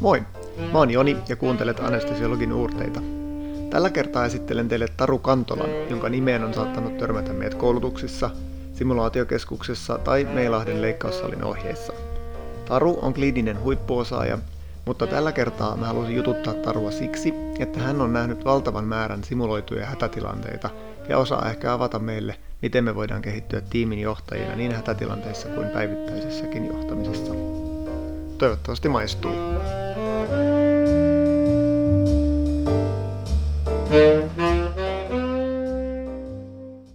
Moi! 0.00 0.22
Mä 0.72 0.78
oon 0.78 0.90
Joni 0.90 1.16
ja 1.28 1.36
kuuntelet 1.36 1.80
anestesiologin 1.80 2.52
uurteita. 2.52 3.00
Tällä 3.70 3.90
kertaa 3.90 4.24
esittelen 4.24 4.68
teille 4.68 4.88
Taru 4.96 5.18
Kantolan, 5.18 5.70
jonka 5.90 6.08
nimeen 6.08 6.44
on 6.44 6.54
saattanut 6.54 6.98
törmätä 6.98 7.32
meidät 7.32 7.54
koulutuksissa, 7.54 8.30
simulaatiokeskuksessa 8.74 9.98
tai 9.98 10.24
Meilahden 10.24 10.82
leikkaussalin 10.82 11.44
ohjeissa. 11.44 11.92
Taru 12.64 12.98
on 13.02 13.14
kliininen 13.14 13.60
huippuosaaja, 13.60 14.38
mutta 14.86 15.06
tällä 15.06 15.32
kertaa 15.32 15.76
mä 15.76 15.86
halusin 15.86 16.16
jututtaa 16.16 16.54
Tarua 16.54 16.90
siksi, 16.90 17.34
että 17.58 17.80
hän 17.80 18.00
on 18.00 18.12
nähnyt 18.12 18.44
valtavan 18.44 18.84
määrän 18.84 19.24
simuloituja 19.24 19.86
hätätilanteita 19.86 20.70
ja 21.08 21.18
osaa 21.18 21.48
ehkä 21.50 21.72
avata 21.72 21.98
meille, 21.98 22.36
miten 22.62 22.84
me 22.84 22.94
voidaan 22.94 23.22
kehittyä 23.22 23.60
tiimin 23.60 24.00
johtajina 24.00 24.56
niin 24.56 24.72
hätätilanteissa 24.72 25.48
kuin 25.48 25.68
päivittäisessäkin 25.68 26.66
johtamisessa. 26.66 27.32
Toivottavasti 28.38 28.88
maistuu. 28.88 29.32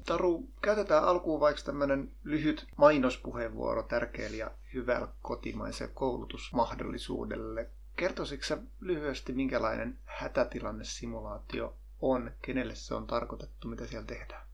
Taru, 0.05 0.44
käytetään 0.62 1.03
alkuun 1.03 1.40
vaikka 1.40 1.62
tämmöinen 1.62 2.12
lyhyt 2.23 2.67
mainospuheenvuoro 2.77 3.84
tärkeälle 3.84 4.38
ja 4.38 4.52
hyvällä 4.73 5.08
kotimaiselle 5.22 5.91
koulutusmahdollisuudelle. 5.95 7.70
Kertoisitko 7.95 8.45
sä 8.45 8.58
lyhyesti, 8.80 9.34
minkälainen 9.34 9.98
hätätilannesimulaatio 10.05 11.73
on, 12.02 12.31
kenelle 12.41 12.76
se 12.76 12.95
on 12.95 13.08
tarkoitettu, 13.08 13.67
mitä 13.67 13.88
siellä 13.88 14.08
tehdään? 14.08 14.48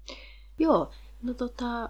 Joo, 0.59 0.91
no 1.23 1.33
tota, 1.33 1.89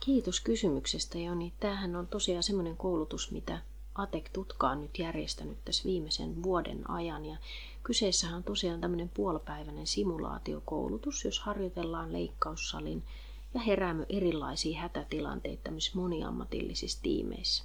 kiitos 0.00 0.40
kysymyksestä 0.40 1.18
Joni. 1.18 1.52
Tämähän 1.60 1.96
on 1.96 2.06
tosiaan 2.06 2.42
semmoinen 2.42 2.76
koulutus, 2.76 3.32
mitä 3.32 3.58
ATEK-tutka 3.94 4.70
on 4.70 4.80
nyt 4.80 4.98
järjestänyt 4.98 5.64
tässä 5.64 5.84
viimeisen 5.84 6.42
vuoden 6.42 6.90
ajan. 6.90 7.24
Ja 7.26 7.36
kyseessähän 7.82 8.36
on 8.36 8.44
tosiaan 8.44 8.80
tämmöinen 8.80 9.08
puolipäiväinen 9.08 9.86
simulaatiokoulutus, 9.86 11.24
jos 11.24 11.40
harjoitellaan 11.40 12.12
leikkaussalin 12.12 13.02
ja 13.54 13.60
heräämö 13.60 14.06
erilaisia 14.08 14.80
hätätilanteita 14.80 15.62
tämmöisissä 15.62 15.98
moniammatillisissa 15.98 17.02
tiimeissä. 17.02 17.64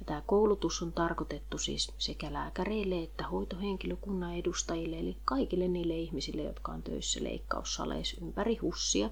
Ja 0.00 0.06
tämä 0.06 0.22
koulutus 0.26 0.82
on 0.82 0.92
tarkoitettu 0.92 1.58
siis 1.58 1.92
sekä 1.98 2.32
lääkäreille 2.32 3.02
että 3.02 3.26
hoitohenkilökunnan 3.28 4.36
edustajille, 4.36 4.98
eli 4.98 5.16
kaikille 5.24 5.68
niille 5.68 5.94
ihmisille, 5.96 6.42
jotka 6.42 6.72
on 6.72 6.82
töissä 6.82 7.24
leikkaussaleissa 7.24 8.16
ympäri 8.24 8.56
hussia. 8.56 9.10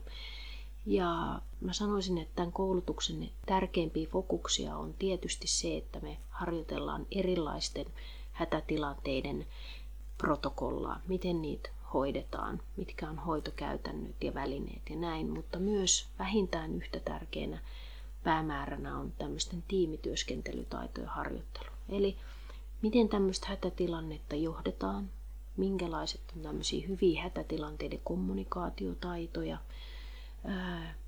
Ja 0.86 1.40
mä 1.60 1.72
sanoisin, 1.72 2.18
että 2.18 2.34
tämän 2.36 2.52
koulutuksen 2.52 3.30
tärkeimpiä 3.46 4.06
fokuksia 4.06 4.76
on 4.76 4.94
tietysti 4.98 5.46
se, 5.46 5.76
että 5.76 6.00
me 6.00 6.18
harjoitellaan 6.28 7.06
erilaisten 7.10 7.86
hätätilanteiden 8.32 9.46
protokollaa, 10.18 11.00
miten 11.08 11.42
niitä 11.42 11.70
hoidetaan, 11.94 12.60
mitkä 12.76 13.08
on 13.10 13.18
hoitokäytännöt 13.18 14.24
ja 14.24 14.34
välineet 14.34 14.82
ja 14.90 14.96
näin, 14.96 15.30
mutta 15.30 15.58
myös 15.58 16.08
vähintään 16.18 16.74
yhtä 16.74 17.00
tärkeänä 17.00 17.58
päämääränä 18.24 18.98
on 18.98 19.12
tämmöisten 19.18 19.64
tiimityöskentelytaitojen 19.68 21.08
harjoittelu. 21.08 21.70
Eli 21.88 22.16
miten 22.82 23.08
tämmöistä 23.08 23.46
hätätilannetta 23.46 24.36
johdetaan, 24.36 25.10
minkälaiset 25.56 26.20
on 26.36 26.42
tämmöisiä 26.42 26.88
hyviä 26.88 27.22
hätätilanteiden 27.22 28.00
kommunikaatiotaitoja 28.04 29.58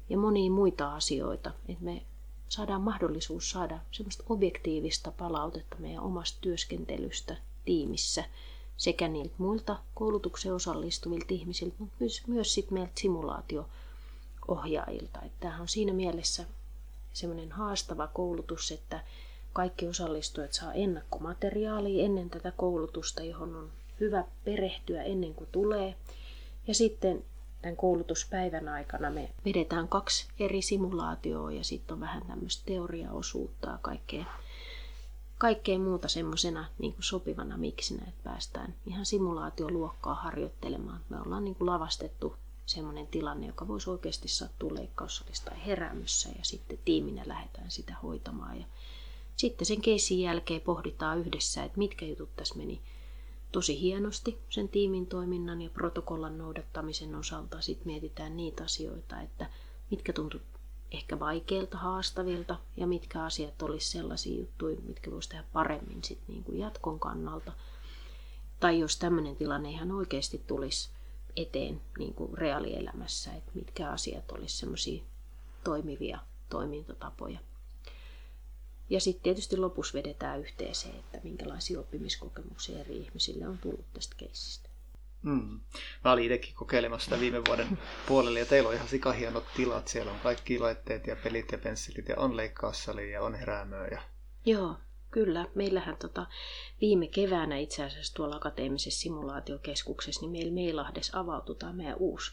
ja 0.09 0.19
monia 0.19 0.51
muita 0.51 0.95
asioita, 0.95 1.53
että 1.69 1.85
me 1.85 2.03
saadaan 2.49 2.83
mahdollisuus 2.83 3.51
saada 3.51 3.79
semmoista 3.93 4.25
objektiivista 4.29 5.13
palautetta 5.13 5.77
meidän 5.79 6.03
omasta 6.03 6.39
työskentelystä 6.41 7.37
tiimissä 7.65 8.25
sekä 8.81 9.09
niiltä 9.09 9.35
muilta 9.39 9.79
koulutukseen 9.95 10.55
osallistuvilta 10.55 11.35
ihmisiltä, 11.35 11.75
mutta 11.79 11.97
myös, 12.01 12.27
myös 12.27 12.55
sit 12.55 12.71
meiltä 12.71 12.93
simulaatio-ohjaajilta. 12.95 15.23
Että 15.23 15.41
tämähän 15.41 15.61
on 15.61 15.69
siinä 15.69 15.93
mielessä 15.93 16.45
semmoinen 17.13 17.53
haastava 17.53 18.07
koulutus, 18.07 18.71
että 18.71 19.01
kaikki 19.53 19.89
osallistujat 19.89 20.53
saa 20.53 20.73
ennakkomateriaalia 20.73 22.05
ennen 22.05 22.31
tätä 22.31 22.51
koulutusta, 22.51 23.23
johon 23.23 23.57
on 23.57 23.71
hyvä 24.01 24.25
perehtyä 24.45 25.03
ennen 25.03 25.35
kuin 25.35 25.49
tulee. 25.53 25.95
Ja 26.67 26.75
sitten 26.75 27.25
tämän 27.63 27.77
koulutuspäivän 27.77 28.69
aikana 28.69 29.11
me 29.11 29.31
vedetään 29.45 29.89
kaksi 29.89 30.29
eri 30.39 30.63
simulaatioa 30.63 31.53
ja 31.53 31.65
sitten 31.65 31.95
on 31.95 32.01
vähän 32.01 32.23
tämmöistä 32.27 32.63
teoriaosuutta 32.67 33.71
ja 33.71 33.79
kaikkea, 33.83 34.25
kaikkea 35.41 35.79
muuta 35.79 36.09
semmoisena 36.09 36.65
niin 36.79 36.95
sopivana 37.01 37.57
miksinä, 37.57 38.05
että 38.09 38.21
päästään 38.25 38.75
ihan 38.87 39.07
simulaatioluokkaa 39.07 40.15
harjoittelemaan. 40.15 41.01
Me 41.09 41.21
ollaan 41.21 41.45
niin 41.45 41.55
kuin 41.55 41.67
lavastettu 41.67 42.37
semmoinen 42.67 43.07
tilanne, 43.07 43.47
joka 43.47 43.69
voisi 43.69 43.91
oikeasti 43.91 44.29
sattua 44.29 44.75
leikkaussalissa 44.75 45.45
tai 45.45 45.67
heräämössä 45.67 46.29
ja 46.29 46.45
sitten 46.45 46.79
tiiminä 46.85 47.23
lähdetään 47.27 47.71
sitä 47.71 47.95
hoitamaan. 48.03 48.59
Ja 48.61 48.65
sitten 49.37 49.67
sen 49.67 49.81
keisin 49.81 50.21
jälkeen 50.21 50.61
pohditaan 50.61 51.19
yhdessä, 51.19 51.65
että 51.65 51.79
mitkä 51.79 52.07
jutut 52.07 52.37
tässä 52.37 52.55
meni 52.55 52.81
tosi 53.53 53.81
hienosti 53.81 54.39
sen 54.49 54.69
tiimin 54.69 55.07
toiminnan 55.07 55.63
ja 55.63 55.71
protokollan 55.71 56.39
noudattamisen 56.39 57.15
osalta. 57.15 57.61
Sitten 57.61 57.87
mietitään 57.87 58.37
niitä 58.37 58.65
asioita, 58.65 59.21
että 59.21 59.51
mitkä 59.91 60.13
tuntuu 60.13 60.41
ehkä 60.93 61.19
vaikeilta, 61.19 61.79
haastavilta 61.79 62.57
ja 62.77 62.87
mitkä 62.87 63.25
asiat 63.25 63.63
olisi 63.63 63.91
sellaisia 63.91 64.39
juttuja, 64.39 64.77
mitkä 64.87 65.11
voisi 65.11 65.29
tehdä 65.29 65.45
paremmin 65.53 66.05
sit 66.05 66.19
niin 66.29 66.45
kuin 66.45 66.59
jatkon 66.59 67.01
kannalta. 67.01 67.53
Tai 68.61 68.79
jos 68.79 68.97
tämmöinen 68.97 69.37
tilanne 69.37 69.71
ihan 69.71 69.93
oikeasti 69.93 70.45
tulisi 70.47 70.91
eteen 71.37 71.81
niin 71.99 72.15
kuin 72.15 72.39
reaalielämässä, 72.39 73.33
että 73.33 73.51
mitkä 73.55 73.91
asiat 73.91 74.33
olisi 74.33 74.57
semmoisia 74.59 75.03
toimivia 75.65 76.19
toimintatapoja. 76.49 77.39
Ja 78.91 79.01
sitten 79.01 79.23
tietysti 79.23 79.57
lopussa 79.57 79.99
vedetään 79.99 80.41
yhteen 80.41 80.75
se, 80.75 80.89
että 80.89 81.21
minkälaisia 81.25 81.81
oppimiskokemuksia 81.81 82.79
eri 82.79 82.97
ihmisille 82.97 83.49
on 83.49 83.59
tullut 83.59 83.93
tästä 83.93 84.17
keissistä. 84.19 84.70
Mm. 85.23 85.61
Mä 86.05 86.13
olin 86.13 86.25
itsekin 86.25 86.55
kokeilemassa 86.55 87.05
sitä 87.05 87.21
viime 87.21 87.45
vuoden 87.49 87.79
puolella 88.09 88.39
ja 88.39 88.47
teillä 88.47 88.69
on 88.69 88.75
ihan 88.75 88.89
sikahienot 88.89 89.45
tilat. 89.57 89.89
Siellä 89.89 90.13
on 90.13 90.21
kaikki 90.21 90.59
laitteet 90.59 91.07
ja 91.07 91.17
pelit 91.17 91.53
ja 91.53 91.59
pensselit 91.59 92.09
ja 92.09 92.17
on 92.19 92.37
leikkaussali 92.37 93.13
ja 93.13 93.23
on 93.23 93.35
heräämöä. 93.35 93.87
Ja... 93.87 94.03
Joo, 94.47 94.77
Kyllä, 95.11 95.47
meillähän 95.55 95.97
tota, 95.97 96.27
viime 96.81 97.07
keväänä 97.07 97.59
itse 97.59 97.85
asiassa 97.85 98.15
tuolla 98.15 98.37
akateemisessa 98.37 99.01
simulaatiokeskuksessa, 99.01 100.21
niin 100.21 100.31
meillä 100.31 100.53
Meilahdessa 100.53 101.21
avautui 101.21 101.57
tämä 101.57 101.73
meidän 101.73 101.97
uusi 101.99 102.33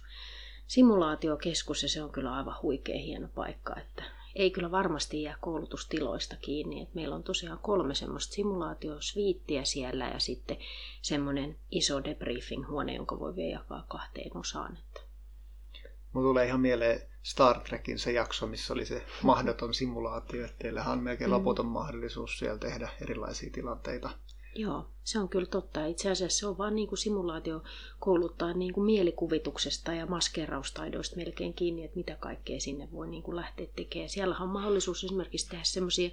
simulaatiokeskus 0.67 1.83
ja 1.83 1.89
se 1.89 2.03
on 2.03 2.11
kyllä 2.11 2.33
aivan 2.33 2.55
huikea 2.61 2.97
hieno 2.97 3.27
paikka, 3.35 3.75
että 3.75 4.03
ei 4.37 4.51
kyllä 4.51 4.71
varmasti 4.71 5.21
jää 5.21 5.37
koulutustiloista 5.41 6.35
kiinni. 6.35 6.81
että 6.81 6.95
meillä 6.95 7.15
on 7.15 7.23
tosiaan 7.23 7.59
kolme 7.59 7.95
semmoista 7.95 8.33
simulaatiosviittiä 8.33 9.63
siellä 9.63 10.07
ja 10.07 10.19
sitten 10.19 10.57
semmoinen 11.01 11.59
iso 11.71 12.03
debriefing-huone, 12.03 12.95
jonka 12.95 13.19
voi 13.19 13.35
vielä 13.35 13.51
jakaa 13.51 13.85
kahteen 13.87 14.37
osaan. 14.37 14.77
Että 14.77 15.01
Mulla 16.13 16.29
tulee 16.29 16.45
ihan 16.45 16.59
mieleen 16.59 17.01
Star 17.23 17.59
Trekin 17.59 17.99
se 17.99 18.11
jakso, 18.11 18.47
missä 18.47 18.73
oli 18.73 18.85
se 18.85 19.05
mahdoton 19.23 19.73
simulaatio, 19.73 20.45
että 20.45 20.57
teillähän 20.59 20.93
on 20.93 21.03
melkein 21.03 21.29
mm. 21.29 21.33
loputon 21.33 21.65
mahdollisuus 21.65 22.39
siellä 22.39 22.59
tehdä 22.59 22.89
erilaisia 23.01 23.49
tilanteita. 23.53 24.09
Joo, 24.57 24.85
se 25.03 25.19
on 25.19 25.29
kyllä 25.29 25.45
totta. 25.45 25.85
Itse 25.85 26.11
asiassa 26.11 26.39
se 26.39 26.47
on 26.47 26.57
vaan 26.57 26.75
niin 26.75 26.87
kuin 26.87 26.99
simulaatio 26.99 27.63
kouluttaa 27.99 28.53
niin 28.53 28.73
kuin 28.73 28.85
mielikuvituksesta 28.85 29.93
ja 29.93 30.05
maskeeraustaidoista 30.05 31.15
melkein 31.15 31.53
kiinni, 31.53 31.83
että 31.83 31.97
mitä 31.97 32.15
kaikkea 32.19 32.59
sinne 32.59 32.91
voi 32.91 33.07
niin 33.07 33.23
kuin 33.23 33.35
lähteä 33.35 33.67
tekemään. 33.75 34.09
Siellä 34.09 34.35
on 34.39 34.49
mahdollisuus 34.49 35.03
esimerkiksi 35.03 35.49
tehdä 35.49 35.63
semmoisia 35.63 36.09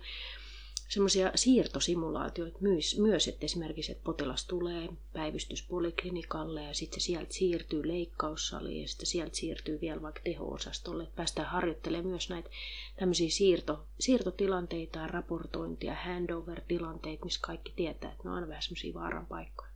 semmoisia 0.94 1.32
siirtosimulaatioita 1.34 2.58
myös, 2.60 2.98
myös, 2.98 3.28
että 3.28 3.44
esimerkiksi 3.46 3.92
että 3.92 4.04
potilas 4.04 4.46
tulee 4.46 4.88
päivystyspoliklinikalle 5.12 6.62
ja 6.62 6.74
sitten 6.74 7.00
se 7.00 7.04
sieltä 7.04 7.32
siirtyy 7.34 7.88
leikkaussaliin 7.88 8.82
ja 8.82 8.88
sitten 8.88 9.06
sieltä 9.06 9.36
siirtyy 9.36 9.80
vielä 9.80 10.02
vaikka 10.02 10.20
teho-osastolle. 10.24 11.02
Että 11.02 11.16
päästään 11.16 11.48
harjoittelemaan 11.48 12.10
myös 12.10 12.30
näitä 12.30 12.50
tämmöisiä 12.98 13.30
siirto, 13.30 13.86
siirtotilanteita 14.00 14.98
ja 14.98 15.06
raportointia, 15.06 15.94
handover-tilanteita, 15.94 17.24
missä 17.24 17.40
kaikki 17.42 17.72
tietää, 17.76 18.12
että 18.12 18.24
ne 18.24 18.30
on 18.30 18.36
aina 18.36 18.48
vähän 18.48 18.62
semmoisia 18.62 18.94
vaaran 18.94 19.26
paikkoja. 19.26 19.70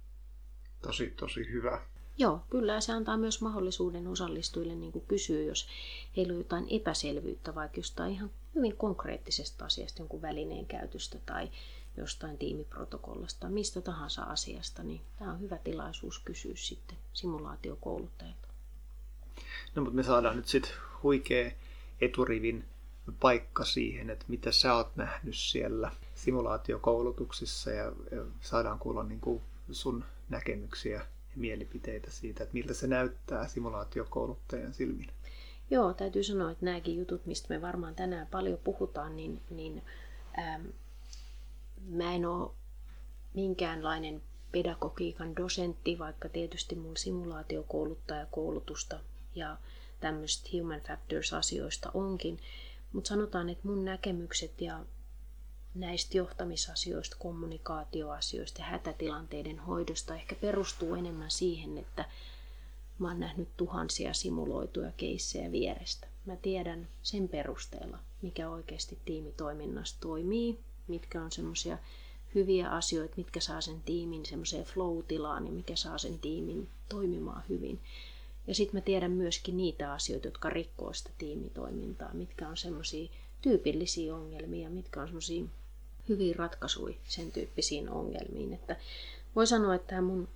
Tosi, 0.83 1.07
tosi 1.07 1.41
hyvä. 1.53 1.81
Joo, 2.19 2.41
kyllä 2.51 2.81
se 2.81 2.93
antaa 2.93 3.17
myös 3.17 3.41
mahdollisuuden 3.41 4.07
osallistujille 4.07 4.75
niin 4.75 5.05
kysyä, 5.09 5.43
jos 5.43 5.69
heillä 6.17 6.33
on 6.33 6.39
jotain 6.39 6.67
epäselvyyttä 6.71 7.55
vaikka 7.55 7.79
jostain 7.79 8.13
ihan 8.13 8.31
hyvin 8.59 8.77
konkreettisesta 8.77 9.65
asiasta, 9.65 10.03
jonkun 10.03 10.23
välineen 10.23 10.67
käytöstä 10.67 11.19
tai 11.27 11.51
jostain 11.97 12.39
tiimiprotokollasta, 12.39 13.49
mistä 13.49 13.81
tahansa 13.81 14.23
asiasta, 14.23 14.83
niin 14.83 15.01
tämä 15.19 15.33
on 15.33 15.41
hyvä 15.41 15.59
tilaisuus 15.59 16.19
kysyä 16.19 16.53
sitten 16.55 16.99
simulaatiokouluttajalta. 17.13 18.49
No 19.75 19.83
mutta 19.83 19.97
me 19.97 20.03
saadaan 20.03 20.37
nyt 20.37 20.49
sitten 20.49 20.73
huikea 21.03 21.51
eturivin 22.01 22.65
paikka 23.21 23.65
siihen, 23.65 24.11
että 24.11 24.25
mitä 24.29 24.53
sä 24.53 24.75
oot 24.75 24.97
nähnyt 24.97 25.37
siellä 25.37 25.93
simulaatiokoulutuksissa 26.15 27.71
ja 27.71 27.93
saadaan 28.41 28.79
kuulla 28.79 29.03
niin 29.03 29.21
kuin 29.21 29.43
sun 29.73 30.05
näkemyksiä 30.29 30.95
ja 30.95 31.07
mielipiteitä 31.37 32.11
siitä, 32.11 32.43
että 32.43 32.55
miltä 32.55 32.75
se 32.75 32.87
näyttää 32.87 33.49
simulaatiokouluttajan 33.49 34.75
silmin. 34.75 35.11
Joo, 35.71 35.95
täytyy 35.95 36.23
sanoa, 36.25 36.51
että 36.51 36.65
nämäkin 36.65 36.97
jutut, 36.97 37.27
mistä 37.27 37.47
me 37.49 37.63
varmaan 37.63 37.95
tänään 37.95 38.27
paljon 38.27 38.59
puhutaan, 38.65 39.17
niin, 39.17 39.41
niin 39.51 39.83
ähm, 40.39 40.67
mä 41.89 42.15
en 42.15 42.27
ole 42.27 42.51
minkäänlainen 43.35 44.23
pedagogiikan 44.53 45.37
dosentti, 45.37 45.99
vaikka 45.99 46.29
tietysti 46.29 46.75
mun 46.75 46.97
simulaatiokouluttaja 46.97 48.27
koulutusta 48.27 49.01
ja 49.35 49.57
tämmöistä 50.01 50.49
human 50.53 50.81
factors-asioista 50.81 51.91
onkin. 51.95 52.41
Mutta 52.93 53.09
sanotaan, 53.09 53.49
että 53.49 53.69
mun 53.69 53.85
näkemykset 53.85 54.61
ja 54.61 54.85
näistä 55.75 56.17
johtamisasioista, 56.17 57.17
kommunikaatioasioista 57.19 58.61
ja 58.63 58.67
hätätilanteiden 58.67 59.59
hoidosta 59.59 60.15
ehkä 60.15 60.35
perustuu 60.35 60.95
enemmän 60.95 61.31
siihen, 61.31 61.79
että 61.79 62.05
mä 62.99 63.09
oon 63.09 63.21
nähnyt 63.21 63.49
tuhansia 63.57 64.15
simuloituja 64.15 64.93
keissejä 64.97 65.53
vierestä. 65.53 66.07
Mä 66.27 66.37
tiedän 66.37 66.89
sen 67.03 67.29
perusteella, 67.29 67.99
mikä 68.23 68.51
oikeasti 68.51 68.99
tiimitoiminnassa 69.05 69.97
toimii, 70.01 70.59
mitkä 70.89 71.23
on 71.23 71.33
semmoisia 71.33 71.79
hyviä 72.35 72.71
asioita, 72.71 73.15
mitkä 73.17 73.41
saa 73.41 73.61
sen 73.61 73.83
tiimin 73.83 74.27
semmoiseen 74.27 74.65
flow-tilaan 74.65 75.47
ja 75.47 75.53
mikä 75.53 75.77
saa 75.77 75.99
sen 75.99 76.19
tiimin 76.19 76.69
toimimaan 76.89 77.43
hyvin. 77.49 77.81
Ja 78.47 78.55
sitten 78.55 78.81
mä 78.81 78.85
tiedän 78.85 79.11
myöskin 79.11 79.57
niitä 79.57 79.93
asioita, 79.93 80.27
jotka 80.27 80.51
rikkoo 80.51 80.93
sitä 80.93 81.11
tiimitoimintaa, 81.19 82.15
mitkä 82.15 82.49
on 82.49 82.57
semmoisia 82.57 83.11
tyypillisiä 83.43 84.17
ongelmia, 84.17 84.71
mitkä 84.71 85.01
on 85.01 85.07
semmoisia 85.07 85.45
hyviä 86.09 86.35
ratkaisuja 86.39 86.95
sen 87.09 87.33
tyyppisiin 87.33 87.91
ongelmiin. 87.91 88.53
Että 88.53 88.77
voi 89.37 89.47
sanoa, 89.47 89.75
että 89.75 89.87
tämä 89.89 90.03
mun 90.03 90.29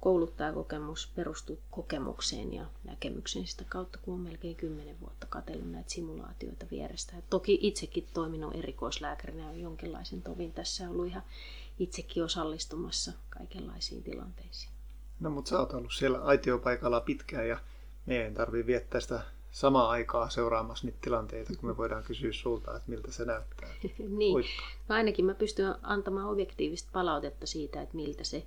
kouluttajakokemus 0.00 1.12
perustuu 1.16 1.58
kokemukseen 1.70 2.54
ja 2.54 2.66
näkemykseen 2.84 3.46
sitä 3.46 3.64
kautta, 3.68 3.98
kun 4.02 4.14
on 4.14 4.20
melkein 4.20 4.56
kymmenen 4.56 5.00
vuotta 5.00 5.26
katsellut 5.26 5.70
näitä 5.70 5.90
simulaatioita 5.90 6.66
vierestä. 6.70 7.16
Et 7.16 7.30
toki 7.30 7.58
itsekin 7.62 8.06
toiminut 8.14 8.54
erikoislääkärinä 8.54 9.52
ja 9.52 9.58
jonkinlaisen 9.58 10.22
tovin 10.22 10.52
tässä 10.52 10.90
ollut 10.90 11.06
ihan 11.06 11.22
itsekin 11.78 12.24
osallistumassa 12.24 13.12
kaikenlaisiin 13.30 14.02
tilanteisiin. 14.02 14.72
No 15.20 15.30
mutta 15.30 15.48
sä 15.48 15.58
oot 15.58 15.72
ollut 15.72 15.92
siellä 15.92 16.18
aitiopaikalla 16.22 17.00
pitkään 17.00 17.48
ja 17.48 17.58
meidän 18.06 18.26
ei 18.26 18.32
tarvitse 18.32 18.66
viettää 18.66 19.00
sitä 19.00 19.20
samaa 19.50 19.90
aikaa 19.90 20.30
seuraamassa 20.30 20.86
niitä 20.86 20.98
tilanteita, 21.00 21.52
kun 21.60 21.68
me 21.68 21.76
voidaan 21.76 22.04
kysyä 22.04 22.32
sulta, 22.32 22.76
että 22.76 22.90
miltä 22.90 23.12
se 23.12 23.24
näyttää. 23.24 23.68
niin. 24.18 24.44
No 24.88 24.94
ainakin 24.94 25.24
mä 25.24 25.34
pystyn 25.34 25.74
antamaan 25.82 26.28
objektiivista 26.28 26.90
palautetta 26.92 27.46
siitä, 27.46 27.82
että 27.82 27.96
miltä 27.96 28.24
se 28.24 28.46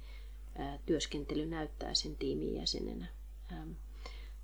työskentely 0.85 1.45
näyttää 1.45 1.93
sen 1.93 2.15
tiimin 2.15 2.55
jäsenenä. 2.55 3.05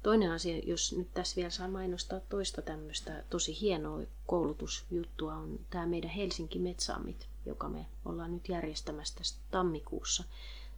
Toinen 0.04 0.32
asia, 0.32 0.60
jos 0.60 0.94
nyt 0.98 1.14
tässä 1.14 1.36
vielä 1.36 1.50
saa 1.50 1.68
mainostaa 1.68 2.20
toista 2.20 2.62
tämmöistä 2.62 3.24
tosi 3.30 3.62
hienoa 3.62 4.02
koulutusjuttua, 4.26 5.34
on 5.34 5.60
tämä 5.70 5.86
meidän 5.86 6.12
Helsinki 6.12 6.60
Metsaamit, 6.60 7.28
joka 7.46 7.70
me 7.70 7.86
ollaan 8.06 8.34
nyt 8.34 8.50
järjestämässä 8.50 9.16
tästä 9.18 9.40
tammikuussa. 9.52 10.24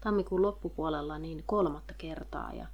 Tammikuun 0.01 0.41
loppupuolella 0.41 1.17
niin 1.17 1.43
kolmatta 1.45 1.93
kertaa 1.93 2.53
ja 2.53 2.67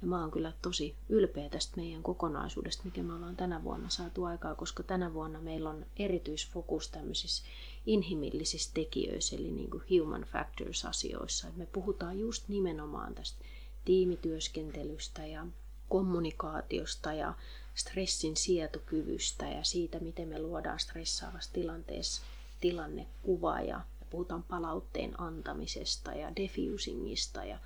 ja 0.00 0.06
mä 0.06 0.20
oon 0.20 0.30
kyllä 0.30 0.52
tosi 0.62 0.96
ylpeä 1.08 1.48
tästä 1.48 1.76
meidän 1.76 2.02
kokonaisuudesta, 2.02 2.84
mikä 2.84 3.02
me 3.02 3.14
ollaan 3.14 3.36
tänä 3.36 3.64
vuonna 3.64 3.90
saatu 3.90 4.24
aikaa, 4.24 4.54
koska 4.54 4.82
tänä 4.82 5.14
vuonna 5.14 5.40
meillä 5.40 5.70
on 5.70 5.86
erityisfokus 5.96 6.88
tämmöisissä 6.88 7.44
inhimillisissä 7.88 8.70
tekijöissä, 8.74 9.36
eli 9.36 9.50
niin 9.50 9.70
kuin 9.70 9.82
human 9.90 10.22
factors 10.22 10.84
asioissa. 10.84 11.46
me 11.56 11.66
puhutaan 11.66 12.18
just 12.18 12.48
nimenomaan 12.48 13.14
tästä 13.14 13.44
tiimityöskentelystä 13.84 15.26
ja 15.26 15.46
kommunikaatiosta 15.88 17.12
ja 17.12 17.34
stressin 17.74 18.36
sietokyvystä 18.36 19.48
ja 19.48 19.64
siitä, 19.64 20.00
miten 20.00 20.28
me 20.28 20.38
luodaan 20.38 20.78
stressaavassa 20.78 21.52
tilanteessa 21.52 22.22
tilannekuva 22.60 23.60
ja, 23.60 23.80
puhutaan 24.10 24.42
palautteen 24.42 25.20
antamisesta 25.20 26.12
ja 26.12 26.36
diffusingista 26.36 27.44
ja 27.44 27.58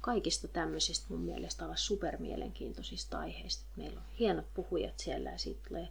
kaikista 0.00 0.48
tämmöisistä 0.48 1.06
mun 1.08 1.20
mielestä 1.20 1.64
olla 1.64 1.76
supermielenkiintoisista 1.76 3.18
aiheista. 3.18 3.64
Meillä 3.76 4.00
on 4.00 4.06
hienot 4.18 4.54
puhujat 4.54 4.98
siellä 4.98 5.30
ja 5.30 5.38
siitä 5.38 5.60
tulee 5.68 5.88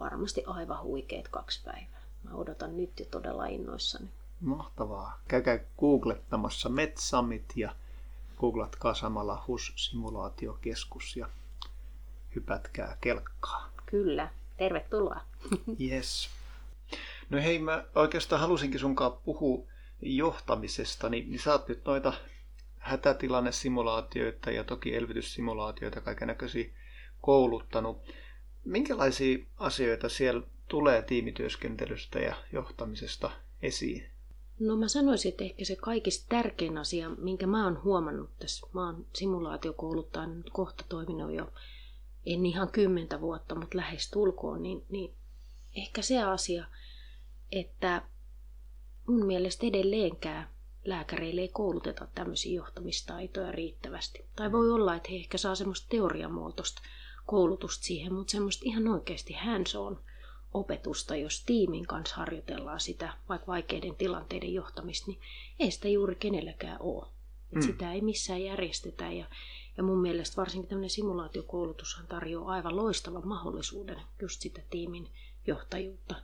varmasti 0.00 0.44
aivan 0.46 0.82
huikeet 0.82 1.28
kaksi 1.28 1.60
päivää. 1.64 1.95
Mä 2.30 2.34
odotan 2.34 2.76
nyt 2.76 3.00
jo 3.00 3.06
todella 3.10 3.46
innoissani. 3.46 4.08
Mahtavaa. 4.40 5.20
Käykää 5.28 5.58
googlettamassa 5.78 6.68
Metsamit 6.68 7.52
ja 7.56 7.74
googlatkaa 8.38 8.94
samalla 8.94 9.44
HUS-simulaatiokeskus 9.48 11.16
ja 11.16 11.28
hypätkää 12.34 12.96
kelkkaa. 13.00 13.70
Kyllä, 13.86 14.28
tervetuloa. 14.56 15.20
yes. 15.90 16.28
No 17.30 17.42
hei, 17.42 17.58
mä 17.58 17.84
oikeastaan 17.94 18.40
halusinkin 18.40 18.80
sunkaan 18.80 19.12
puhua 19.12 19.66
johtamisesta, 20.02 21.08
niin, 21.08 21.30
niin 21.30 21.40
sä 21.40 21.52
oot 21.52 21.68
nyt 21.68 21.84
noita 21.84 22.12
hätätilannesimulaatioita 22.78 24.50
ja 24.50 24.64
toki 24.64 24.96
elvytyssimulaatioita 24.96 26.00
kaiken 26.00 26.28
näköisiä 26.28 26.70
kouluttanut. 27.20 28.14
Minkälaisia 28.64 29.38
asioita 29.58 30.08
siellä 30.08 30.42
tulee 30.68 31.02
tiimityöskentelystä 31.02 32.18
ja 32.18 32.36
johtamisesta 32.52 33.30
esiin? 33.62 34.06
No 34.60 34.76
mä 34.76 34.88
sanoisin, 34.88 35.28
että 35.28 35.44
ehkä 35.44 35.64
se 35.64 35.76
kaikista 35.76 36.26
tärkein 36.28 36.78
asia, 36.78 37.10
minkä 37.10 37.46
mä 37.46 37.64
oon 37.64 37.82
huomannut 37.84 38.30
tässä, 38.38 38.66
mä 38.72 38.86
oon 38.86 39.06
simulaatiokouluttajana 39.14 40.34
nyt 40.34 40.50
kohta 40.50 40.84
toiminut 40.88 41.32
jo, 41.32 41.52
en 42.26 42.46
ihan 42.46 42.72
kymmentä 42.72 43.20
vuotta, 43.20 43.54
mutta 43.54 43.76
lähes 43.76 44.10
tulkoon, 44.10 44.62
niin, 44.62 44.84
niin 44.88 45.14
ehkä 45.76 46.02
se 46.02 46.22
asia, 46.22 46.66
että 47.52 48.02
mun 49.06 49.26
mielestä 49.26 49.66
edelleenkään 49.66 50.48
lääkäreille 50.84 51.40
ei 51.40 51.48
kouluteta 51.48 52.08
tämmöisiä 52.14 52.56
johtamistaitoja 52.56 53.52
riittävästi. 53.52 54.24
Tai 54.36 54.52
voi 54.52 54.70
olla, 54.70 54.94
että 54.94 55.08
he 55.10 55.16
ehkä 55.16 55.38
saa 55.38 55.54
semmoista 55.54 55.86
teoriamuotoista 55.90 56.82
koulutusta 57.26 57.84
siihen, 57.84 58.14
mutta 58.14 58.30
semmoista 58.30 58.62
ihan 58.66 58.88
oikeasti 58.88 59.32
hands 59.32 59.74
on 59.74 60.00
opetusta, 60.56 61.16
jos 61.16 61.44
tiimin 61.44 61.86
kanssa 61.86 62.16
harjoitellaan 62.16 62.80
sitä, 62.80 63.12
vaikka 63.28 63.46
vaikeiden 63.46 63.96
tilanteiden 63.96 64.54
johtamista, 64.54 65.10
niin 65.10 65.20
ei 65.58 65.70
sitä 65.70 65.88
juuri 65.88 66.14
kenelläkään 66.14 66.76
ole. 66.80 67.06
mm. 67.54 67.62
Sitä 67.62 67.92
ei 67.92 68.00
missään 68.00 68.42
järjestetä 68.42 69.12
ja, 69.12 69.26
ja 69.76 69.82
mun 69.82 69.98
mielestä 69.98 70.36
varsinkin 70.36 70.68
tämmöinen 70.68 70.90
simulaatiokoulutushan 70.90 72.06
tarjoaa 72.06 72.52
aivan 72.52 72.76
loistavan 72.76 73.28
mahdollisuuden 73.28 74.00
just 74.22 74.40
sitä 74.40 74.62
tiimin 74.70 75.08
johtajuutta 75.46 76.14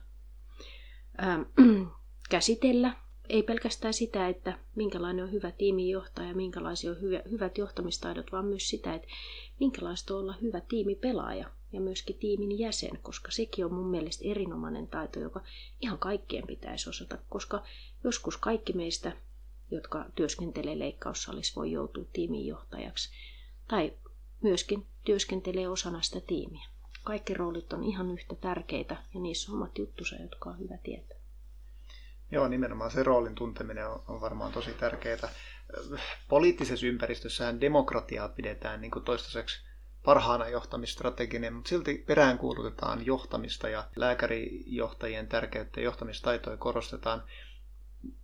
ähm, 1.23 1.41
käsitellä 2.29 2.95
ei 3.29 3.43
pelkästään 3.43 3.93
sitä, 3.93 4.27
että 4.27 4.59
minkälainen 4.75 5.25
on 5.25 5.31
hyvä 5.31 5.51
tiimijohtaja, 5.51 6.35
minkälaisia 6.35 6.91
on 6.91 7.01
hyvä, 7.01 7.21
hyvät 7.31 7.57
johtamistaidot, 7.57 8.31
vaan 8.31 8.45
myös 8.45 8.69
sitä, 8.69 8.93
että 8.93 9.07
minkälaista 9.59 10.13
on 10.13 10.19
olla 10.19 10.35
hyvä 10.41 10.61
tiimipelaaja 10.61 11.49
ja 11.73 11.81
myöskin 11.81 12.15
tiimin 12.19 12.59
jäsen, 12.59 12.99
koska 13.01 13.31
sekin 13.31 13.65
on 13.65 13.73
mun 13.73 13.89
mielestä 13.89 14.23
erinomainen 14.27 14.87
taito, 14.87 15.19
joka 15.19 15.41
ihan 15.81 15.99
kaikkien 15.99 16.47
pitäisi 16.47 16.89
osata, 16.89 17.17
koska 17.29 17.63
joskus 18.03 18.37
kaikki 18.37 18.73
meistä, 18.73 19.11
jotka 19.71 20.05
työskentelee 20.15 20.79
leikkaussalissa, 20.79 21.55
voi 21.55 21.71
joutua 21.71 22.03
tiiminjohtajaksi 22.13 23.09
tai 23.67 23.93
myöskin 24.41 24.85
työskentelee 25.05 25.69
osana 25.69 26.01
sitä 26.01 26.21
tiimiä. 26.27 26.65
Kaikki 27.03 27.33
roolit 27.33 27.73
on 27.73 27.83
ihan 27.83 28.11
yhtä 28.11 28.35
tärkeitä 28.35 28.97
ja 29.13 29.19
niissä 29.19 29.51
on 29.51 29.57
omat 29.57 29.77
juttusa, 29.77 30.15
jotka 30.15 30.49
on 30.49 30.59
hyvä 30.59 30.77
tietää. 30.77 31.17
Joo, 32.31 32.47
nimenomaan 32.47 32.91
se 32.91 33.03
roolin 33.03 33.35
tunteminen 33.35 33.87
on, 33.87 34.03
on 34.07 34.21
varmaan 34.21 34.51
tosi 34.51 34.73
tärkeää. 34.73 35.29
Poliittisessa 36.27 36.85
ympäristössähän 36.85 37.61
demokratiaa 37.61 38.29
pidetään 38.29 38.81
niin 38.81 38.91
kuin 38.91 39.05
toistaiseksi 39.05 39.72
parhaana 40.05 40.49
johtamistrateginen, 40.49 41.53
mutta 41.53 41.69
silti 41.69 42.03
peräänkuulutetaan 42.07 43.05
johtamista 43.05 43.69
ja 43.69 43.87
lääkärijohtajien 43.95 45.27
tärkeyttä 45.27 45.79
ja 45.79 45.83
johtamistaitoja 45.83 46.57
korostetaan. 46.57 47.23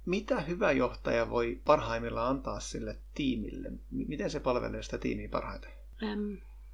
Mitä 0.05 0.41
hyvä 0.41 0.71
johtaja 0.71 1.29
voi 1.29 1.61
parhaimmillaan 1.65 2.29
antaa 2.29 2.59
sille 2.59 2.97
tiimille? 3.15 3.71
Miten 3.91 4.29
se 4.29 4.39
palvelee 4.39 4.83
sitä 4.83 4.97
tiimiä 4.97 5.29
parhaiten? 5.29 5.71
Ähm, 6.03 6.33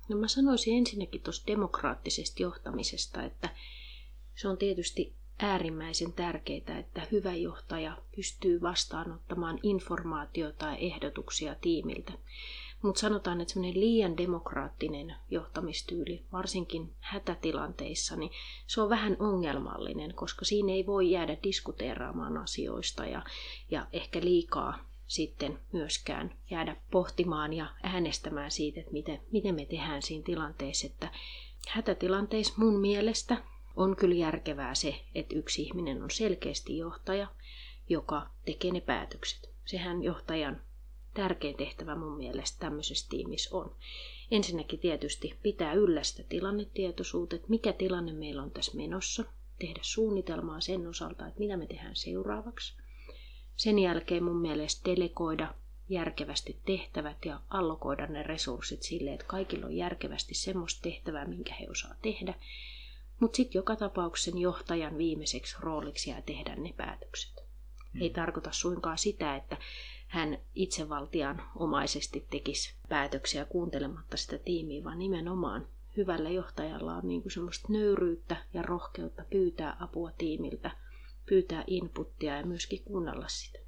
no 0.09 0.17
mä 0.17 0.27
sanoisin 0.27 0.77
ensinnäkin 0.77 1.21
tuosta 1.21 1.47
demokraattisesta 1.47 2.41
johtamisesta, 2.41 3.23
että 3.23 3.49
se 4.35 4.47
on 4.47 4.57
tietysti 4.57 5.15
äärimmäisen 5.39 6.13
tärkeää, 6.13 6.79
että 6.79 7.07
hyvä 7.11 7.33
johtaja 7.33 7.97
pystyy 8.15 8.61
vastaanottamaan 8.61 9.59
informaatiota 9.63 10.65
ja 10.65 10.75
ehdotuksia 10.75 11.55
tiimiltä. 11.55 12.13
Mutta 12.85 13.01
sanotaan, 13.01 13.41
että 13.41 13.53
semmoinen 13.53 13.81
liian 13.81 14.17
demokraattinen 14.17 15.15
johtamistyyli, 15.29 16.23
varsinkin 16.31 16.93
hätätilanteissa, 16.99 18.15
niin 18.15 18.31
se 18.67 18.81
on 18.81 18.89
vähän 18.89 19.17
ongelmallinen, 19.19 20.13
koska 20.13 20.45
siinä 20.45 20.71
ei 20.73 20.85
voi 20.85 21.11
jäädä 21.11 21.37
diskuteeraamaan 21.43 22.37
asioista 22.37 23.05
ja, 23.05 23.23
ja 23.71 23.87
ehkä 23.93 24.21
liikaa 24.21 24.79
sitten 25.07 25.59
myöskään 25.71 26.35
jäädä 26.49 26.75
pohtimaan 26.91 27.53
ja 27.53 27.67
äänestämään 27.83 28.51
siitä, 28.51 28.79
että 28.79 28.91
miten, 28.91 29.21
miten 29.31 29.55
me 29.55 29.65
tehdään 29.65 30.01
siinä 30.01 30.23
tilanteessa. 30.23 30.87
Että 30.87 31.11
hätätilanteissa 31.69 32.53
mun 32.57 32.79
mielestä 32.79 33.43
on 33.75 33.95
kyllä 33.95 34.15
järkevää 34.15 34.75
se, 34.75 34.95
että 35.15 35.35
yksi 35.35 35.61
ihminen 35.61 36.03
on 36.03 36.11
selkeästi 36.11 36.77
johtaja, 36.77 37.27
joka 37.89 38.29
tekee 38.45 38.71
ne 38.71 38.81
päätökset. 38.81 39.49
Sehän 39.65 40.03
johtajan 40.03 40.61
tärkein 41.15 41.57
tehtävä 41.57 41.95
mun 41.95 42.17
mielestä 42.17 42.59
tämmöisessä 42.59 43.09
tiimissä 43.09 43.57
on. 43.57 43.75
Ensinnäkin 44.31 44.79
tietysti 44.79 45.39
pitää 45.43 45.73
yllä 45.73 46.03
sitä 46.03 46.23
tilannetietoisuutta, 46.29 47.35
että 47.35 47.49
mikä 47.49 47.73
tilanne 47.73 48.13
meillä 48.13 48.43
on 48.43 48.51
tässä 48.51 48.77
menossa, 48.77 49.23
tehdä 49.59 49.79
suunnitelmaa 49.81 50.61
sen 50.61 50.87
osalta, 50.87 51.27
että 51.27 51.39
mitä 51.39 51.57
me 51.57 51.67
tehdään 51.67 51.95
seuraavaksi. 51.95 52.77
Sen 53.55 53.79
jälkeen 53.79 54.23
mun 54.23 54.41
mielestä 54.41 54.91
delegoida 54.91 55.53
järkevästi 55.89 56.59
tehtävät 56.65 57.25
ja 57.25 57.39
allokoida 57.49 58.07
ne 58.07 58.23
resurssit 58.23 58.83
sille, 58.83 59.13
että 59.13 59.25
kaikilla 59.25 59.65
on 59.65 59.75
järkevästi 59.75 60.35
semmoista 60.35 60.81
tehtävää, 60.81 61.25
minkä 61.25 61.53
he 61.53 61.67
osaa 61.69 61.95
tehdä. 62.01 62.33
Mutta 63.19 63.35
sitten 63.35 63.59
joka 63.59 63.75
tapauksessa 63.75 64.39
johtajan 64.39 64.97
viimeiseksi 64.97 65.55
rooliksi 65.59 66.09
jää 66.09 66.21
tehdä 66.21 66.55
ne 66.55 66.73
päätökset. 66.77 67.33
Hmm. 67.93 68.01
Ei 68.01 68.09
tarkoita 68.09 68.51
suinkaan 68.51 68.97
sitä, 68.97 69.35
että 69.35 69.57
hän 70.15 70.37
itsevaltian 70.53 71.41
omaisesti 71.55 72.27
tekisi 72.31 72.75
päätöksiä 72.89 73.45
kuuntelematta 73.45 74.17
sitä 74.17 74.37
tiimiä, 74.37 74.83
vaan 74.83 74.99
nimenomaan 74.99 75.67
hyvällä 75.97 76.29
johtajalla 76.29 76.95
on 76.95 77.07
niin 77.07 77.21
kuin 77.21 77.31
semmoista 77.31 77.67
nöyryyttä 77.73 78.37
ja 78.53 78.61
rohkeutta 78.61 79.23
pyytää 79.29 79.77
apua 79.79 80.11
tiimiltä, 80.11 80.71
pyytää 81.25 81.63
inputtia 81.67 82.37
ja 82.37 82.45
myöskin 82.45 82.83
kuunnella 82.83 83.27
sitä. 83.27 83.59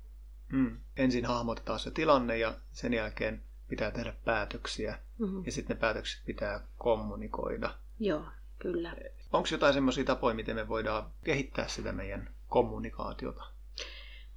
Mm. 0.51 0.79
Ensin 0.97 1.25
hahmotetaan 1.25 1.79
se 1.79 1.91
tilanne 1.91 2.37
ja 2.37 2.53
sen 2.71 2.93
jälkeen 2.93 3.43
pitää 3.67 3.91
tehdä 3.91 4.13
päätöksiä 4.25 4.99
mm-hmm. 5.19 5.43
ja 5.45 5.51
sitten 5.51 5.75
ne 5.75 5.81
päätökset 5.81 6.25
pitää 6.25 6.67
kommunikoida. 6.77 7.75
Joo, 7.99 8.25
kyllä. 8.59 8.95
Onko 9.33 9.47
jotain 9.51 9.73
semmoisia 9.73 10.03
tapoja, 10.03 10.35
miten 10.35 10.55
me 10.55 10.67
voidaan 10.67 11.11
kehittää 11.23 11.67
sitä 11.67 11.91
meidän 11.91 12.29
kommunikaatiota? 12.47 13.56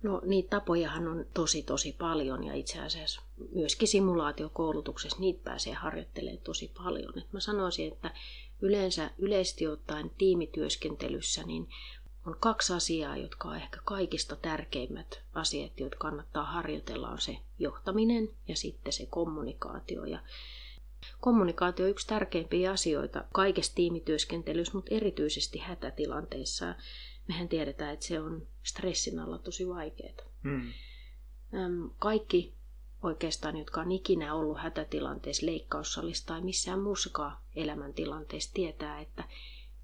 No 0.02 0.22
niitä 0.24 0.50
tapojahan 0.50 1.08
on 1.08 1.26
tosi 1.34 1.62
tosi 1.62 1.92
paljon 1.98 2.44
ja 2.44 2.54
itse 2.54 2.80
asiassa 2.80 3.22
myöskin 3.54 3.88
simulaatiokoulutuksessa 3.88 5.20
niitä 5.20 5.40
pääsee 5.44 5.72
harjoittelemaan 5.72 6.44
tosi 6.44 6.72
paljon. 6.76 7.18
Et 7.18 7.32
mä 7.32 7.40
sanoisin, 7.40 7.92
että 7.92 8.10
yleensä 8.60 9.10
yleisesti 9.18 9.66
ottaen 9.66 10.10
tiimityöskentelyssä 10.18 11.42
niin 11.42 11.68
on 12.26 12.36
kaksi 12.40 12.72
asiaa, 12.72 13.16
jotka 13.16 13.48
on 13.48 13.56
ehkä 13.56 13.80
kaikista 13.84 14.36
tärkeimmät 14.36 15.22
asiat, 15.34 15.80
joita 15.80 15.96
kannattaa 15.96 16.44
harjoitella, 16.44 17.08
on 17.08 17.20
se 17.20 17.36
johtaminen 17.58 18.28
ja 18.48 18.56
sitten 18.56 18.92
se 18.92 19.06
kommunikaatio. 19.06 20.04
Ja 20.04 20.18
kommunikaatio 21.20 21.84
on 21.84 21.90
yksi 21.90 22.06
tärkeimpiä 22.06 22.70
asioita 22.70 23.24
kaikessa 23.32 23.74
tiimityöskentelyssä, 23.74 24.74
mutta 24.74 24.94
erityisesti 24.94 25.58
hätätilanteissa 25.58 26.74
mehän 27.30 27.48
tiedetään, 27.48 27.92
että 27.92 28.06
se 28.06 28.20
on 28.20 28.46
stressin 28.62 29.18
alla 29.18 29.38
tosi 29.38 29.68
vaikeaa. 29.68 30.14
Mm. 30.42 30.72
Kaikki 31.98 32.54
oikeastaan, 33.02 33.56
jotka 33.56 33.80
on 33.80 33.92
ikinä 33.92 34.34
ollut 34.34 34.58
hätätilanteessa, 34.58 35.46
leikkaussalissa 35.46 36.26
tai 36.26 36.40
missään 36.40 36.80
muussakaan 36.80 37.36
elämäntilanteessa, 37.56 38.54
tietää, 38.54 39.00
että 39.00 39.24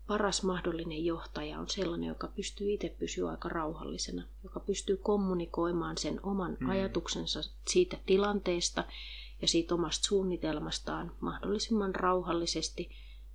paras 0.07 0.43
mahdollinen 0.43 1.05
johtaja 1.05 1.59
on 1.61 1.69
sellainen, 1.69 2.09
joka 2.09 2.29
pystyy 2.29 2.73
itse 2.73 2.97
pysyä 2.99 3.31
aika 3.31 3.49
rauhallisena, 3.49 4.23
joka 4.45 4.61
pystyy 4.61 4.97
kommunikoimaan 4.97 5.99
sen 5.99 6.21
oman 6.23 6.57
mm. 6.61 6.69
ajatuksensa 6.69 7.41
siitä 7.69 7.99
tilanteesta 8.07 8.85
ja 9.43 9.49
siitä 9.49 9.75
omasta 9.75 10.05
suunnitelmastaan 10.05 11.13
mahdollisimman 11.21 11.95
rauhallisesti 11.95 12.91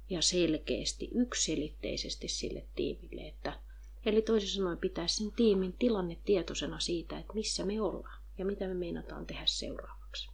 ja 0.10 0.22
selkeästi, 0.22 1.10
yksilitteisesti 1.16 2.28
sille 2.28 2.66
tiimille, 2.76 3.28
että 3.28 3.60
Eli 4.06 4.22
toisin 4.22 4.50
sanoen 4.50 4.78
pitää 4.78 5.08
sen 5.08 5.32
tiimin 5.32 5.74
tilanne 5.74 6.18
tietoisena 6.26 6.80
siitä, 6.80 7.20
että 7.20 7.34
missä 7.34 7.66
me 7.66 7.82
ollaan 7.82 8.22
ja 8.38 8.46
mitä 8.46 8.68
me 8.68 8.74
meinataan 8.74 9.26
tehdä 9.26 9.46
seuraavaksi. 9.46 10.30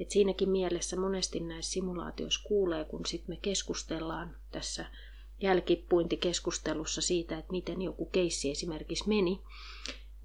Et 0.00 0.10
siinäkin 0.10 0.48
mielessä 0.48 0.96
monesti 0.96 1.40
näissä 1.40 1.72
simulaatioissa 1.72 2.48
kuulee, 2.48 2.84
kun 2.84 3.06
sitten 3.06 3.32
me 3.32 3.38
keskustellaan 3.42 4.36
tässä 4.50 4.86
jälkipuintikeskustelussa 5.40 7.00
siitä, 7.00 7.38
että 7.38 7.50
miten 7.50 7.82
joku 7.82 8.06
keissi 8.06 8.50
esimerkiksi 8.50 9.08
meni, 9.08 9.42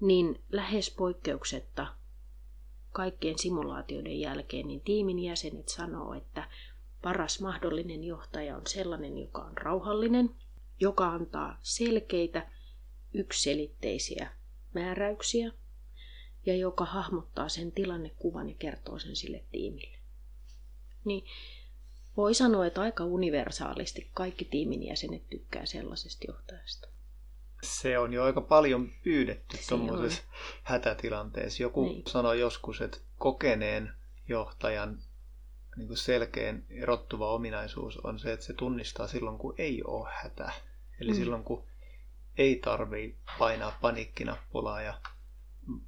niin 0.00 0.40
lähes 0.52 0.90
poikkeuksetta 0.90 1.86
kaikkien 2.92 3.38
simulaatioiden 3.38 4.20
jälkeen 4.20 4.66
niin 4.66 4.80
tiimin 4.80 5.18
jäsenet 5.18 5.68
sanoo, 5.68 6.14
että 6.14 6.48
paras 7.02 7.40
mahdollinen 7.40 8.04
johtaja 8.04 8.56
on 8.56 8.66
sellainen, 8.66 9.18
joka 9.18 9.42
on 9.42 9.58
rauhallinen, 9.58 10.30
joka 10.80 11.08
antaa 11.08 11.58
selkeitä, 11.62 12.46
yksilitteisiä 13.14 14.30
määräyksiä 14.74 15.52
ja 16.46 16.56
joka 16.56 16.84
hahmottaa 16.84 17.48
sen 17.48 17.72
tilannekuvan 17.72 18.48
ja 18.48 18.54
kertoo 18.58 18.98
sen 18.98 19.16
sille 19.16 19.44
tiimille. 19.52 19.98
Niin 21.04 21.24
voi 22.16 22.34
sanoa, 22.34 22.66
että 22.66 22.80
aika 22.80 23.04
universaalisti 23.04 24.10
kaikki 24.14 24.44
tiimin 24.44 24.82
jäsenet 24.82 25.30
tykkää 25.30 25.66
sellaisesta 25.66 26.24
johtajasta. 26.28 26.88
Se 27.62 27.98
on 27.98 28.12
jo 28.12 28.24
aika 28.24 28.40
paljon 28.40 28.92
pyydetty 29.04 29.58
tuommoisessa 29.68 30.22
hätätilanteessa. 30.62 31.62
Joku 31.62 31.84
niin. 31.84 32.02
sanoi 32.06 32.40
joskus, 32.40 32.80
että 32.80 32.98
kokeneen 33.18 33.92
johtajan 34.28 35.02
niin 35.76 35.88
kuin 35.88 35.98
selkeän 35.98 36.64
erottuva 36.70 37.32
ominaisuus 37.32 37.98
on 37.98 38.18
se, 38.18 38.32
että 38.32 38.46
se 38.46 38.52
tunnistaa 38.52 39.06
silloin, 39.06 39.38
kun 39.38 39.54
ei 39.58 39.82
ole 39.84 40.08
hätä. 40.22 40.52
Eli 41.00 41.10
mm. 41.12 41.16
silloin, 41.16 41.44
kun 41.44 41.64
ei 42.38 42.56
tarvii 42.56 43.18
painaa 43.38 43.78
paniikkinappulaa 43.80 44.82
ja 44.82 45.00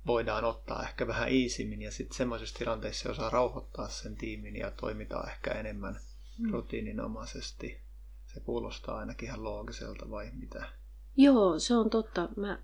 voidaan 0.07 0.45
ottaa 0.45 0.83
ehkä 0.83 1.07
vähän 1.07 1.29
iisimmin 1.29 1.83
ja 1.83 1.91
sitten 1.91 2.17
semmoisessa 2.17 2.59
tilanteessa 2.59 3.03
se 3.03 3.09
osaa 3.09 3.31
rauhoittaa 3.31 3.89
sen 3.89 4.17
tiimin 4.17 4.57
ja 4.57 4.71
toimitaan 4.71 5.29
ehkä 5.29 5.51
enemmän 5.51 6.01
mm. 6.39 6.51
rutiininomaisesti. 6.51 7.81
Se 8.27 8.41
kuulostaa 8.41 8.99
ainakin 8.99 9.29
ihan 9.29 9.45
loogiselta 9.45 10.11
vai 10.11 10.31
mitä? 10.33 10.69
Joo, 11.17 11.59
se 11.59 11.75
on 11.77 11.91
totta. 11.91 12.29
Mä 12.37 12.59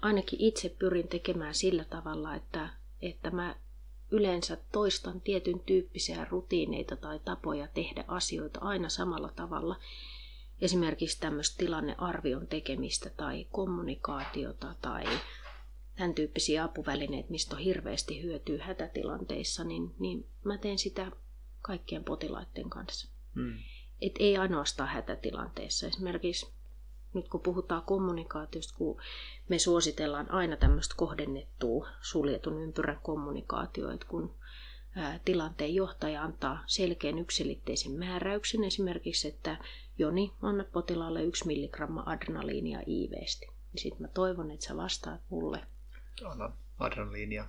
ainakin 0.00 0.40
itse 0.40 0.68
pyrin 0.68 1.08
tekemään 1.08 1.54
sillä 1.54 1.84
tavalla, 1.84 2.34
että, 2.34 2.70
että 3.02 3.30
mä 3.30 3.56
yleensä 4.10 4.58
toistan 4.72 5.20
tietyn 5.20 5.60
tyyppisiä 5.60 6.26
rutiineita 6.30 6.96
tai 6.96 7.18
tapoja 7.18 7.68
tehdä 7.68 8.04
asioita 8.08 8.60
aina 8.60 8.88
samalla 8.88 9.32
tavalla. 9.36 9.76
Esimerkiksi 10.60 11.20
tämmöistä 11.20 11.58
tilannearvion 11.58 12.46
tekemistä 12.46 13.10
tai 13.10 13.46
kommunikaatiota 13.52 14.74
tai 14.82 15.04
tämän 15.96 16.14
tyyppisiä 16.14 16.64
apuvälineitä, 16.64 17.30
mistä 17.30 17.56
on 17.56 17.62
hirveästi 17.62 18.22
hyötyä 18.22 18.64
hätätilanteissa, 18.64 19.64
niin, 19.64 19.94
niin 19.98 20.26
mä 20.44 20.58
teen 20.58 20.78
sitä 20.78 21.12
kaikkien 21.62 22.04
potilaiden 22.04 22.70
kanssa. 22.70 23.08
Hmm. 23.34 23.58
Et 24.00 24.12
ei 24.18 24.36
ainoastaan 24.36 24.88
hätätilanteessa. 24.88 25.86
Esimerkiksi 25.86 26.52
nyt 27.14 27.28
kun 27.28 27.40
puhutaan 27.40 27.82
kommunikaatiosta, 27.82 28.74
kun 28.78 29.00
me 29.48 29.58
suositellaan 29.58 30.30
aina 30.30 30.56
tämmöistä 30.56 30.94
kohdennettua 30.98 31.88
suljetun 32.00 32.62
ympyrän 32.62 33.00
kommunikaatio, 33.02 33.90
että 33.90 34.06
kun 34.06 34.34
ää, 34.96 35.20
tilanteen 35.24 35.74
johtaja 35.74 36.22
antaa 36.22 36.64
selkeän 36.66 37.18
yksilitteisen 37.18 37.92
määräyksen, 37.92 38.64
esimerkiksi, 38.64 39.28
että 39.28 39.56
Joni, 40.00 40.32
anna 40.42 40.64
potilaalle 40.64 41.22
yksi 41.22 41.46
milligramma 41.46 42.02
adrenaliinia 42.06 42.80
iiveesti. 42.86 43.46
Niin 43.46 43.82
sitten 43.82 44.02
mä 44.02 44.08
toivon, 44.08 44.50
että 44.50 44.66
sä 44.66 44.76
vastaat 44.76 45.20
mulle. 45.30 45.66
Anna 46.24 46.52
adrenaliinia 46.78 47.46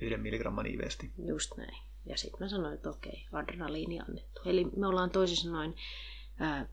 yhden 0.00 0.20
milligramman 0.20 0.66
iiveesti. 0.66 1.12
Just 1.26 1.56
näin. 1.56 1.78
Ja 2.06 2.16
sitten 2.16 2.40
mä 2.40 2.48
sanoin, 2.48 2.74
että 2.74 2.90
okei, 2.90 3.26
adrenaliini 3.32 4.00
annettu. 4.00 4.40
Eli 4.44 4.64
me 4.76 4.86
ollaan 4.86 5.10
toisin 5.10 5.36
sanoen 5.36 5.74
ää, 6.38 6.68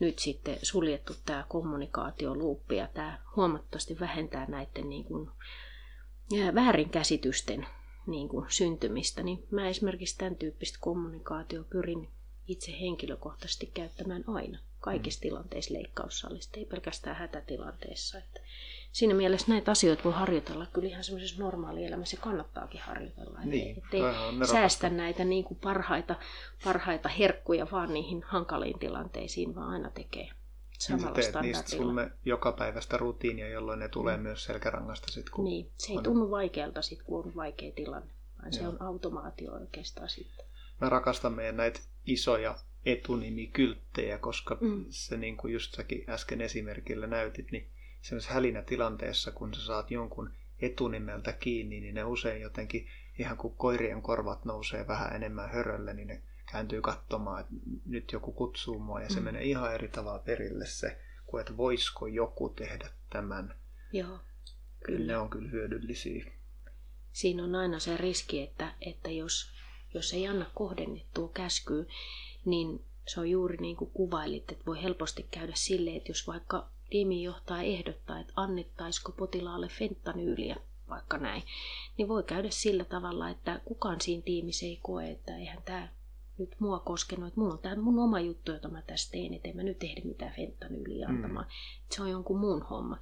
nyt 0.00 0.18
sitten 0.18 0.58
suljettu 0.62 1.12
tämä 1.24 1.44
kommunikaatioluuppi 1.48 2.76
ja 2.76 2.88
tämä 2.94 3.18
huomattavasti 3.36 4.00
vähentää 4.00 4.46
näiden 4.46 4.88
niin 4.88 5.04
kuin, 5.04 5.30
väärinkäsitysten 6.54 7.66
niin 8.06 8.28
kuin, 8.28 8.46
syntymistä. 8.48 9.22
Niin 9.22 9.46
mä 9.50 9.68
esimerkiksi 9.68 10.18
tämän 10.18 10.36
tyyppistä 10.36 10.78
kommunikaatio 10.80 11.64
pyrin 11.64 12.08
itse 12.48 12.72
henkilökohtaisesti 12.80 13.70
käyttämään 13.74 14.24
aina 14.26 14.58
kaikissa 14.80 15.18
mm. 15.18 15.22
tilanteissa 15.22 15.74
leikkaussalista, 15.74 16.58
ei 16.58 16.64
pelkästään 16.64 17.16
hätätilanteessa. 17.16 18.18
Että 18.18 18.40
siinä 18.92 19.14
mielessä 19.14 19.52
näitä 19.52 19.70
asioita 19.70 20.04
voi 20.04 20.12
harjoitella 20.12 20.66
kyllä 20.66 20.88
ihan 20.88 21.04
semmoisessa 21.04 21.42
normaalielämässä 21.42 22.16
kannattaakin 22.20 22.80
harjoitella. 22.80 23.38
Niin, 23.44 23.78
ettei 23.78 24.00
säästä 24.52 24.90
näitä 24.90 25.24
niin 25.24 25.44
kuin 25.44 25.58
parhaita, 25.62 26.16
parhaita 26.64 27.08
herkkuja 27.08 27.66
vaan 27.72 27.92
niihin 27.92 28.22
hankaliin 28.26 28.78
tilanteisiin, 28.78 29.54
vaan 29.54 29.70
aina 29.70 29.90
tekee 29.90 30.30
samalla 30.78 31.16
niin 31.16 31.32
teet 31.32 31.42
niistä 31.42 31.70
sulle 31.70 32.10
joka 32.24 32.52
päivästä 32.52 32.96
rutiinia, 32.96 33.48
jolloin 33.48 33.78
ne 33.78 33.88
tulee 33.88 34.16
mm. 34.16 34.22
myös 34.22 34.44
selkärangasta 34.44 35.12
sit, 35.12 35.30
kun 35.30 35.44
Niin, 35.44 35.70
se 35.78 35.92
ei 35.92 35.98
on... 35.98 36.04
tunnu 36.04 36.30
vaikealta 36.30 36.82
sit, 36.82 37.02
kun 37.02 37.24
on 37.24 37.34
vaikea 37.36 37.72
tilanne, 37.72 38.10
vaan 38.38 38.52
Joo. 38.52 38.60
se 38.60 38.68
on 38.68 38.82
automaatio 38.82 39.52
oikeastaan 39.52 40.08
sitten. 40.08 40.46
Mä 40.80 40.88
rakastan 40.88 41.32
meidän 41.32 41.56
näitä 41.56 41.80
isoja 42.06 42.58
etunimikylttejä, 42.86 44.18
koska 44.18 44.58
mm. 44.60 44.84
se 44.88 45.16
niin 45.16 45.36
kuin 45.36 45.52
just 45.52 45.74
säkin 45.74 46.04
äsken 46.10 46.40
esimerkillä 46.40 47.06
näytit, 47.06 47.52
niin 47.52 47.70
semmoisessa 48.00 48.34
hälinätilanteessa, 48.34 49.30
kun 49.30 49.54
sä 49.54 49.66
saat 49.66 49.90
jonkun 49.90 50.30
etunimeltä 50.62 51.32
kiinni, 51.32 51.80
niin 51.80 51.94
ne 51.94 52.04
usein 52.04 52.42
jotenkin, 52.42 52.88
ihan 53.18 53.36
kuin 53.36 53.54
koirien 53.56 54.02
korvat 54.02 54.44
nousee 54.44 54.86
vähän 54.86 55.16
enemmän 55.16 55.50
hörölle, 55.50 55.94
niin 55.94 56.08
ne 56.08 56.22
kääntyy 56.52 56.80
katsomaan, 56.80 57.40
että 57.40 57.54
nyt 57.86 58.12
joku 58.12 58.32
kutsuu 58.32 58.78
mua 58.78 59.00
ja 59.00 59.08
se 59.08 59.20
mm. 59.20 59.24
menee 59.24 59.42
ihan 59.42 59.74
eri 59.74 59.88
tavalla 59.88 60.18
perille 60.18 60.66
se, 60.66 60.98
kuin 61.26 61.40
että 61.40 61.56
voisiko 61.56 62.06
joku 62.06 62.48
tehdä 62.48 62.90
tämän. 63.10 63.54
Joo, 63.92 64.20
kyllä. 64.84 65.06
Ne 65.06 65.18
on 65.18 65.30
kyllä 65.30 65.50
hyödyllisiä. 65.50 66.32
Siinä 67.12 67.44
on 67.44 67.54
aina 67.54 67.78
se 67.78 67.96
riski, 67.96 68.42
että, 68.42 68.74
että 68.80 69.10
jos, 69.10 69.52
jos 69.94 70.12
ei 70.12 70.28
anna 70.28 70.46
kohdennettua 70.54 71.30
käskyä, 71.34 71.84
niin 72.44 72.84
se 73.08 73.20
on 73.20 73.30
juuri 73.30 73.56
niin 73.56 73.76
kuin 73.76 73.90
kuvailit, 73.94 74.52
että 74.52 74.64
voi 74.66 74.82
helposti 74.82 75.26
käydä 75.30 75.52
silleen, 75.54 75.96
että 75.96 76.10
jos 76.10 76.26
vaikka 76.26 76.68
tiimijohtaja 76.90 77.62
ehdottaa, 77.62 78.20
että 78.20 78.32
annettaisiko 78.36 79.12
potilaalle 79.12 79.68
fentanyyliä, 79.68 80.56
vaikka 80.88 81.18
näin, 81.18 81.42
niin 81.98 82.08
voi 82.08 82.22
käydä 82.22 82.50
sillä 82.50 82.84
tavalla, 82.84 83.30
että 83.30 83.60
kukaan 83.64 84.00
siinä 84.00 84.22
tiimissä 84.22 84.66
ei 84.66 84.78
koe, 84.82 85.10
että 85.10 85.36
eihän 85.36 85.62
tämä 85.62 85.88
nyt 86.38 86.56
mua 86.58 86.78
koskenut, 86.78 87.28
että 87.28 87.40
mulla 87.40 87.52
on 87.52 87.58
tämä 87.58 87.76
mun 87.76 87.98
oma 87.98 88.20
juttu, 88.20 88.52
jota 88.52 88.68
mä 88.68 88.82
tässä 88.82 89.10
teen, 89.12 89.34
että 89.34 89.48
en 89.48 89.56
mä 89.56 89.62
nyt 89.62 89.84
ehdi 89.84 90.00
mitään 90.04 90.34
fentanyyliä 90.36 91.08
mm. 91.08 91.14
antamaan. 91.14 91.46
Mm. 91.46 91.50
Se 91.90 92.02
on 92.02 92.10
jonkun 92.10 92.40
muun 92.40 92.62
homma. 92.62 92.98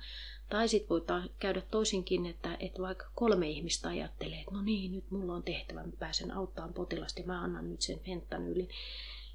Tai 0.50 0.68
sitten 0.68 0.88
voi 0.88 1.02
käydä 1.38 1.62
toisinkin, 1.70 2.26
että, 2.26 2.56
että 2.60 2.82
vaikka 2.82 3.06
kolme 3.14 3.48
ihmistä 3.48 3.88
ajattelee, 3.88 4.40
että 4.40 4.54
no 4.54 4.62
niin, 4.62 4.92
nyt 4.92 5.10
mulla 5.10 5.34
on 5.34 5.42
tehtävä, 5.42 5.82
mä 5.82 5.92
pääsen 5.98 6.30
auttamaan 6.30 6.74
potilasta 6.74 7.20
ja 7.20 7.26
mä 7.26 7.42
annan 7.42 7.70
nyt 7.70 7.80
sen 7.80 8.00
fentanyylin 8.00 8.68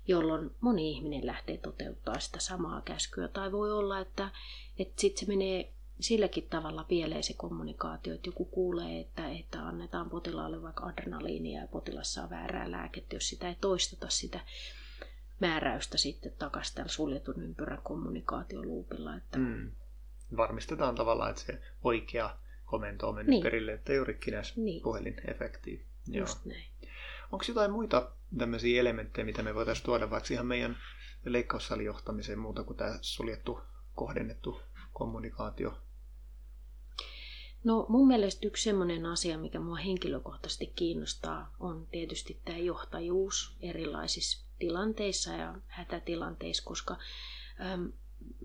jolloin 0.08 0.52
moni 0.62 0.92
ihminen 0.92 1.26
lähtee 1.26 1.58
toteuttaa 1.58 2.20
sitä 2.20 2.40
samaa 2.40 2.82
käskyä. 2.82 3.28
Tai 3.28 3.52
voi 3.52 3.72
olla, 3.72 4.00
että, 4.00 4.30
että 4.80 5.02
sitten 5.02 5.20
se 5.20 5.26
menee 5.26 5.72
silläkin 6.00 6.48
tavalla 6.50 6.84
pieleen 6.84 7.24
se 7.24 7.34
kommunikaatio, 7.34 8.14
että 8.14 8.28
joku 8.28 8.46
kuulee, 8.46 9.00
että, 9.00 9.30
että 9.30 9.68
annetaan 9.68 10.10
potilaalle 10.10 10.62
vaikka 10.62 10.86
adrenaliinia 10.86 11.62
ja 11.62 11.68
potilas 11.68 12.14
saa 12.14 12.30
väärää 12.30 12.72
lääkettä, 12.72 13.16
jos 13.16 13.30
sitä 13.30 13.50
ei 13.50 13.56
toisteta 13.62 14.10
sitä 14.10 14.40
määräystä 15.40 15.98
sitten 15.98 16.32
takaisin 16.40 16.90
suljetun 16.90 17.44
ympyrän 17.44 17.82
kommunikaatioluupilla. 17.84 19.16
Että... 19.16 19.38
Mm. 19.38 19.72
Varmistetaan 20.38 20.96
tavallaan, 20.96 21.30
että 21.30 21.42
se 21.42 21.62
oikea 21.84 22.38
komento 22.66 23.10
on 23.10 23.16
mennyt 23.16 23.30
niin. 23.30 23.44
perille, 23.44 23.74
että 23.74 23.94
juurikin 23.94 24.34
niin. 24.56 24.84
puhelinefekti. 24.84 25.86
Just 26.08 26.46
näin. 26.46 26.66
Onko 27.32 27.46
jotain 27.48 27.72
muita 27.72 28.12
tämmöisiä 28.38 28.82
elementtejä, 28.82 29.26
mitä 29.26 29.44
me 29.44 29.56
voitaisiin 29.56 29.86
tuoda 29.86 30.10
vaikka 30.10 30.34
ihan 30.34 30.46
meidän 30.46 30.78
leikkaussalijohtamiseen 31.26 32.40
muuta 32.40 32.64
kuin 32.64 32.78
tämä 32.78 32.98
suljettu, 33.02 33.60
kohdennettu 33.96 34.62
kommunikaatio? 34.94 35.78
No 37.64 37.86
mun 37.90 38.08
mielestä 38.08 38.48
yksi 38.48 38.64
sellainen 38.64 39.06
asia, 39.06 39.38
mikä 39.38 39.60
mua 39.60 39.76
henkilökohtaisesti 39.76 40.68
kiinnostaa, 40.68 41.56
on 41.60 41.88
tietysti 41.92 42.42
tämä 42.46 42.58
johtajuus 42.58 43.58
erilaisissa 43.62 44.48
tilanteissa 44.60 45.34
ja 45.34 45.56
hätätilanteissa, 45.68 46.64
koska 46.66 46.98
äm, 47.74 47.92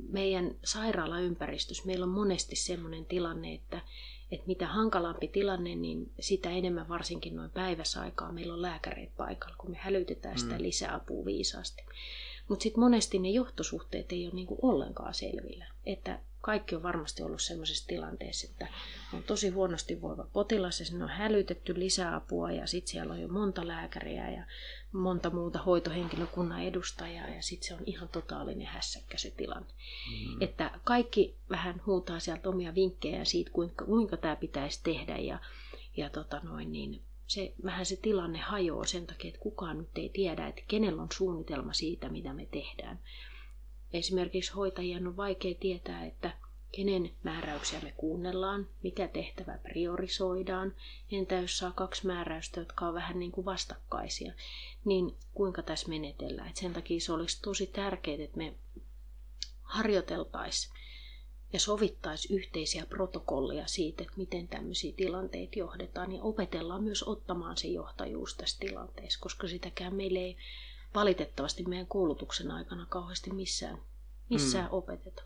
meidän 0.08 0.54
sairaalaympäristössä 0.64 1.86
meillä 1.86 2.04
on 2.04 2.10
monesti 2.10 2.56
sellainen 2.56 3.04
tilanne, 3.04 3.54
että, 3.54 3.80
että 4.30 4.46
mitä 4.46 4.66
hankalampi 4.66 5.28
tilanne, 5.28 5.74
niin 5.74 6.12
sitä 6.20 6.50
enemmän 6.50 6.88
varsinkin 6.88 7.36
noin 7.36 7.50
päiväsaikaa 7.50 8.32
meillä 8.32 8.54
on 8.54 8.62
lääkäreitä 8.62 9.12
paikalla, 9.16 9.56
kun 9.58 9.70
me 9.70 9.76
hälytetään 9.76 10.38
sitä 10.38 10.54
mm. 10.54 10.62
lisäapua 10.62 11.24
viisaasti. 11.24 11.82
Mutta 12.48 12.62
sitten 12.62 12.80
monesti 12.80 13.18
ne 13.18 13.30
johtosuhteet 13.30 14.12
ei 14.12 14.26
ole 14.26 14.34
niinku 14.34 14.58
ollenkaan 14.62 15.14
selvillä. 15.14 15.66
Että 15.86 16.20
kaikki 16.40 16.74
on 16.74 16.82
varmasti 16.82 17.22
ollut 17.22 17.42
sellaisessa 17.42 17.86
tilanteessa, 17.86 18.48
että 18.50 18.68
on 19.14 19.22
tosi 19.22 19.48
huonosti 19.48 20.00
voiva 20.00 20.26
potilas 20.32 20.80
ja 20.80 20.86
sinne 20.86 21.04
on 21.04 21.10
hälytetty 21.10 21.78
lisäapua 21.78 22.50
ja 22.52 22.66
sitten 22.66 22.90
siellä 22.90 23.12
on 23.12 23.20
jo 23.20 23.28
monta 23.28 23.68
lääkäriä 23.68 24.30
ja 24.30 24.44
monta 24.92 25.30
muuta 25.30 25.58
hoitohenkilökunnan 25.58 26.62
edustajaa 26.62 27.28
ja 27.28 27.42
sitten 27.42 27.68
se 27.68 27.74
on 27.74 27.80
ihan 27.86 28.08
totaalinen 28.08 28.66
hässäkkä 28.66 29.18
se 29.18 29.30
tilanne. 29.30 29.68
Mm. 29.68 30.42
Että 30.42 30.80
kaikki 30.84 31.36
vähän 31.50 31.82
huutaa 31.86 32.20
sieltä 32.20 32.48
omia 32.48 32.74
vinkkejä 32.74 33.24
siitä, 33.24 33.50
kuinka, 33.50 33.84
kuinka 33.84 34.16
tämä 34.16 34.36
pitäisi 34.36 34.80
tehdä 34.82 35.18
ja, 35.18 35.38
ja 35.96 36.10
tota 36.10 36.40
noin, 36.42 36.72
niin 36.72 37.02
se, 37.26 37.54
vähän 37.64 37.86
se 37.86 37.96
tilanne 37.96 38.38
hajoaa 38.38 38.84
sen 38.84 39.06
takia, 39.06 39.28
että 39.28 39.40
kukaan 39.40 39.78
nyt 39.78 39.88
ei 39.96 40.08
tiedä, 40.08 40.46
että 40.46 40.62
kenellä 40.68 41.02
on 41.02 41.08
suunnitelma 41.12 41.72
siitä, 41.72 42.08
mitä 42.08 42.32
me 42.32 42.46
tehdään. 42.46 42.98
Esimerkiksi 43.92 44.52
hoitajien 44.52 45.06
on 45.06 45.16
vaikea 45.16 45.54
tietää, 45.54 46.04
että 46.06 46.30
kenen 46.72 47.10
määräyksiä 47.22 47.80
me 47.80 47.92
kuunnellaan, 47.96 48.68
mikä 48.82 49.08
tehtävä 49.08 49.58
priorisoidaan. 49.62 50.74
Entä 51.12 51.34
jos 51.34 51.58
saa 51.58 51.72
kaksi 51.72 52.06
määräystä, 52.06 52.60
jotka 52.60 52.86
on 52.88 52.94
vähän 52.94 53.18
niin 53.18 53.32
kuin 53.32 53.44
vastakkaisia, 53.44 54.32
niin 54.84 55.14
kuinka 55.34 55.62
tässä 55.62 55.88
menetellään. 55.88 56.48
Et 56.48 56.56
sen 56.56 56.72
takia 56.72 57.00
se 57.00 57.12
olisi 57.12 57.42
tosi 57.42 57.66
tärkeää, 57.66 58.24
että 58.24 58.36
me 58.36 58.54
harjoiteltaisiin 59.62 60.74
ja 61.52 61.60
sovittaisi 61.60 62.34
yhteisiä 62.34 62.86
protokollia 62.86 63.66
siitä, 63.66 64.02
että 64.02 64.14
miten 64.16 64.48
tämmöisiä 64.48 64.92
tilanteita 64.96 65.58
johdetaan 65.58 66.12
ja 66.12 66.22
opetellaan 66.22 66.82
myös 66.84 67.02
ottamaan 67.02 67.56
se 67.56 67.68
johtajuus 67.68 68.34
tässä 68.36 68.58
tilanteessa, 68.60 69.20
koska 69.22 69.48
sitäkään 69.48 69.94
meille 69.94 70.18
ei 70.18 70.36
valitettavasti 70.94 71.64
meidän 71.68 71.86
koulutuksen 71.86 72.50
aikana 72.50 72.86
kauheasti 72.86 73.30
missään, 73.30 73.78
missään 74.30 74.64
mm. 74.64 74.72
opeteta. 74.72 75.22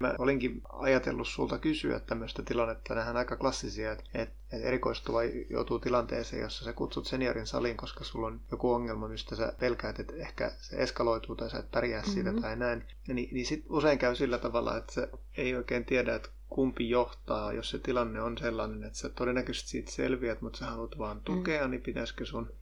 Mä 0.00 0.14
olinkin 0.18 0.62
ajatellut 0.72 1.28
sulta 1.28 1.58
kysyä 1.58 2.00
tämmöistä 2.00 2.42
tilannetta, 2.42 2.94
nähdään 2.94 3.16
aika 3.16 3.36
klassisia, 3.36 3.92
että, 3.92 4.04
että 4.14 4.56
erikoistuva 4.56 5.24
joutuu 5.50 5.78
tilanteeseen, 5.78 6.42
jossa 6.42 6.64
sä 6.64 6.72
kutsut 6.72 7.06
seniorin 7.06 7.46
saliin, 7.46 7.76
koska 7.76 8.04
sulla 8.04 8.26
on 8.26 8.40
joku 8.50 8.72
ongelma, 8.72 9.08
mistä 9.08 9.36
sä 9.36 9.52
pelkäät, 9.60 10.00
että 10.00 10.14
ehkä 10.16 10.52
se 10.58 10.76
eskaloituu 10.76 11.36
tai 11.36 11.50
sä 11.50 11.58
et 11.58 11.70
pärjää 11.70 12.00
mm-hmm. 12.00 12.14
siitä 12.14 12.40
tai 12.40 12.56
näin. 12.56 12.84
Niin, 13.08 13.28
niin 13.34 13.46
sit 13.46 13.64
usein 13.68 13.98
käy 13.98 14.14
sillä 14.14 14.38
tavalla, 14.38 14.76
että 14.76 14.92
se 14.92 15.08
ei 15.36 15.56
oikein 15.56 15.84
tiedä, 15.84 16.14
että 16.14 16.28
kumpi 16.48 16.90
johtaa, 16.90 17.52
jos 17.52 17.70
se 17.70 17.78
tilanne 17.78 18.22
on 18.22 18.38
sellainen, 18.38 18.84
että 18.84 18.98
sä 18.98 19.08
todennäköisesti 19.08 19.68
siitä 19.68 19.92
selviät, 19.92 20.40
mutta 20.40 20.58
sä 20.58 20.66
haluat 20.66 20.98
vaan 20.98 21.20
tukea, 21.20 21.64
mm. 21.64 21.70
niin 21.70 21.82
pitäisikö 21.82 22.26
sun 22.26 22.52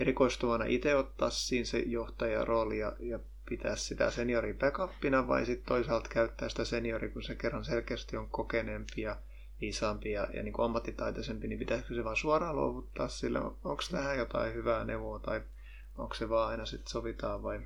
erikoistuvana 0.00 0.64
itse 0.64 0.96
ottaa 0.96 1.30
siinä 1.30 1.64
se 1.64 1.78
johtajan 1.78 2.46
rooli 2.46 2.78
ja, 2.78 2.92
ja 3.00 3.18
pitää 3.48 3.76
sitä 3.76 4.10
seniorin 4.10 4.58
backupina 4.58 5.28
vai 5.28 5.46
sitten 5.46 5.66
toisaalta 5.66 6.08
käyttää 6.08 6.48
sitä 6.48 6.64
seniori, 6.64 7.10
kun 7.10 7.22
se 7.22 7.34
kerran 7.34 7.64
selkeästi 7.64 8.16
on 8.16 8.28
kokeneempi 8.28 9.02
ja 9.02 9.16
viisaampi 9.60 10.12
ja, 10.12 10.28
ja 10.34 10.42
niin 10.42 10.52
kuin 10.52 10.64
ammattitaitoisempi, 10.64 11.48
niin 11.48 11.58
pitäisikö 11.58 11.94
se 11.94 12.04
vaan 12.04 12.16
suoraan 12.16 12.56
luovuttaa 12.56 13.08
sille? 13.08 13.38
Onko 13.40 13.82
tähän 13.90 14.18
jotain 14.18 14.54
hyvää 14.54 14.84
neuvoa 14.84 15.18
tai 15.18 15.42
onko 15.98 16.14
se 16.14 16.28
vaan 16.28 16.50
aina 16.50 16.66
sitten 16.66 16.88
sovitaan 16.90 17.42
vai? 17.42 17.60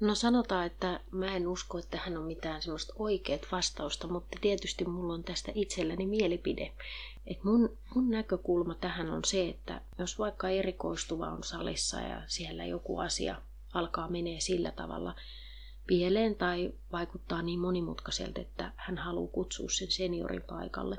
No 0.00 0.14
sanotaan, 0.14 0.66
että 0.66 1.00
mä 1.10 1.36
en 1.36 1.48
usko, 1.48 1.78
että 1.78 1.98
hän 2.04 2.16
on 2.16 2.24
mitään 2.24 2.62
semmoista 2.62 2.94
oikeat 2.96 3.46
vastausta, 3.52 4.08
mutta 4.08 4.38
tietysti 4.40 4.84
mulla 4.84 5.14
on 5.14 5.24
tästä 5.24 5.52
itselläni 5.54 6.06
mielipide. 6.06 6.72
Et 7.26 7.44
mun, 7.44 7.78
mun 7.94 8.10
näkökulma 8.10 8.74
tähän 8.74 9.10
on 9.10 9.24
se, 9.24 9.48
että 9.48 9.80
jos 9.98 10.18
vaikka 10.18 10.48
erikoistuva 10.48 11.26
on 11.26 11.44
salissa 11.44 12.00
ja 12.00 12.22
siellä 12.26 12.64
joku 12.64 12.98
asia 12.98 13.42
alkaa 13.74 14.08
menee 14.08 14.40
sillä 14.40 14.70
tavalla 14.70 15.14
pieleen 15.86 16.34
tai 16.34 16.72
vaikuttaa 16.92 17.42
niin 17.42 17.60
monimutkaiselta, 17.60 18.40
että 18.40 18.72
hän 18.76 18.98
haluaa 18.98 19.32
kutsua 19.32 19.68
sen 19.70 19.90
seniorin 19.90 20.42
paikalle, 20.42 20.98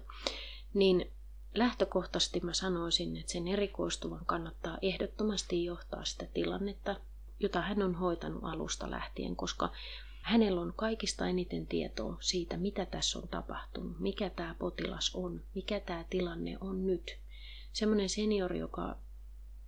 niin 0.73 1.11
lähtökohtaisesti 1.55 2.39
mä 2.39 2.53
sanoisin, 2.53 3.17
että 3.17 3.31
sen 3.31 3.47
erikoistuvan 3.47 4.25
kannattaa 4.25 4.77
ehdottomasti 4.81 5.65
johtaa 5.65 6.05
sitä 6.05 6.25
tilannetta, 6.33 6.95
jota 7.39 7.61
hän 7.61 7.81
on 7.81 7.95
hoitanut 7.95 8.43
alusta 8.43 8.91
lähtien, 8.91 9.35
koska 9.35 9.69
hänellä 10.23 10.61
on 10.61 10.73
kaikista 10.75 11.27
eniten 11.27 11.67
tietoa 11.67 12.17
siitä, 12.19 12.57
mitä 12.57 12.85
tässä 12.85 13.19
on 13.19 13.27
tapahtunut, 13.27 13.99
mikä 13.99 14.29
tämä 14.29 14.55
potilas 14.59 15.15
on, 15.15 15.43
mikä 15.55 15.79
tämä 15.79 16.05
tilanne 16.09 16.57
on 16.61 16.87
nyt. 16.87 17.17
Semmoinen 17.73 18.09
seniori, 18.09 18.59
joka 18.59 18.97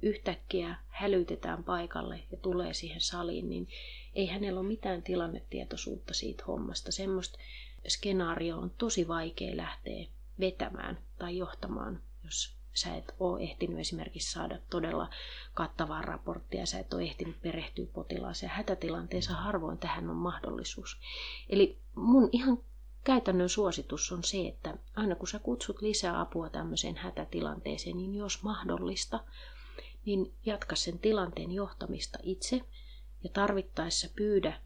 yhtäkkiä 0.01 0.75
hälytetään 0.87 1.63
paikalle 1.63 2.23
ja 2.31 2.37
tulee 2.37 2.73
siihen 2.73 3.01
saliin, 3.01 3.49
niin 3.49 3.67
Ei 4.15 4.25
hänellä 4.27 4.59
ole 4.59 4.67
mitään 4.67 5.03
tilannetietoisuutta 5.03 6.13
siitä 6.13 6.43
hommasta. 6.47 6.91
Semmoista 6.91 7.39
skenaario 7.87 8.57
on 8.57 8.69
tosi 8.77 9.07
vaikea 9.07 9.57
lähteä 9.57 10.07
vetämään 10.39 10.97
tai 11.17 11.37
johtamaan, 11.37 12.01
jos 12.23 12.55
sä 12.75 12.95
et 12.95 13.15
ole 13.19 13.41
ehtinyt 13.41 13.79
esimerkiksi 13.79 14.31
saada 14.31 14.59
todella 14.69 15.09
kattavaa 15.53 16.01
raporttia, 16.01 16.65
sä 16.65 16.79
et 16.79 16.93
ole 16.93 17.03
ehtinyt 17.03 17.41
perehtyä 17.41 17.85
potilaaseen. 17.93 18.51
Hätätilanteessa 18.51 19.33
harvoin 19.33 19.77
tähän 19.77 20.09
on 20.09 20.15
mahdollisuus. 20.15 20.99
Eli 21.49 21.79
mun 21.95 22.29
ihan 22.31 22.57
käytännön 23.03 23.49
suositus 23.49 24.11
on 24.11 24.23
se, 24.23 24.47
että 24.47 24.77
aina 24.95 25.15
kun 25.15 25.27
sä 25.27 25.39
kutsut 25.39 25.81
lisää 25.81 26.21
apua 26.21 26.49
tämmöiseen 26.49 26.95
hätätilanteeseen, 26.95 27.97
niin 27.97 28.15
jos 28.15 28.43
mahdollista, 28.43 29.23
niin 30.05 30.33
jatka 30.45 30.75
sen 30.75 30.99
tilanteen 30.99 31.51
johtamista 31.51 32.17
itse 32.23 32.61
ja 33.23 33.29
tarvittaessa 33.33 34.07
pyydä 34.15 34.61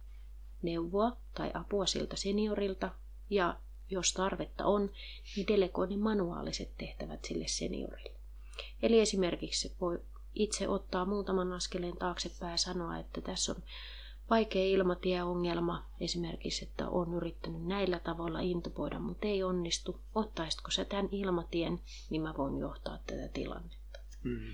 neuvoa 0.62 1.17
tai 1.34 1.52
apua 1.54 1.86
siltä 1.86 2.15
seniorilta 2.15 2.89
ja 3.30 3.60
jos 3.89 4.13
tarvetta 4.13 4.65
on, 4.65 4.91
niin 5.36 5.47
delegoi 5.47 5.88
ne 5.88 5.97
manuaaliset 5.97 6.78
tehtävät 6.78 7.25
sille 7.25 7.47
seniorille. 7.47 8.19
Eli 8.82 8.99
esimerkiksi 8.99 9.75
voi 9.82 9.99
itse 10.36 10.67
ottaa 10.67 11.06
muutaman 11.06 11.54
askeleen 11.54 11.97
taaksepäin 11.97 12.52
ja 12.52 12.58
sanoa, 12.58 12.97
että 12.97 13.21
tässä 13.21 13.52
on 13.52 13.63
vaikea 14.30 14.65
ilmatieongelma, 14.65 15.86
esimerkiksi, 15.99 16.65
että 16.65 16.89
on 16.89 17.13
yrittänyt 17.13 17.65
näillä 17.65 17.99
tavoilla 17.99 18.39
intuboida, 18.39 18.99
mutta 18.99 19.28
ei 19.28 19.43
onnistu. 19.43 19.99
Ottaisitko 20.15 20.71
sä 20.71 20.86
tämän 20.86 21.10
ilmatien, 21.12 21.80
niin 22.10 22.21
mä 22.21 22.34
voin 22.38 22.58
johtaa 22.58 22.99
tätä 23.08 23.28
tilannetta. 23.28 23.99
Mm, 24.23 24.54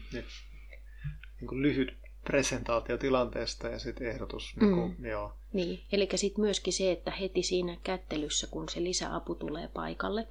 niin 1.39 1.47
kuin 1.47 1.61
lyhyt 1.61 2.04
presentaatio 2.25 2.97
tilanteesta 2.97 3.67
ja 3.67 3.79
sitten 3.79 4.07
ehdotus. 4.07 4.55
Niin, 4.61 4.75
kuin, 4.75 4.95
mm. 4.97 5.05
joo. 5.05 5.33
niin. 5.53 5.83
eli 5.91 6.09
sitten 6.15 6.41
myöskin 6.41 6.73
se, 6.73 6.91
että 6.91 7.11
heti 7.11 7.43
siinä 7.43 7.77
kättelyssä, 7.83 8.47
kun 8.47 8.69
se 8.69 8.83
lisäapu 8.83 9.35
tulee 9.35 9.67
paikalle, 9.67 10.27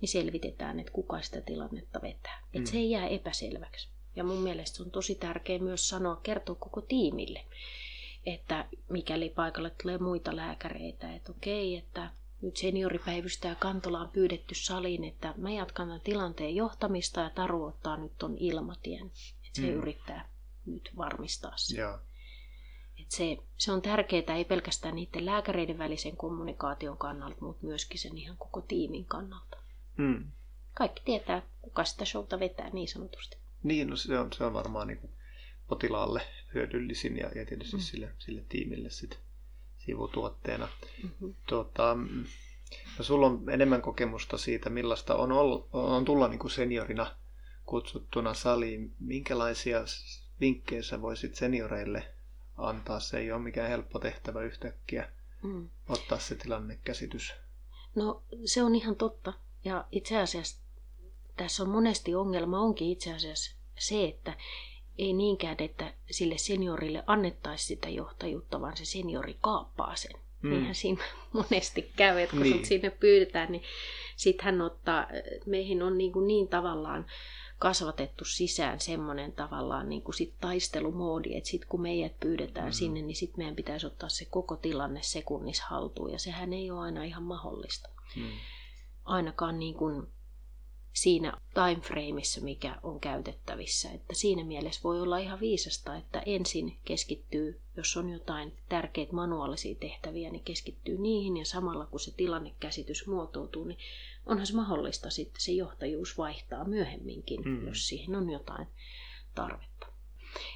niin 0.00 0.08
selvitetään, 0.08 0.80
että 0.80 0.92
kuka 0.92 1.22
sitä 1.22 1.40
tilannetta 1.40 2.02
vetää. 2.02 2.42
Että 2.44 2.58
mm. 2.58 2.66
se 2.66 2.76
ei 2.76 2.90
jää 2.90 3.08
epäselväksi. 3.08 3.88
Ja 4.16 4.24
mun 4.24 4.38
mielestä 4.38 4.76
se 4.76 4.82
on 4.82 4.90
tosi 4.90 5.14
tärkeää 5.14 5.58
myös 5.58 5.88
sanoa, 5.88 6.20
kertoa 6.22 6.54
koko 6.54 6.80
tiimille, 6.80 7.44
että 8.26 8.64
mikäli 8.88 9.28
paikalle 9.28 9.70
tulee 9.82 9.98
muita 9.98 10.36
lääkäreitä, 10.36 11.14
että 11.14 11.32
okei, 11.32 11.76
että 11.76 12.10
nyt 12.42 12.56
senioripäivystäjä 12.56 13.54
Kantola 13.54 14.00
on 14.00 14.08
pyydetty 14.08 14.54
saliin, 14.54 15.04
että 15.04 15.34
mä 15.36 15.50
jatkan 15.50 15.86
tämän 15.86 16.00
tilanteen 16.00 16.56
johtamista 16.56 17.20
ja 17.20 17.30
Taru 17.30 17.64
ottaa 17.64 17.96
nyt 17.96 18.12
ton 18.18 18.36
ilmatien. 18.38 19.06
Että 19.46 19.60
se 19.60 19.62
mm. 19.62 19.72
yrittää 19.72 20.28
nyt 20.70 20.90
varmistaa 20.96 21.56
se. 21.56 21.80
Joo. 21.80 21.98
Et 23.00 23.10
se, 23.10 23.36
se 23.56 23.72
on 23.72 23.82
tärkeää 23.82 24.36
ei 24.36 24.44
pelkästään 24.44 24.94
niiden 24.94 25.26
lääkäreiden 25.26 25.78
välisen 25.78 26.16
kommunikaation 26.16 26.98
kannalta, 26.98 27.36
mutta 27.40 27.66
myöskin 27.66 27.98
sen 27.98 28.18
ihan 28.18 28.36
koko 28.36 28.60
tiimin 28.60 29.04
kannalta. 29.04 29.56
Mm. 29.96 30.32
Kaikki 30.74 31.02
tietää, 31.04 31.42
kuka 31.62 31.84
sitä 31.84 32.04
showta 32.04 32.40
vetää 32.40 32.70
niin 32.70 32.88
sanotusti. 32.88 33.36
Niin, 33.62 33.90
no 33.90 33.96
se 33.96 34.18
on, 34.18 34.32
se 34.32 34.44
on 34.44 34.52
varmaan 34.52 34.86
niin 34.86 34.98
kuin 34.98 35.12
potilaalle 35.68 36.22
hyödyllisin 36.54 37.16
ja, 37.16 37.28
ja 37.34 37.46
tietysti 37.46 37.76
mm. 37.76 37.80
sille, 37.80 38.14
sille 38.18 38.44
tiimille 38.48 38.90
sit 38.90 39.18
sivutuotteena. 39.78 40.68
Mm-hmm. 41.02 41.34
Tuota, 41.48 41.96
no 42.98 43.04
sulla 43.04 43.26
on 43.26 43.50
enemmän 43.50 43.82
kokemusta 43.82 44.38
siitä, 44.38 44.70
millaista 44.70 45.14
on, 45.16 45.32
ollut, 45.32 45.68
on 45.72 46.04
tulla 46.04 46.28
niin 46.28 46.38
kuin 46.38 46.50
seniorina 46.50 47.16
kutsuttuna 47.66 48.34
saliin. 48.34 48.94
Minkälaisia 49.00 49.80
vinkkejä 50.40 50.82
sä 50.82 51.02
voisit 51.02 51.34
senioreille 51.34 52.06
antaa? 52.56 53.00
Se 53.00 53.18
ei 53.18 53.32
ole 53.32 53.42
mikään 53.42 53.68
helppo 53.68 53.98
tehtävä 53.98 54.42
yhtäkkiä 54.42 55.08
mm. 55.42 55.68
ottaa 55.88 56.18
se 56.18 56.34
tilannekäsitys. 56.34 57.34
No 57.94 58.22
se 58.44 58.62
on 58.62 58.74
ihan 58.74 58.96
totta. 58.96 59.32
Ja 59.64 59.84
itse 59.92 60.18
asiassa 60.18 60.62
tässä 61.36 61.62
on 61.62 61.68
monesti 61.68 62.14
ongelma 62.14 62.60
onkin 62.60 62.90
itse 62.90 63.14
asiassa 63.14 63.56
se, 63.78 64.04
että 64.04 64.36
ei 64.98 65.12
niinkään, 65.12 65.56
että 65.58 65.94
sille 66.10 66.38
seniorille 66.38 67.04
annettaisi 67.06 67.64
sitä 67.64 67.88
johtajuutta, 67.88 68.60
vaan 68.60 68.76
se 68.76 68.84
seniori 68.84 69.36
kaappaa 69.40 69.96
sen. 69.96 70.20
Mm. 70.42 70.50
Niinhän 70.50 70.74
siinä 70.74 71.04
monesti 71.32 71.92
käy, 71.96 72.18
että 72.18 72.36
kun 72.36 72.42
niin. 72.42 72.66
sinne 72.66 72.90
pyydetään, 72.90 73.52
niin 73.52 73.62
sitten 74.16 74.44
hän 74.44 74.60
ottaa, 74.60 75.06
meihin 75.46 75.82
on 75.82 75.98
niin, 75.98 76.12
kuin 76.12 76.26
niin 76.26 76.48
tavallaan 76.48 77.06
kasvatettu 77.58 78.24
sisään 78.24 78.80
semmoinen 78.80 79.32
tavallaan 79.32 79.88
niin 79.88 80.02
kuin 80.02 80.14
sit 80.14 80.34
taistelumoodi, 80.40 81.36
että 81.36 81.50
sitten 81.50 81.68
kun 81.68 81.82
meidät 81.82 82.20
pyydetään 82.20 82.66
mm-hmm. 82.66 82.72
sinne, 82.72 83.02
niin 83.02 83.16
sitten 83.16 83.38
meidän 83.38 83.56
pitäisi 83.56 83.86
ottaa 83.86 84.08
se 84.08 84.24
koko 84.24 84.56
tilanne 84.56 85.02
sekunnissa 85.02 85.64
haltuun, 85.66 86.12
ja 86.12 86.18
sehän 86.18 86.52
ei 86.52 86.70
ole 86.70 86.80
aina 86.80 87.04
ihan 87.04 87.22
mahdollista. 87.22 87.88
Mm. 88.16 88.30
Ainakaan 89.04 89.58
niin 89.58 89.74
kuin 89.74 90.06
siinä 90.92 91.32
timeframeissa, 91.54 92.40
mikä 92.40 92.78
on 92.82 93.00
käytettävissä. 93.00 93.90
Että 93.90 94.14
siinä 94.14 94.44
mielessä 94.44 94.80
voi 94.84 95.00
olla 95.00 95.18
ihan 95.18 95.40
viisasta, 95.40 95.96
että 95.96 96.22
ensin 96.26 96.78
keskittyy, 96.84 97.60
jos 97.76 97.96
on 97.96 98.10
jotain 98.10 98.52
tärkeitä 98.68 99.12
manuaalisia 99.12 99.74
tehtäviä, 99.74 100.30
niin 100.30 100.44
keskittyy 100.44 100.98
niihin 100.98 101.36
ja 101.36 101.44
samalla 101.44 101.86
kun 101.86 102.00
se 102.00 102.14
tilannekäsitys 102.16 103.06
muotoutuu, 103.06 103.64
niin 103.64 103.78
onhan 104.28 104.46
se 104.46 104.56
mahdollista 104.56 105.10
sitten 105.10 105.40
se 105.40 105.52
johtajuus 105.52 106.18
vaihtaa 106.18 106.64
myöhemminkin, 106.64 107.40
mm. 107.44 107.66
jos 107.66 107.88
siihen 107.88 108.16
on 108.16 108.30
jotain 108.30 108.66
tarvetta. 109.34 109.86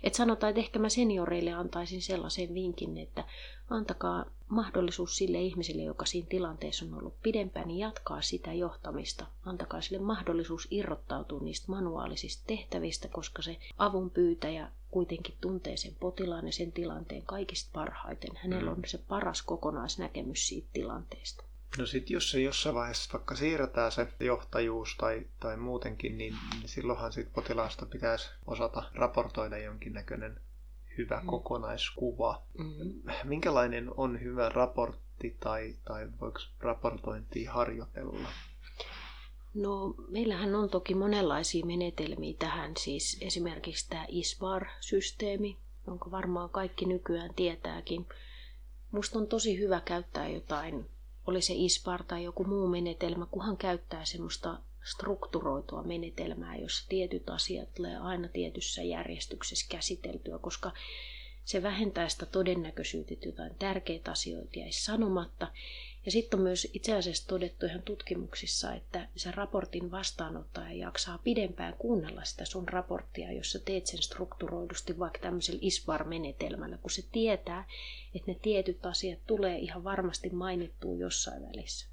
Et 0.03 0.15
sanotaan, 0.15 0.51
että 0.51 0.61
ehkä 0.61 0.79
mä 0.79 0.89
senioreille 0.89 1.53
antaisin 1.53 2.03
sellaisen 2.03 2.55
vinkin, 2.55 2.99
että 2.99 3.25
antakaa 3.71 4.25
mahdollisuus 4.49 5.17
sille 5.17 5.41
ihmiselle, 5.41 5.83
joka 5.83 6.05
siinä 6.05 6.29
tilanteessa 6.29 6.85
on 6.85 6.95
ollut 6.95 7.23
pidempään, 7.23 7.69
niin 7.69 7.79
jatkaa 7.79 8.23
sitä 8.23 8.53
johtamista. 8.53 9.27
Antakaa 9.45 9.81
sille 9.81 9.99
mahdollisuus 9.99 10.69
irrottautua 10.71 11.41
niistä 11.41 11.73
manuaalisista 11.73 12.45
tehtävistä, 12.47 13.09
koska 13.09 13.43
se 13.43 13.57
avun 13.79 14.11
pyytäjä 14.11 14.71
kuitenkin 14.91 15.35
tuntee 15.41 15.77
sen 15.77 15.97
potilaan 16.01 16.47
ja 16.47 16.53
sen 16.53 16.73
tilanteen 16.73 17.23
kaikista 17.23 17.71
parhaiten. 17.73 18.37
Hänellä 18.37 18.71
mm. 18.71 18.77
on 18.77 18.83
se 18.87 18.99
paras 18.99 19.43
kokonaisnäkemys 19.43 20.49
siitä 20.49 20.69
tilanteesta. 20.73 21.45
No 21.79 21.87
sitten 21.87 22.15
jos 22.15 22.31
se 22.31 22.41
jossain 22.41 22.75
vaiheessa 22.75 23.13
vaikka 23.13 23.35
siirretään 23.35 23.93
se 23.93 24.09
johtajuus 24.21 24.97
tai, 24.97 25.27
tai 25.41 25.57
muutenkin, 25.57 26.19
niin, 26.19 26.35
niin 26.53 26.69
silloinhan 26.69 27.13
sit 27.13 27.33
potilaasta 27.33 27.87
pitäisi 27.87 28.31
osata 28.47 28.83
raportoida 28.95 29.59
jonkinnäköinen 29.59 30.41
hyvä 30.99 31.21
mm. 31.21 31.27
kokonaiskuva. 31.27 32.43
Mm. 32.59 33.03
Minkälainen 33.25 33.91
on 33.97 34.21
hyvä 34.21 34.49
raportti 34.49 35.37
tai, 35.41 35.77
tai 35.85 36.09
voiko 36.21 36.39
raportointia 36.61 37.53
harjoitella? 37.53 38.29
No, 39.55 39.95
meillähän 40.09 40.55
on 40.55 40.71
toki 40.71 40.95
monenlaisia 40.95 41.67
menetelmiä 41.67 42.35
tähän, 42.39 42.77
siis 42.77 43.19
esimerkiksi 43.21 43.89
tämä 43.89 44.07
ISBAR-systeemi, 44.09 45.59
jonka 45.87 46.11
varmaan 46.11 46.51
kaikki 46.51 46.87
nykyään 46.87 47.35
tietääkin. 47.35 48.07
Musta 48.91 49.19
on 49.19 49.27
tosi 49.27 49.59
hyvä 49.59 49.81
käyttää 49.81 50.29
jotain 50.29 50.87
oli 51.27 51.43
se 51.43 51.55
ISPAR 51.57 52.05
tai 52.05 52.25
joku 52.25 52.45
muu 52.45 52.69
menetelmä, 52.69 53.27
kunhan 53.27 53.57
käyttää 53.57 54.05
semmoista 54.05 54.59
strukturoitua 54.85 55.83
menetelmää, 55.83 56.57
jossa 56.57 56.89
tietyt 56.89 57.31
asiat 57.31 57.75
tulee 57.75 57.97
aina 57.97 58.29
tietyssä 58.29 58.83
järjestyksessä 58.83 59.67
käsiteltyä, 59.69 60.39
koska 60.39 60.73
se 61.45 61.63
vähentää 61.63 62.09
sitä 62.09 62.27
todennäköisyyttä, 62.27 63.15
että 63.15 63.29
jotain 63.29 63.55
tärkeitä 63.59 64.11
asioita 64.11 64.59
jäisi 64.59 64.85
sanomatta. 64.85 65.49
Ja 66.05 66.11
sitten 66.13 66.39
on 66.39 66.45
myös 66.45 66.69
itse 66.73 66.97
asiassa 66.97 67.29
todettu 67.29 67.67
ihan 67.67 67.83
tutkimuksissa, 67.83 68.75
että 68.75 69.09
se 69.17 69.31
raportin 69.31 69.91
vastaanottaja 69.91 70.73
jaksaa 70.73 71.19
pidempään 71.19 71.75
kuunnella 71.79 72.25
sitä 72.25 72.45
sun 72.45 72.69
raporttia, 72.69 73.33
jos 73.33 73.53
sä 73.53 73.59
teet 73.59 73.87
sen 73.87 74.03
strukturoidusti 74.03 74.99
vaikka 74.99 75.19
tämmöisellä 75.19 75.59
ISVAR-menetelmällä, 75.63 76.79
kun 76.79 76.91
se 76.91 77.03
tietää, 77.13 77.69
että 78.15 78.31
ne 78.31 78.39
tietyt 78.43 78.87
asiat 78.87 79.19
tulee 79.27 79.59
ihan 79.59 79.85
varmasti 79.85 80.31
mainittua 80.31 80.97
jossain 80.97 81.43
välissä. 81.43 81.93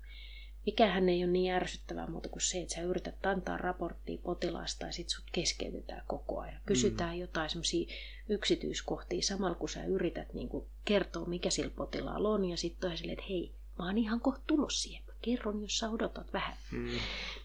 Mikähän 0.66 1.10
ei 1.10 1.24
ole 1.24 1.32
niin 1.32 1.54
ärsyttävää 1.54 2.08
muuta 2.08 2.30
kuin 2.30 2.42
se, 2.42 2.62
että 2.62 2.76
sä 2.76 2.82
yrität 2.82 3.26
antaa 3.26 3.58
raporttia 3.58 4.18
potilaasta 4.24 4.86
ja 4.86 4.92
sit 4.92 5.10
sut 5.10 5.26
keskeytetään 5.32 6.04
koko 6.08 6.40
ajan. 6.40 6.62
Kysytään 6.66 7.16
mm. 7.16 7.22
jotain 7.22 7.50
semmoisia 7.50 7.94
yksityiskohtia 8.30 9.22
samalla 9.22 9.56
kun 9.56 9.70
sä 9.70 9.86
yrität 9.86 10.34
niin 10.34 10.50
kertoa, 10.86 11.26
mikä 11.26 11.50
sillä 11.50 11.70
potilaalla 11.70 12.30
on 12.30 12.46
ja 12.46 12.58
sitten 12.58 12.98
sille, 12.98 13.12
että 13.12 13.26
hei, 13.30 13.54
mä 13.80 13.86
oon 13.86 13.98
ihan 13.98 14.20
kohta 14.20 14.42
tullut 14.48 14.74
siihen. 14.74 15.04
Mä 15.08 15.14
kerron, 15.22 15.62
jos 15.62 15.78
sä 15.78 15.90
odotat 15.90 16.34
vähän. 16.34 16.58
Mm. 16.72 16.90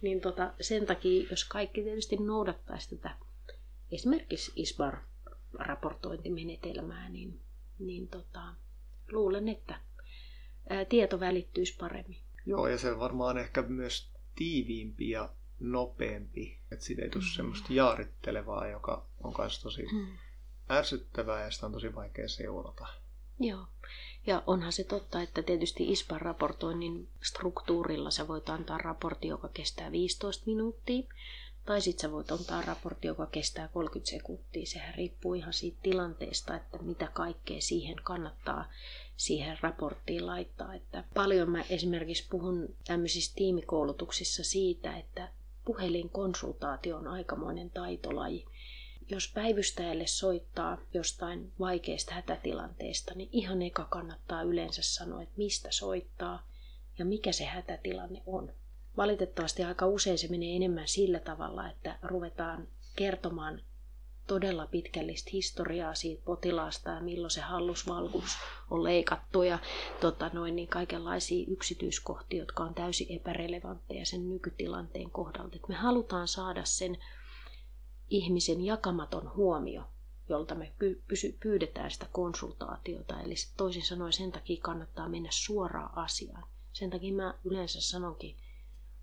Niin 0.03 0.21
tota, 0.21 0.53
sen 0.61 0.87
takia, 0.87 1.27
jos 1.31 1.45
kaikki 1.45 1.83
tietysti 1.83 2.17
noudattaisi 2.17 2.97
tätä 2.97 3.17
esimerkiksi 3.93 4.53
ISBAR-raportointimenetelmää, 4.57 7.09
niin, 7.09 7.41
niin 7.79 8.09
tota, 8.09 8.55
luulen, 9.13 9.49
että 9.49 9.81
ää, 10.69 10.85
tieto 10.85 11.21
välittyisi 11.21 11.77
paremmin. 11.77 12.21
Joo, 12.47 12.69
ja 12.69 12.79
se 12.79 12.99
varmaan 12.99 13.39
ehkä 13.39 13.63
myös 13.63 14.13
tiiviimpi 14.35 15.11
ja 15.11 15.35
nopeampi, 15.61 16.59
että 16.73 16.85
siitä 16.85 17.03
ei 17.03 17.11
tule 17.11 17.23
mm-hmm. 17.23 17.35
semmoista 17.35 17.73
jaarittelevaa, 17.73 18.69
joka 18.69 19.07
on 19.23 19.35
myös 19.39 19.63
tosi 19.63 19.83
mm. 19.83 20.07
ärsyttävää 20.71 21.45
ja 21.45 21.51
sitä 21.51 21.67
on 21.67 21.73
tosi 21.73 21.95
vaikea 21.95 22.29
seurata. 22.29 22.87
Joo. 23.41 23.67
Ja 24.27 24.43
onhan 24.47 24.73
se 24.73 24.85
totta, 24.85 25.23
että 25.23 25.43
tietysti 25.43 25.93
ISPAn 25.93 26.21
raportoinnin 26.21 27.09
struktuurilla 27.23 28.11
sä 28.11 28.29
voit 28.29 28.49
antaa 28.49 28.79
raportti, 28.79 29.29
joka 29.29 29.49
kestää 29.49 29.93
15 29.93 30.43
minuuttia, 30.47 31.03
tai 31.65 31.81
sitten 31.81 32.03
sä 32.03 32.13
voit 32.13 32.31
antaa 32.31 32.63
raportti, 32.63 33.07
joka 33.07 33.27
kestää 33.27 33.69
30 33.69 34.11
sekuntia. 34.11 34.67
Sehän 34.67 34.95
riippuu 34.95 35.35
ihan 35.35 35.53
siitä 35.53 35.79
tilanteesta, 35.83 36.57
että 36.57 36.79
mitä 36.79 37.09
kaikkea 37.13 37.61
siihen 37.61 37.97
kannattaa 38.05 38.65
siihen 39.17 39.59
raporttiin 39.61 40.27
laittaa. 40.27 40.75
Että 40.75 41.05
paljon 41.15 41.51
mä 41.51 41.65
esimerkiksi 41.71 42.27
puhun 42.31 42.77
tämmöisissä 42.87 43.33
tiimikoulutuksissa 43.35 44.45
siitä, 44.45 44.97
että 44.97 45.29
puhelinkonsultaatio 45.65 46.97
on 46.97 47.09
aikamoinen 47.09 47.71
taitolaji. 47.71 48.45
Jos 49.09 49.33
päivystäjälle 49.35 50.07
soittaa 50.07 50.79
jostain 50.95 51.53
vaikeasta 51.61 52.15
hätätilanteesta, 52.15 53.15
niin 53.15 53.29
ihan 53.33 53.63
eka 53.63 53.85
kannattaa 53.85 54.43
yleensä 54.43 54.83
sanoa, 54.83 55.23
että 55.23 55.35
mistä 55.37 55.69
soittaa 55.71 56.47
ja 56.99 57.05
mikä 57.05 57.33
se 57.33 57.45
hätätilanne 57.45 58.23
on. 58.27 58.53
Valitettavasti 58.97 59.65
aika 59.65 59.87
usein 59.87 60.19
se 60.19 60.29
menee 60.29 60.57
enemmän 60.57 60.89
sillä 60.89 61.21
tavalla, 61.21 61.71
että 61.71 61.99
ruvetaan 62.03 62.69
kertomaan 62.97 63.61
todella 64.27 64.67
pitkällistä 64.67 65.31
historiaa 65.33 65.95
siitä 65.95 66.23
potilaasta 66.25 66.91
ja 66.91 67.01
milloin 67.01 67.31
se 67.31 67.41
hallusvalkuus 67.41 68.37
on 68.71 68.85
leikattu 68.85 69.43
ja 69.43 69.59
tota 70.01 70.31
noin, 70.33 70.57
niin 70.57 70.69
kaikenlaisia 70.69 71.45
yksityiskohtia, 71.49 72.39
jotka 72.39 72.63
on 72.63 72.75
täysin 72.75 73.17
epärelevantteja 73.17 74.07
sen 74.07 74.29
nykytilanteen 74.29 75.11
kohdalta. 75.11 75.57
Et 75.57 75.69
me 75.69 75.75
halutaan 75.75 76.29
saada 76.29 76.65
sen 76.65 76.99
ihmisen 78.11 78.65
jakamaton 78.65 79.35
huomio, 79.37 79.83
jolta 80.29 80.55
me 80.55 80.73
pyydetään 81.41 81.91
sitä 81.91 82.07
konsultaatiota. 82.13 83.21
Eli 83.21 83.35
toisin 83.57 83.87
sanoen 83.87 84.13
sen 84.13 84.33
takia 84.33 84.63
kannattaa 84.63 85.09
mennä 85.09 85.29
suoraan 85.33 85.99
asiaan. 85.99 86.47
Sen 86.73 86.91
takia 86.91 87.15
mä 87.15 87.35
yleensä 87.45 87.81
sanonkin 87.81 88.37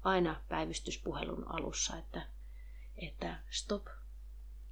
aina 0.04 0.42
päivystyspuhelun 0.50 1.46
alussa, 1.48 1.98
että, 1.98 2.28
että 2.98 3.40
stop, 3.50 3.86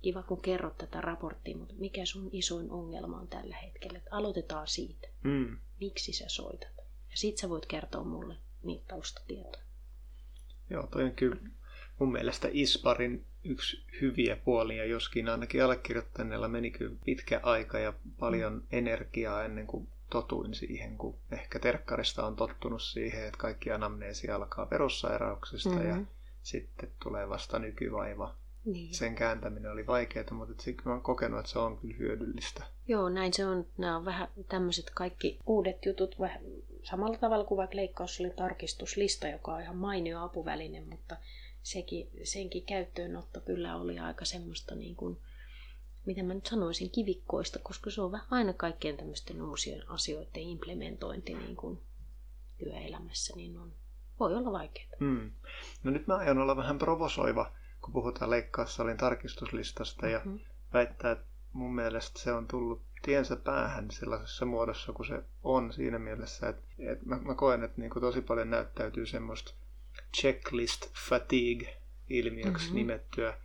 kiva 0.01 0.23
kun 0.23 0.41
kerrot 0.41 0.77
tätä 0.77 1.01
raporttia, 1.01 1.57
mutta 1.57 1.73
mikä 1.77 2.05
sun 2.05 2.29
isoin 2.31 2.71
ongelma 2.71 3.19
on 3.19 3.27
tällä 3.27 3.55
hetkellä? 3.55 3.97
Että 3.97 4.15
aloitetaan 4.15 4.67
siitä. 4.67 5.07
Mm. 5.23 5.57
Miksi 5.79 6.13
sä 6.13 6.25
soitat? 6.27 6.77
Ja 7.11 7.17
sit 7.17 7.37
sä 7.37 7.49
voit 7.49 7.65
kertoa 7.65 8.03
mulle 8.03 8.37
niitä 8.63 8.85
taustatietoja. 8.87 9.63
Joo, 10.69 10.87
toi 10.87 11.03
on 11.03 11.11
kyllä 11.11 11.35
mun 11.99 12.11
mielestä 12.11 12.47
Isparin 12.51 13.25
yksi 13.43 13.83
hyviä 14.01 14.35
puolia, 14.35 14.85
joskin 14.85 15.29
ainakin 15.29 15.63
allekirjoittaneella 15.63 16.47
meni 16.47 16.71
kyllä 16.71 16.95
pitkä 17.05 17.39
aika 17.43 17.79
ja 17.79 17.93
paljon 18.19 18.53
mm. 18.53 18.61
energiaa 18.71 19.43
ennen 19.43 19.67
kuin 19.67 19.87
totuin 20.09 20.53
siihen, 20.53 20.97
kun 20.97 21.15
ehkä 21.31 21.59
terkkarista 21.59 22.25
on 22.25 22.35
tottunut 22.35 22.81
siihen, 22.81 23.25
että 23.25 23.37
kaikki 23.37 23.71
anamneesi 23.71 24.29
alkaa 24.29 24.65
perussairauksista 24.65 25.69
mm-hmm. 25.69 25.89
ja 25.89 25.97
sitten 26.41 26.89
tulee 27.03 27.29
vasta 27.29 27.59
nykyvaiva. 27.59 28.35
Niin. 28.65 28.93
Sen 28.93 29.15
kääntäminen 29.15 29.71
oli 29.71 29.87
vaikeaa, 29.87 30.33
mutta 30.33 30.63
sitten 30.63 30.83
mä 30.85 30.91
oon 30.91 31.01
kokenut, 31.01 31.39
että 31.39 31.51
se 31.51 31.59
on 31.59 31.77
kyllä 31.77 31.95
hyödyllistä. 31.97 32.63
Joo, 32.87 33.09
näin 33.09 33.33
se 33.33 33.45
on. 33.45 33.65
Nämä 33.77 33.97
on 33.97 34.05
vähän 34.05 34.27
tämmöiset 34.49 34.89
kaikki 34.89 35.39
uudet 35.45 35.85
jutut, 35.85 36.19
vähän 36.19 36.41
samalla 36.83 37.17
tavalla 37.17 37.45
kuin 37.45 37.57
vaikka 37.57 37.75
leikkaus 37.75 38.19
oli 38.19 38.29
tarkistuslista, 38.29 39.27
joka 39.27 39.53
on 39.53 39.61
ihan 39.61 39.75
mainio 39.75 40.23
apuväline, 40.23 40.81
mutta 40.81 41.17
sekin, 41.63 42.09
senkin 42.23 42.65
käyttöönotto 42.65 43.41
kyllä 43.41 43.75
oli 43.75 43.99
aika 43.99 44.25
semmoista 44.25 44.75
niin 44.75 44.95
kuin, 44.95 45.17
miten 46.05 46.25
mä 46.25 46.33
nyt 46.33 46.45
sanoisin, 46.45 46.89
kivikkoista, 46.89 47.59
koska 47.59 47.89
se 47.89 48.01
on 48.01 48.11
vähän 48.11 48.27
aina 48.31 48.53
kaikkien 48.53 48.97
tämmöisten 48.97 49.41
uusien 49.41 49.89
asioiden 49.89 50.43
implementointi 50.43 51.33
niin 51.33 51.55
kuin 51.55 51.79
työelämässä, 52.57 53.35
niin 53.35 53.57
on, 53.57 53.73
voi 54.19 54.35
olla 54.35 54.51
vaikeaa. 54.51 54.89
Mm. 54.99 55.31
No 55.83 55.91
nyt 55.91 56.07
mä 56.07 56.15
aion 56.15 56.37
olla 56.37 56.55
vähän 56.55 56.77
provosoiva, 56.77 57.51
kun 57.81 57.93
puhutaan 57.93 58.31
leikkaussalin 58.31 58.97
tarkistuslistasta 58.97 60.07
ja 60.07 60.21
mm-hmm. 60.25 60.39
väittää, 60.73 61.11
että 61.11 61.25
mun 61.53 61.75
mielestä 61.75 62.19
se 62.19 62.33
on 62.33 62.47
tullut 62.47 62.81
tiensä 63.01 63.35
päähän 63.35 63.91
sellaisessa 63.91 64.45
muodossa 64.45 64.93
kuin 64.93 65.07
se 65.07 65.23
on 65.43 65.73
siinä 65.73 65.99
mielessä, 65.99 66.49
että, 66.49 66.63
että 66.79 67.05
mä, 67.05 67.15
mä 67.15 67.35
koen, 67.35 67.63
että 67.63 67.81
niin 67.81 67.89
kuin 67.89 68.01
tosi 68.01 68.21
paljon 68.21 68.49
näyttäytyy 68.49 69.05
semmoista 69.05 69.53
checklist 70.17 70.91
fatigue 71.09 71.77
ilmiöksi 72.09 72.65
mm-hmm. 72.65 72.75
nimettyä, 72.75 73.37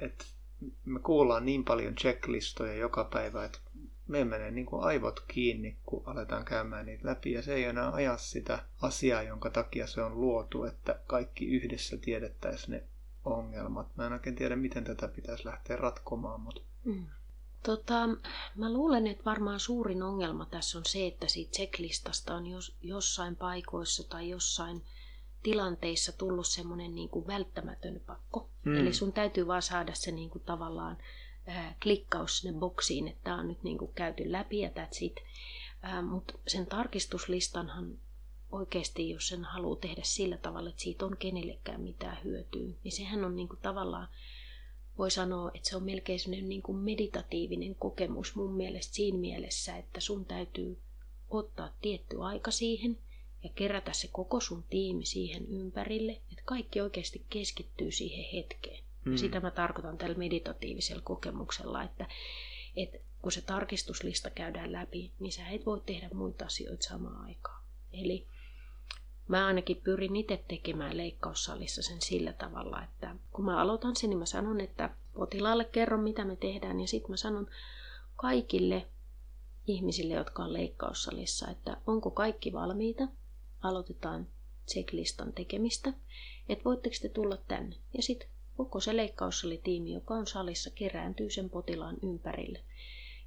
että 0.00 0.24
me 0.84 1.00
kuullaan 1.00 1.44
niin 1.44 1.64
paljon 1.64 1.94
checklistoja 1.94 2.74
joka 2.74 3.04
päivä, 3.04 3.44
että 3.44 3.58
me 4.06 4.24
menee 4.24 4.50
niin 4.50 4.66
kuin 4.66 4.84
aivot 4.84 5.20
kiinni, 5.28 5.76
kun 5.82 6.02
aletaan 6.06 6.44
käymään 6.44 6.86
niitä 6.86 7.08
läpi. 7.08 7.32
Ja 7.32 7.42
se 7.42 7.54
ei 7.54 7.64
enää 7.64 7.90
aja 7.90 8.16
sitä 8.16 8.64
asiaa, 8.82 9.22
jonka 9.22 9.50
takia 9.50 9.86
se 9.86 10.02
on 10.02 10.20
luotu, 10.20 10.64
että 10.64 11.00
kaikki 11.06 11.46
yhdessä 11.46 11.96
tiedettäisiin 11.96 12.70
ne 12.70 12.84
ongelmat. 13.24 13.96
Mä 13.96 14.06
en 14.06 14.12
oikein 14.12 14.36
tiedä, 14.36 14.56
miten 14.56 14.84
tätä 14.84 15.08
pitäisi 15.08 15.44
lähteä 15.44 15.76
ratkomaan, 15.76 16.40
mutta... 16.40 16.60
Mm. 16.84 17.06
Tota, 17.62 18.08
mä 18.56 18.72
luulen, 18.72 19.06
että 19.06 19.24
varmaan 19.24 19.60
suurin 19.60 20.02
ongelma 20.02 20.46
tässä 20.46 20.78
on 20.78 20.84
se, 20.84 21.06
että 21.06 21.28
siitä 21.28 21.52
checklistasta 21.52 22.34
on 22.34 22.46
jos, 22.46 22.76
jossain 22.82 23.36
paikoissa 23.36 24.08
tai 24.08 24.28
jossain 24.28 24.82
tilanteissa 25.42 26.12
tullut 26.12 26.46
semmoinen 26.46 26.94
niin 26.94 27.08
kuin 27.08 27.26
välttämätön 27.26 28.00
pakko. 28.06 28.50
Mm. 28.64 28.76
Eli 28.76 28.92
sun 28.92 29.12
täytyy 29.12 29.46
vaan 29.46 29.62
saada 29.62 29.94
se 29.94 30.10
niin 30.10 30.30
kuin 30.30 30.42
tavallaan 30.46 30.98
äh, 31.48 31.76
klikkaus 31.82 32.38
sinne 32.38 32.58
boksiin, 32.58 33.08
että 33.08 33.20
tämä 33.24 33.40
on 33.40 33.48
nyt 33.48 33.62
niin 33.62 33.78
kuin 33.78 33.92
käyty 33.94 34.32
läpi 34.32 34.58
ja 34.58 34.68
that's 34.68 34.98
it. 35.00 35.16
Äh, 35.84 36.04
Mutta 36.04 36.34
sen 36.46 36.66
tarkistuslistanhan 36.66 37.98
oikeasti, 38.52 39.10
jos 39.10 39.28
sen 39.28 39.44
haluaa 39.44 39.80
tehdä 39.80 40.02
sillä 40.04 40.36
tavalla, 40.36 40.70
että 40.70 40.82
siitä 40.82 41.06
on 41.06 41.16
kenellekään 41.16 41.80
mitään 41.80 42.18
hyötyä, 42.24 42.68
niin 42.84 42.92
sehän 42.92 43.24
on 43.24 43.36
niin 43.36 43.48
kuin 43.48 43.60
tavallaan, 43.62 44.08
voi 44.98 45.10
sanoa, 45.10 45.50
että 45.54 45.68
se 45.68 45.76
on 45.76 45.82
melkein 45.82 46.20
sellainen 46.20 46.48
niin 46.48 46.62
kuin 46.62 46.78
meditatiivinen 46.78 47.74
kokemus 47.74 48.34
mun 48.34 48.52
mielestä 48.52 48.94
siinä 48.94 49.18
mielessä, 49.18 49.76
että 49.76 50.00
sun 50.00 50.24
täytyy 50.24 50.78
ottaa 51.30 51.68
tietty 51.80 52.22
aika 52.22 52.50
siihen– 52.50 52.98
ja 53.44 53.50
kerätä 53.54 53.92
se 53.92 54.08
koko 54.12 54.40
sun 54.40 54.64
tiimi 54.70 55.04
siihen 55.04 55.46
ympärille, 55.46 56.12
että 56.12 56.42
kaikki 56.44 56.80
oikeasti 56.80 57.26
keskittyy 57.30 57.90
siihen 57.90 58.24
hetkeen. 58.32 58.84
Mm. 59.04 59.12
Ja 59.12 59.18
sitä 59.18 59.40
mä 59.40 59.50
tarkoitan 59.50 59.98
tällä 59.98 60.18
meditatiivisella 60.18 61.02
kokemuksella, 61.02 61.82
että, 61.82 62.08
että 62.76 62.98
kun 63.22 63.32
se 63.32 63.40
tarkistuslista 63.40 64.30
käydään 64.30 64.72
läpi, 64.72 65.12
niin 65.20 65.32
sä 65.32 65.48
et 65.48 65.66
voi 65.66 65.80
tehdä 65.86 66.10
muita 66.12 66.44
asioita 66.44 66.88
samaan 66.88 67.24
aikaan. 67.24 67.62
Eli 67.92 68.26
mä 69.28 69.46
ainakin 69.46 69.80
pyrin 69.84 70.16
itse 70.16 70.44
tekemään 70.48 70.96
leikkaussalissa 70.96 71.82
sen 71.82 72.00
sillä 72.00 72.32
tavalla, 72.32 72.82
että 72.82 73.16
kun 73.32 73.44
mä 73.44 73.60
aloitan 73.60 73.96
sen, 73.96 74.10
niin 74.10 74.18
mä 74.18 74.26
sanon, 74.26 74.60
että 74.60 74.90
potilaalle 75.14 75.64
kerron, 75.64 76.00
mitä 76.00 76.24
me 76.24 76.36
tehdään, 76.36 76.80
ja 76.80 76.86
sitten 76.86 77.10
mä 77.10 77.16
sanon 77.16 77.46
kaikille 78.16 78.86
ihmisille, 79.66 80.14
jotka 80.14 80.42
on 80.42 80.52
leikkaussalissa, 80.52 81.50
että 81.50 81.76
onko 81.86 82.10
kaikki 82.10 82.52
valmiita, 82.52 83.08
aloitetaan 83.62 84.26
checklistan 84.68 85.32
tekemistä, 85.32 85.92
että 86.48 86.64
voitteko 86.64 86.96
te 87.02 87.08
tulla 87.08 87.36
tänne. 87.36 87.76
Ja 87.96 88.02
sitten 88.02 88.28
koko 88.56 88.80
se 88.80 88.92
tiimi, 89.62 89.92
joka 89.92 90.14
on 90.14 90.26
salissa, 90.26 90.70
kerääntyy 90.70 91.30
sen 91.30 91.50
potilaan 91.50 91.96
ympärille. 92.02 92.60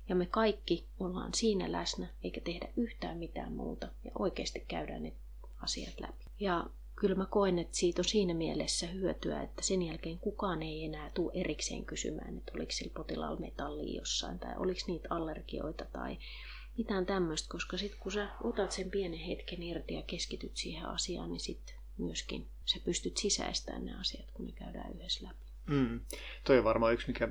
Ja 0.10 0.16
me 0.16 0.26
kaikki 0.26 0.88
ollaan 1.00 1.34
siinä 1.34 1.72
läsnä, 1.72 2.08
eikä 2.24 2.42
tehdä 2.42 2.70
yhtään 2.78 3.18
mitään 3.18 3.54
muuta, 3.54 3.88
ja 4.04 4.12
oikeasti 4.20 4.66
käydään 4.68 5.04
ne 5.04 5.14
asiat 5.62 6.00
läpi. 6.00 6.26
Ja 6.40 6.70
kyllä 6.96 7.16
mä 7.16 7.26
koen, 7.26 7.60
että 7.60 7.78
siitä 7.78 8.02
on 8.02 8.06
siinä 8.06 8.34
mielessä 8.34 8.88
hyötyä, 8.88 9.42
että 9.42 9.62
sen 9.62 9.82
jälkeen 9.82 10.20
kukaan 10.20 10.64
ei 10.64 10.86
enää 10.86 11.12
tule 11.14 11.32
erikseen 11.36 11.86
kysymään, 11.86 12.38
että 12.38 12.52
oliko 12.56 12.72
sillä 12.72 12.94
potilaalla 12.96 13.40
metallia 13.40 14.00
jossain, 14.00 14.40
tai 14.40 14.54
oliko 14.58 14.80
niitä 14.88 15.08
allergioita, 15.12 15.86
tai 15.86 16.18
mitään 16.78 17.06
tämmöistä, 17.06 17.50
koska 17.52 17.78
sitten 17.78 18.00
kun 18.00 18.12
sä 18.12 18.28
otat 18.44 18.72
sen 18.72 18.92
pienen 18.92 19.20
hetken 19.20 19.64
irti 19.64 19.94
ja 19.94 20.02
keskityt 20.02 20.58
siihen 20.58 20.86
asiaan, 20.86 21.32
niin 21.32 21.40
sitten 21.40 21.76
myöskin 21.98 22.48
sä 22.66 22.80
pystyt 22.86 23.18
sisäistämään 23.18 23.86
ne 23.86 24.00
asiat, 24.00 24.32
kun 24.34 24.46
ne 24.46 24.52
käydään 24.52 24.94
yhdessä 24.94 25.28
läpi. 25.28 25.46
Mm. 25.66 26.00
Toi 26.44 26.58
on 26.58 26.64
varmaan 26.64 26.94
yksi, 26.94 27.08
mikä, 27.08 27.30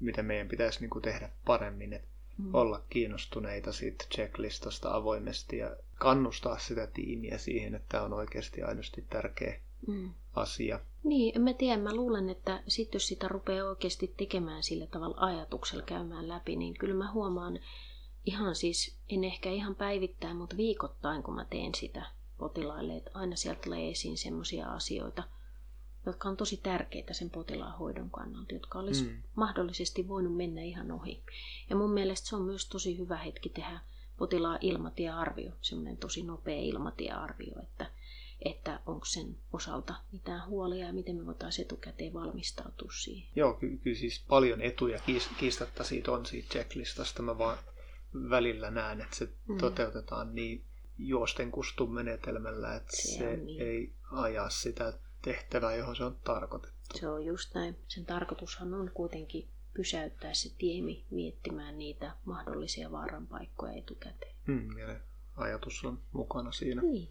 mitä 0.00 0.22
meidän 0.22 0.48
pitäisi 0.48 0.80
niinku 0.80 1.00
tehdä 1.00 1.30
paremmin, 1.44 1.92
että 1.92 2.08
mm. 2.38 2.54
olla 2.54 2.82
kiinnostuneita 2.90 3.72
siitä 3.72 4.04
checklistasta 4.14 4.96
avoimesti 4.96 5.58
ja 5.58 5.76
kannustaa 5.94 6.58
sitä 6.58 6.86
tiimiä 6.86 7.38
siihen, 7.38 7.74
että 7.74 7.88
tämä 7.88 8.04
on 8.04 8.12
oikeasti 8.12 8.62
aidosti 8.62 9.04
tärkeä 9.10 9.60
mm. 9.86 10.10
asia. 10.34 10.80
Niin, 11.04 11.36
en 11.36 11.42
mä 11.42 11.52
tiedä. 11.52 11.82
Mä 11.82 11.94
luulen, 11.94 12.28
että 12.30 12.62
sit 12.68 12.94
jos 12.94 13.08
sitä 13.08 13.28
rupeaa 13.28 13.68
oikeasti 13.68 14.14
tekemään 14.16 14.62
sillä 14.62 14.86
tavalla 14.86 15.16
ajatuksella 15.18 15.82
käymään 15.82 16.28
läpi, 16.28 16.56
niin 16.56 16.74
kyllä 16.74 16.94
mä 16.94 17.12
huomaan, 17.12 17.58
ihan 18.26 18.54
siis, 18.54 18.96
en 19.08 19.24
ehkä 19.24 19.50
ihan 19.50 19.74
päivittäin, 19.74 20.36
mutta 20.36 20.56
viikoittain, 20.56 21.22
kun 21.22 21.34
mä 21.34 21.44
teen 21.44 21.74
sitä 21.74 22.06
potilaille, 22.38 22.96
että 22.96 23.10
aina 23.14 23.36
sieltä 23.36 23.60
tulee 23.64 23.90
esiin 23.90 24.18
semmoisia 24.18 24.68
asioita, 24.68 25.22
jotka 26.06 26.28
on 26.28 26.36
tosi 26.36 26.56
tärkeitä 26.56 27.14
sen 27.14 27.30
potilaan 27.30 27.78
hoidon 27.78 28.10
kannalta, 28.10 28.54
jotka 28.54 28.78
olisi 28.78 29.04
mm. 29.04 29.22
mahdollisesti 29.34 30.08
voinut 30.08 30.36
mennä 30.36 30.62
ihan 30.62 30.90
ohi. 30.90 31.22
Ja 31.70 31.76
mun 31.76 31.90
mielestä 31.90 32.28
se 32.28 32.36
on 32.36 32.42
myös 32.42 32.68
tosi 32.68 32.98
hyvä 32.98 33.16
hetki 33.16 33.48
tehdä 33.48 33.80
potilaan 34.16 34.58
ilmatiearvio, 34.60 35.52
semmoinen 35.60 35.96
tosi 35.96 36.22
nopea 36.22 36.60
ilmatiearvio, 36.60 37.62
että, 37.62 37.90
että 38.44 38.80
onko 38.86 39.04
sen 39.04 39.36
osalta 39.52 39.94
mitään 40.12 40.48
huolia 40.48 40.86
ja 40.86 40.92
miten 40.92 41.16
me 41.16 41.26
voitaisiin 41.26 41.64
etukäteen 41.64 42.14
valmistautua 42.14 42.90
siihen. 43.02 43.28
Joo, 43.36 43.54
ky- 43.54 43.76
kyllä 43.76 43.98
siis 43.98 44.24
paljon 44.28 44.62
etuja 44.62 45.00
kiistatta 45.38 45.84
siitä 45.84 46.12
on 46.12 46.26
siitä 46.26 46.48
checklistasta. 46.48 47.22
Mä 47.22 47.38
vaan 47.38 47.58
välillä 48.14 48.70
näen, 48.70 49.00
että 49.00 49.16
se 49.16 49.28
mm. 49.48 49.58
toteutetaan 49.58 50.34
niin 50.34 50.64
juosten 50.98 51.50
kustun 51.50 51.94
menetelmällä, 51.94 52.74
että 52.74 52.96
se, 52.96 53.18
se 53.18 53.36
niin. 53.36 53.62
ei 53.62 53.92
aja 54.12 54.48
sitä 54.50 54.92
tehtävää, 55.22 55.74
johon 55.74 55.96
se 55.96 56.04
on 56.04 56.16
tarkoitettu. 56.24 56.76
Se 56.94 57.08
on 57.08 57.24
just 57.24 57.54
näin. 57.54 57.76
Sen 57.88 58.06
tarkoitushan 58.06 58.74
on 58.74 58.90
kuitenkin 58.94 59.48
pysäyttää 59.74 60.34
se 60.34 60.52
tiemi 60.58 61.04
miettimään 61.10 61.78
niitä 61.78 62.12
mahdollisia 62.24 62.90
vaaranpaikkoja 62.90 63.72
etukäteen. 63.72 64.34
Mm, 64.46 64.78
ja 64.78 65.00
ajatus 65.36 65.84
on 65.84 65.98
mukana 66.12 66.52
siinä. 66.52 66.82
Niin. 66.82 67.08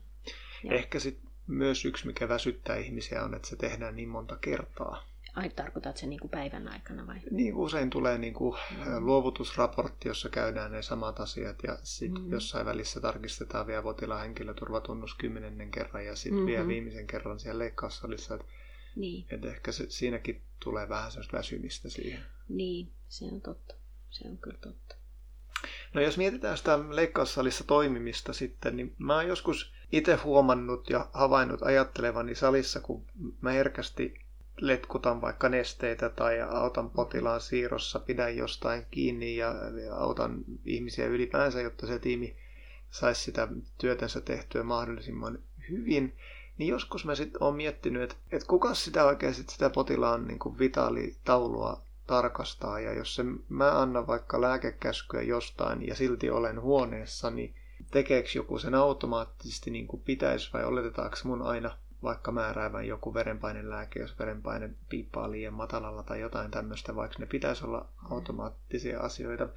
Ehkä 0.64 1.00
sitten 1.00 1.32
myös 1.48 1.86
yksi, 1.86 2.08
mikä 2.08 2.30
väsyttää 2.30 2.76
ihmisiä, 2.76 3.24
on, 3.24 3.34
että 3.34 3.48
se 3.48 3.56
tehdään 3.56 3.96
niin 3.96 4.10
monta 4.10 4.38
kertaa. 4.38 5.04
Ai 5.36 5.50
tarkoitat 5.50 5.98
se 5.98 6.08
niin 6.08 6.20
kuin 6.20 6.32
päivän 6.32 6.68
aikana 6.68 7.08
vai? 7.08 7.20
Niin 7.32 7.56
usein 7.56 7.90
tulee 7.90 8.18
niin 8.18 8.34
kuin 8.34 8.58
luovutusraportti, 9.00 10.08
jossa 10.08 10.30
käydään 10.30 10.72
ne 10.72 10.82
samat 10.82 11.20
asiat 11.20 11.64
ja 11.64 11.78
sitten 11.84 12.22
mm-hmm. 12.22 12.34
jossain 12.34 12.66
välissä 12.66 13.00
tarkistetaan 13.00 13.68
vielä 13.68 13.82
potilaan 13.84 14.22
henkilöturvatunnus 14.22 15.16
kymmenennen 15.16 15.72
kerran 15.72 16.06
ja 16.06 16.16
sitten 16.16 16.34
mm-hmm. 16.34 16.48
vielä 16.48 16.68
viimeisen 16.68 17.08
kerran 17.08 17.40
siellä 17.40 17.60
leikkaussalissa. 17.60 18.36
Että 18.36 18.48
niin. 18.96 19.26
et 19.30 19.46
ehkä 19.46 19.72
se, 19.72 19.86
siinäkin 19.90 20.42
tulee 20.64 20.90
vähän 20.90 21.12
sellaista 21.12 21.38
väsymistä 21.38 21.90
siihen. 21.90 22.20
Niin, 22.50 22.92
se 23.08 23.26
on 23.26 23.42
totta. 23.42 23.76
Se 24.10 24.28
on 24.30 24.38
kyllä 24.38 24.58
totta. 24.62 24.96
No 25.94 26.02
jos 26.02 26.18
mietitään 26.18 26.58
sitä 26.58 26.80
leikkaussalissa 26.90 27.64
toimimista 27.64 28.34
sitten, 28.34 28.78
niin 28.78 28.96
mä 28.98 29.16
oon 29.16 29.28
joskus 29.28 29.74
itse 29.92 30.16
huomannut 30.16 30.90
ja 30.90 31.10
havainnut 31.14 31.64
ajattelevani 31.64 32.36
salissa, 32.36 32.80
kun 32.80 33.06
mä 33.42 33.52
herkästi 33.52 34.25
letkutan 34.62 35.22
vaikka 35.22 35.50
nesteitä 35.50 36.10
tai 36.10 36.42
autan 36.42 36.90
potilaan 36.90 37.42
siirrossa, 37.42 38.00
pidän 38.00 38.38
jostain 38.38 38.86
kiinni 38.92 39.36
ja, 39.36 39.56
autan 39.92 40.44
ihmisiä 40.66 41.06
ylipäänsä, 41.06 41.62
jotta 41.62 41.88
se 41.88 42.00
tiimi 42.00 42.36
saisi 42.90 43.24
sitä 43.24 43.48
työtänsä 43.78 44.22
tehtyä 44.22 44.64
mahdollisimman 44.64 45.40
hyvin. 45.70 46.16
Niin 46.58 46.68
joskus 46.68 47.06
mä 47.06 47.16
sitten 47.16 47.44
oon 47.44 47.56
miettinyt, 47.56 48.04
että, 48.04 48.16
että 48.32 48.48
kuka 48.48 48.74
sitä 48.74 49.06
oikein 49.06 49.34
sit 49.34 49.50
sitä 49.50 49.70
potilaan 49.70 50.28
niin 50.28 50.40
kuin 50.40 50.60
vitaalitaulua 50.60 51.82
tarkastaa. 52.08 52.80
Ja 52.80 52.94
jos 52.94 53.16
se, 53.16 53.24
mä 53.50 53.82
annan 53.82 54.08
vaikka 54.08 54.42
lääkekäskyä 54.42 55.22
jostain 55.22 55.88
ja 55.88 55.96
silti 55.96 56.30
olen 56.30 56.62
huoneessa, 56.62 57.30
niin 57.30 57.56
tekeekö 57.92 58.30
joku 58.36 58.60
sen 58.60 58.76
automaattisesti 58.76 59.72
niin 59.72 59.88
kuin 59.88 60.02
pitäisi 60.02 60.50
vai 60.54 60.66
oletetaanko 60.66 61.18
mun 61.24 61.42
aina 61.42 61.78
vaikka 62.06 62.32
määräävän 62.32 62.88
joku 62.88 63.14
verenpainelääke, 63.14 64.00
jos 64.00 64.20
verenpaine 64.20 64.70
piippaa 64.90 65.32
liian 65.32 65.54
matalalla 65.54 66.04
tai 66.04 66.22
jotain 66.22 66.52
tämmöistä, 66.52 66.96
vaikka 66.96 67.20
ne 67.20 67.26
pitäisi 67.26 67.66
olla 67.66 67.88
automaattisia 68.12 69.00
asioita. 69.00 69.48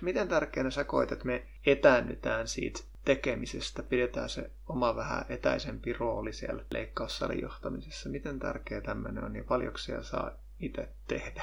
Miten 0.00 0.28
tärkeänä 0.28 0.70
sä 0.70 0.84
koet, 0.84 1.12
että 1.12 1.24
me 1.26 1.46
etäännytään 1.66 2.48
siitä 2.48 2.80
tekemisestä, 3.04 3.82
pidetään 3.82 4.28
se 4.28 4.50
oma 4.68 4.96
vähän 4.96 5.24
etäisempi 5.28 5.92
rooli 5.92 6.32
siellä 6.32 6.62
leikkaussalin 6.70 7.40
johtamisessa? 7.42 8.08
Miten 8.08 8.38
tärkeä 8.38 8.80
tämmöinen 8.80 9.24
on 9.24 9.36
ja 9.36 9.44
paljonko 9.44 9.78
siellä 9.78 10.02
saa 10.02 10.30
itse 10.60 10.88
tehdä? 11.08 11.42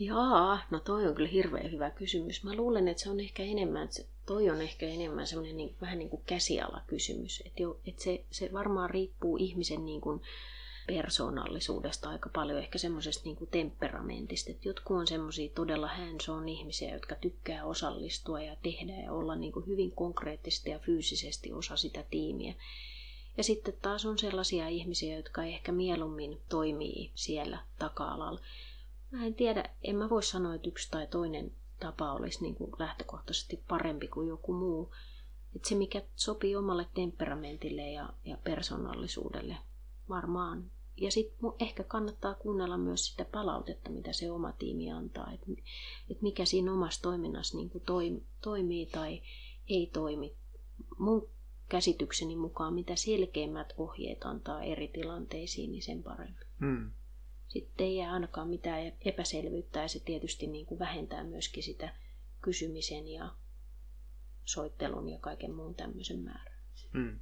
Jaa, 0.00 0.58
no 0.70 0.80
toi 0.80 1.06
on 1.06 1.14
kyllä 1.14 1.28
hirveän 1.28 1.72
hyvä 1.72 1.90
kysymys. 1.90 2.44
Mä 2.44 2.54
luulen, 2.54 2.88
että 2.88 3.02
se 3.02 3.10
on 3.10 3.20
ehkä 3.20 3.42
enemmän, 3.42 3.82
että 3.82 4.02
toi 4.26 4.50
on 4.50 4.60
ehkä 4.60 4.86
enemmän 4.86 5.26
semmoinen 5.26 5.56
niin, 5.56 5.74
vähän 5.80 5.98
niin 5.98 6.08
kuin 6.08 6.22
käsialakysymys. 6.26 7.42
Että 7.46 7.62
et 7.86 7.98
se, 7.98 8.24
se 8.30 8.50
varmaan 8.52 8.90
riippuu 8.90 9.36
ihmisen 9.36 9.84
niin 9.84 10.00
kuin 10.00 10.22
persoonallisuudesta 10.86 12.08
aika 12.08 12.30
paljon, 12.34 12.58
ehkä 12.58 12.78
semmoisesta 12.78 13.24
niin 13.24 13.36
kuin 13.36 13.50
temperamentista. 13.50 14.50
Että 14.50 14.68
jotkut 14.68 14.96
on 14.96 15.06
semmoisia 15.06 15.50
todella 15.54 15.88
hands 15.88 16.28
on 16.28 16.48
ihmisiä, 16.48 16.94
jotka 16.94 17.14
tykkää 17.14 17.64
osallistua 17.64 18.40
ja 18.40 18.56
tehdä 18.62 18.92
ja 18.92 19.12
olla 19.12 19.36
niin 19.36 19.52
kuin 19.52 19.66
hyvin 19.66 19.92
konkreettisesti 19.92 20.70
ja 20.70 20.78
fyysisesti 20.78 21.52
osa 21.52 21.76
sitä 21.76 22.04
tiimiä. 22.10 22.54
Ja 23.36 23.44
sitten 23.44 23.74
taas 23.82 24.06
on 24.06 24.18
sellaisia 24.18 24.68
ihmisiä, 24.68 25.16
jotka 25.16 25.44
ehkä 25.44 25.72
mieluummin 25.72 26.38
toimii 26.48 27.10
siellä 27.14 27.58
taka-alalla. 27.78 28.40
Mä 29.10 29.26
en 29.26 29.34
tiedä, 29.34 29.64
en 29.82 29.96
mä 29.96 30.10
voi 30.10 30.22
sanoa, 30.22 30.54
että 30.54 30.68
yksi 30.68 30.90
tai 30.90 31.06
toinen 31.06 31.52
tapa 31.80 32.12
olisi 32.12 32.42
niin 32.42 32.54
kuin 32.54 32.72
lähtökohtaisesti 32.78 33.64
parempi 33.68 34.08
kuin 34.08 34.28
joku 34.28 34.52
muu. 34.52 34.92
Että 35.56 35.68
se, 35.68 35.74
mikä 35.74 36.02
sopii 36.16 36.56
omalle 36.56 36.86
temperamentille 36.94 37.90
ja, 37.90 38.12
ja 38.24 38.36
persoonallisuudelle, 38.44 39.56
varmaan. 40.08 40.70
Ja 40.96 41.10
sitten 41.10 41.52
ehkä 41.60 41.84
kannattaa 41.84 42.34
kuunnella 42.34 42.78
myös 42.78 43.06
sitä 43.06 43.24
palautetta, 43.24 43.90
mitä 43.90 44.12
se 44.12 44.30
oma 44.30 44.52
tiimi 44.52 44.92
antaa. 44.92 45.32
Että 45.32 45.46
et 46.10 46.22
mikä 46.22 46.44
siinä 46.44 46.72
omassa 46.72 47.02
toiminnassa 47.02 47.56
niin 47.56 47.70
kuin 47.70 47.84
toim, 47.84 48.20
toimii 48.42 48.86
tai 48.86 49.22
ei 49.68 49.90
toimi. 49.92 50.36
Mun 50.98 51.28
käsitykseni 51.68 52.36
mukaan, 52.36 52.74
mitä 52.74 52.96
selkeimmät 52.96 53.72
ohjeet 53.76 54.24
antaa 54.24 54.62
eri 54.62 54.88
tilanteisiin, 54.88 55.72
niin 55.72 55.82
sen 55.82 56.02
parempi. 56.02 56.44
Hmm 56.60 56.90
sitten 57.50 57.86
ei 57.86 57.96
jää 57.96 58.12
ainakaan 58.12 58.48
mitään 58.48 58.92
epäselvyyttä 59.04 59.82
ja 59.82 59.88
se 59.88 60.00
tietysti 60.00 60.46
niin 60.46 60.66
kuin 60.66 60.78
vähentää 60.78 61.24
myöskin 61.24 61.62
sitä 61.62 61.94
kysymisen 62.42 63.08
ja 63.08 63.34
soittelun 64.44 65.08
ja 65.08 65.18
kaiken 65.18 65.54
muun 65.54 65.74
tämmöisen 65.74 66.18
määrän. 66.18 66.60
Mm. 66.92 67.20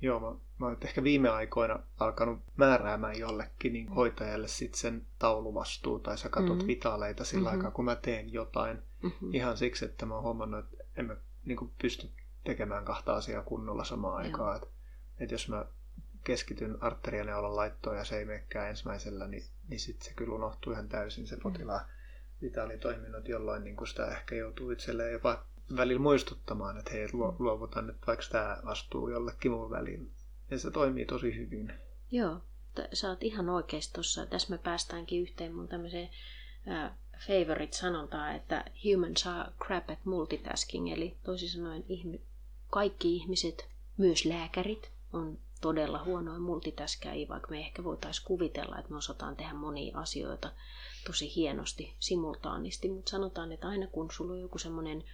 Joo, 0.00 0.20
mä, 0.20 0.40
mä 0.58 0.66
oon 0.66 0.76
ehkä 0.80 1.02
viime 1.02 1.28
aikoina 1.28 1.78
alkanut 1.98 2.38
määräämään 2.56 3.18
jollekin 3.18 3.72
niin 3.72 3.88
hoitajalle 3.88 4.48
sit 4.48 4.74
sen 4.74 5.06
tauluvastuu 5.18 5.98
tai 5.98 6.18
sä 6.18 6.28
katot 6.28 6.50
mm-hmm. 6.50 6.66
vitaaleita 6.66 7.24
sillä 7.24 7.48
mm-hmm. 7.48 7.58
aikaa, 7.58 7.70
kun 7.70 7.84
mä 7.84 7.96
teen 7.96 8.32
jotain. 8.32 8.82
Mm-hmm. 9.02 9.34
Ihan 9.34 9.56
siksi, 9.56 9.84
että 9.84 10.06
mä 10.06 10.14
oon 10.14 10.22
huomannut, 10.22 10.64
että 10.64 10.84
en 10.96 11.06
mä 11.06 11.16
niin 11.44 11.58
kuin 11.58 11.72
pysty 11.82 12.10
tekemään 12.44 12.84
kahta 12.84 13.14
asiaa 13.14 13.42
kunnolla 13.42 13.84
samaan 13.84 14.16
aikaan. 14.16 14.56
Että 14.56 14.68
et 15.18 15.30
jos 15.30 15.48
mä 15.48 15.64
keskityn 16.26 16.82
arterianeulan 16.82 17.56
laittoon 17.56 17.96
ja 17.96 18.04
se 18.04 18.18
ei 18.18 18.24
menekään 18.24 18.68
ensimmäisellä, 18.68 19.26
niin, 19.26 19.44
niin 19.68 19.80
sitten 19.80 20.08
se 20.08 20.14
kyllä 20.14 20.34
unohtuu 20.34 20.72
ihan 20.72 20.88
täysin 20.88 21.26
se 21.26 21.36
potilaan 21.42 21.86
vitaalitoiminnot, 22.42 23.28
jolloin 23.28 23.64
niin 23.64 23.86
sitä 23.86 24.06
ehkä 24.06 24.34
joutuu 24.34 24.70
itselleen 24.70 25.12
jopa 25.12 25.46
välillä 25.76 26.00
muistuttamaan, 26.00 26.78
että 26.78 26.90
hei, 26.90 27.08
luovutan 27.38 27.86
nyt 27.86 27.96
vaikka 28.06 28.24
tämä 28.30 28.58
vastuu 28.64 29.08
jollekin 29.08 29.50
muun 29.52 29.70
väliin. 29.70 30.12
Ja 30.50 30.58
se 30.58 30.70
toimii 30.70 31.04
tosi 31.04 31.36
hyvin. 31.36 31.72
Joo, 32.10 32.40
sä 32.92 33.08
oot 33.08 33.22
ihan 33.22 33.48
oikeasti 33.48 33.92
tuossa. 33.94 34.26
Tässä 34.26 34.50
me 34.50 34.58
päästäänkin 34.58 35.22
yhteen 35.22 35.54
mun 35.54 35.68
tämmöiseen 35.68 36.08
äh, 36.68 36.92
favorite-sanontaa, 37.26 38.32
että 38.32 38.64
humans 38.84 39.26
are 39.26 39.52
crap 39.66 39.90
at 39.90 40.04
multitasking, 40.04 40.92
eli 40.92 41.16
toisin 41.24 41.48
sanoen 41.48 41.84
ihmi- 41.88 42.22
kaikki 42.70 43.16
ihmiset, 43.16 43.68
myös 43.96 44.24
lääkärit, 44.24 44.90
on 45.12 45.38
todella 45.60 46.04
huonoin 46.04 46.42
multitaskäjiä, 46.42 47.28
vaikka 47.28 47.50
me 47.50 47.58
ehkä 47.60 47.84
voitaisiin 47.84 48.26
kuvitella, 48.26 48.78
että 48.78 48.90
me 48.90 48.96
osataan 48.96 49.36
tehdä 49.36 49.54
monia 49.54 49.98
asioita 49.98 50.52
tosi 51.06 51.34
hienosti, 51.36 51.94
simultaanisti, 51.98 52.88
mutta 52.88 53.10
sanotaan, 53.10 53.52
että 53.52 53.68
aina 53.68 53.86
kun 53.86 54.10
sulla 54.10 54.32
on 54.32 54.40
joku 54.40 54.58
semmoinen 54.58 55.04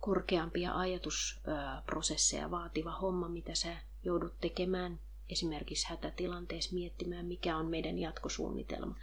korkeampia 0.00 0.78
ajatusprosesseja 0.78 2.50
vaativa 2.50 2.90
homma, 2.90 3.28
mitä 3.28 3.54
sä 3.54 3.76
joudut 4.04 4.40
tekemään, 4.40 5.00
esimerkiksi 5.30 5.88
hätätilanteessa 5.88 6.74
miettimään, 6.74 7.26
mikä 7.26 7.56
on 7.56 7.66
meidän 7.66 7.98
jatkosuunnitelma, 7.98 8.94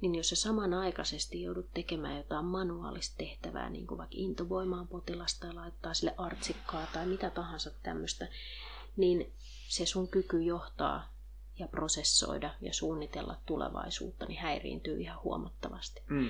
niin 0.00 0.14
jos 0.14 0.28
sä 0.28 0.36
samanaikaisesti 0.36 1.42
joudut 1.42 1.66
tekemään 1.74 2.16
jotain 2.16 2.44
manuaalista 2.44 3.16
tehtävää, 3.18 3.70
niin 3.70 3.86
kuin 3.86 3.98
vaikka 3.98 4.16
intovoimaan 4.18 4.88
potilasta 4.88 5.46
ja 5.46 5.54
laittaa 5.54 5.94
sille 5.94 6.14
artsikkaa 6.18 6.86
tai 6.92 7.06
mitä 7.06 7.30
tahansa 7.30 7.70
tämmöistä, 7.82 8.28
niin 8.96 9.32
se 9.68 9.86
sun 9.86 10.08
kyky 10.08 10.42
johtaa 10.42 11.16
ja 11.58 11.68
prosessoida 11.68 12.54
ja 12.60 12.74
suunnitella 12.74 13.36
tulevaisuutta, 13.46 14.26
niin 14.26 14.40
häiriintyy 14.40 15.00
ihan 15.00 15.22
huomattavasti. 15.24 16.02
Mm. 16.08 16.28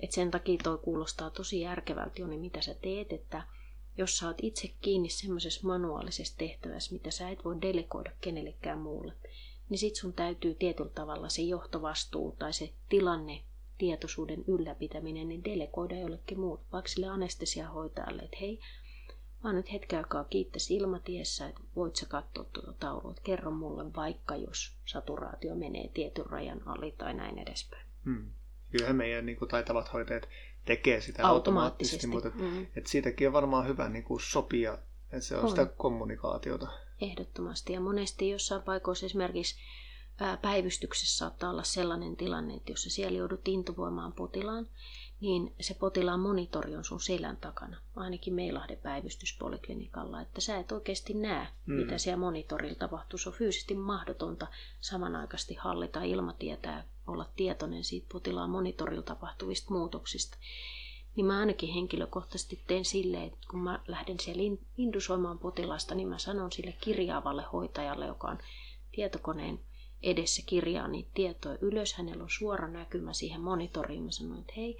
Et 0.00 0.12
sen 0.12 0.30
takia 0.30 0.58
toi 0.62 0.78
kuulostaa 0.78 1.30
tosi 1.30 1.60
järkevältä, 1.60 2.20
Joni, 2.20 2.38
mitä 2.38 2.60
sä 2.60 2.74
teet, 2.74 3.12
että 3.12 3.42
jos 3.98 4.18
sä 4.18 4.26
oot 4.26 4.36
itse 4.42 4.74
kiinni 4.80 5.08
semmoisessa 5.08 5.66
manuaalisessa 5.66 6.38
tehtävässä, 6.38 6.92
mitä 6.92 7.10
sä 7.10 7.28
et 7.28 7.44
voi 7.44 7.60
delegoida 7.62 8.10
kenellekään 8.20 8.78
muulle, 8.78 9.12
niin 9.68 9.78
sit 9.78 9.96
sun 9.96 10.12
täytyy 10.12 10.54
tietyllä 10.54 10.90
tavalla 10.90 11.28
se 11.28 11.42
johtovastuu 11.42 12.36
tai 12.38 12.52
se 12.52 12.72
tilanne 12.88 13.42
tietoisuuden 13.78 14.44
ylläpitäminen, 14.46 15.28
niin 15.28 15.44
delegoida 15.44 15.98
jollekin 15.98 16.40
muut, 16.40 16.60
vaikka 16.72 16.88
sille 16.88 17.06
anestesiahoitajalle, 17.06 18.22
että 18.22 18.36
hei, 18.40 18.60
Mä 19.44 19.52
nyt 19.52 19.72
hetken 19.72 19.98
aikaa 19.98 20.24
kiittäisi 20.24 20.76
ilmatiessä, 20.76 21.48
että 21.48 21.60
voit 21.76 21.96
sä 21.96 22.06
katsoa 22.06 22.44
tuota 22.44 22.72
taulua, 22.72 23.10
että 23.10 23.22
kerro 23.22 23.50
mulle 23.50 23.94
vaikka, 23.94 24.36
jos 24.36 24.76
saturaatio 24.84 25.54
menee 25.54 25.88
tietyn 25.88 26.26
rajan 26.26 26.62
ali 26.66 26.94
tai 26.98 27.14
näin 27.14 27.38
edespäin. 27.38 27.86
Hmm. 28.04 28.30
Kyllähän 28.70 28.96
meidän 28.96 29.26
niin 29.26 29.38
kuin 29.38 29.48
taitavat 29.48 29.92
hoitajat 29.92 30.28
tekee 30.64 31.00
sitä 31.00 31.26
automaattisesti, 31.26 32.06
mutta 32.06 32.30
mm. 32.34 32.66
et 32.76 32.86
siitäkin 32.86 33.26
on 33.26 33.32
varmaan 33.32 33.66
hyvä 33.66 33.88
niin 33.88 34.04
kuin 34.04 34.20
sopia, 34.20 34.78
että 35.02 35.20
se 35.20 35.36
on, 35.36 35.42
on 35.42 35.50
sitä 35.50 35.66
kommunikaatiota. 35.66 36.68
Ehdottomasti 37.00 37.72
ja 37.72 37.80
monesti 37.80 38.30
jossain 38.30 38.62
paikoissa 38.62 39.06
esimerkiksi 39.06 39.56
päivystyksessä 40.42 41.18
saattaa 41.18 41.50
olla 41.50 41.62
sellainen 41.62 42.16
tilanne, 42.16 42.54
että 42.54 42.72
jos 42.72 42.82
siellä 42.82 43.18
joudut 43.18 43.48
intuvoimaan 43.48 44.12
potilaan, 44.12 44.68
niin 45.20 45.54
se 45.60 45.74
potilaan 45.74 46.20
monitori 46.20 46.76
on 46.76 46.84
sun 46.84 47.00
selän 47.00 47.36
takana, 47.36 47.76
ainakin 47.96 48.34
Meilahden 48.34 48.78
päivystyspoliklinikalla, 48.78 50.20
että 50.20 50.40
sä 50.40 50.58
et 50.58 50.72
oikeasti 50.72 51.14
näe, 51.14 51.48
mm. 51.66 51.74
mitä 51.74 51.98
siellä 51.98 52.20
monitorilla 52.20 52.74
tapahtuu. 52.74 53.18
Se 53.18 53.28
on 53.28 53.34
fyysisesti 53.34 53.74
mahdotonta 53.74 54.46
samanaikaisesti 54.80 55.54
hallita 55.54 56.02
ilmatietä 56.02 56.84
olla 57.06 57.26
tietoinen 57.36 57.84
siitä 57.84 58.06
potilaan 58.12 58.50
monitorilla 58.50 59.02
tapahtuvista 59.02 59.74
muutoksista. 59.74 60.38
Niin 61.16 61.26
mä 61.26 61.38
ainakin 61.38 61.74
henkilökohtaisesti 61.74 62.62
teen 62.66 62.84
silleen, 62.84 63.22
että 63.22 63.38
kun 63.50 63.60
mä 63.60 63.80
lähden 63.86 64.20
siellä 64.20 64.58
indusoimaan 64.76 65.38
potilasta, 65.38 65.94
niin 65.94 66.08
mä 66.08 66.18
sanon 66.18 66.52
sille 66.52 66.74
kirjaavalle 66.80 67.42
hoitajalle, 67.52 68.06
joka 68.06 68.28
on 68.28 68.38
tietokoneen 68.92 69.60
edessä 70.02 70.42
kirjaa 70.46 70.88
niitä 70.88 71.10
tietoja 71.14 71.58
ylös. 71.60 71.94
Hänellä 71.94 72.22
on 72.22 72.30
suora 72.30 72.68
näkymä 72.68 73.12
siihen 73.12 73.40
monitoriin. 73.40 74.02
Mä 74.02 74.10
sanoin, 74.10 74.40
että 74.40 74.52
hei, 74.56 74.78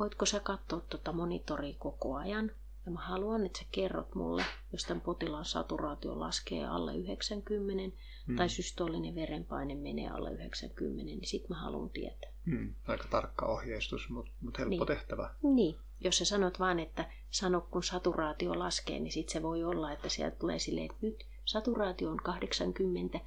voitko 0.00 0.26
sä 0.26 0.40
katsoa 0.40 0.80
tuota 0.80 1.12
monitoria 1.12 1.74
koko 1.78 2.14
ajan? 2.16 2.50
Ja 2.86 2.92
mä 2.92 3.00
haluan, 3.00 3.46
että 3.46 3.58
sä 3.58 3.64
kerrot 3.72 4.14
mulle, 4.14 4.44
jos 4.72 4.84
tämän 4.84 5.00
potilaan 5.00 5.44
saturaatio 5.44 6.20
laskee 6.20 6.66
alle 6.66 6.96
90 6.96 7.96
hmm. 8.26 8.36
tai 8.36 8.48
systoolinen 8.48 9.14
verenpaine 9.14 9.74
menee 9.74 10.08
alle 10.08 10.32
90, 10.32 11.04
niin 11.04 11.26
sit 11.26 11.48
mä 11.48 11.56
haluan 11.56 11.90
tietää. 11.90 12.30
Hmm. 12.46 12.74
Aika 12.86 13.08
tarkka 13.10 13.46
ohjeistus, 13.46 14.10
mutta 14.10 14.32
mut 14.40 14.58
helppo 14.58 14.76
niin. 14.76 14.86
tehtävä. 14.86 15.34
Niin. 15.42 15.76
Jos 16.00 16.18
sä 16.18 16.24
sanot 16.24 16.60
vaan, 16.60 16.80
että 16.80 17.10
sano 17.30 17.60
kun 17.60 17.82
saturaatio 17.82 18.58
laskee, 18.58 18.98
niin 19.00 19.12
sit 19.12 19.28
se 19.28 19.42
voi 19.42 19.64
olla, 19.64 19.92
että 19.92 20.08
sieltä 20.08 20.36
tulee 20.36 20.58
silleen, 20.58 20.90
että 20.90 21.06
nyt 21.06 21.26
saturaatio 21.44 22.10
on 22.10 22.16
80, 22.16 23.20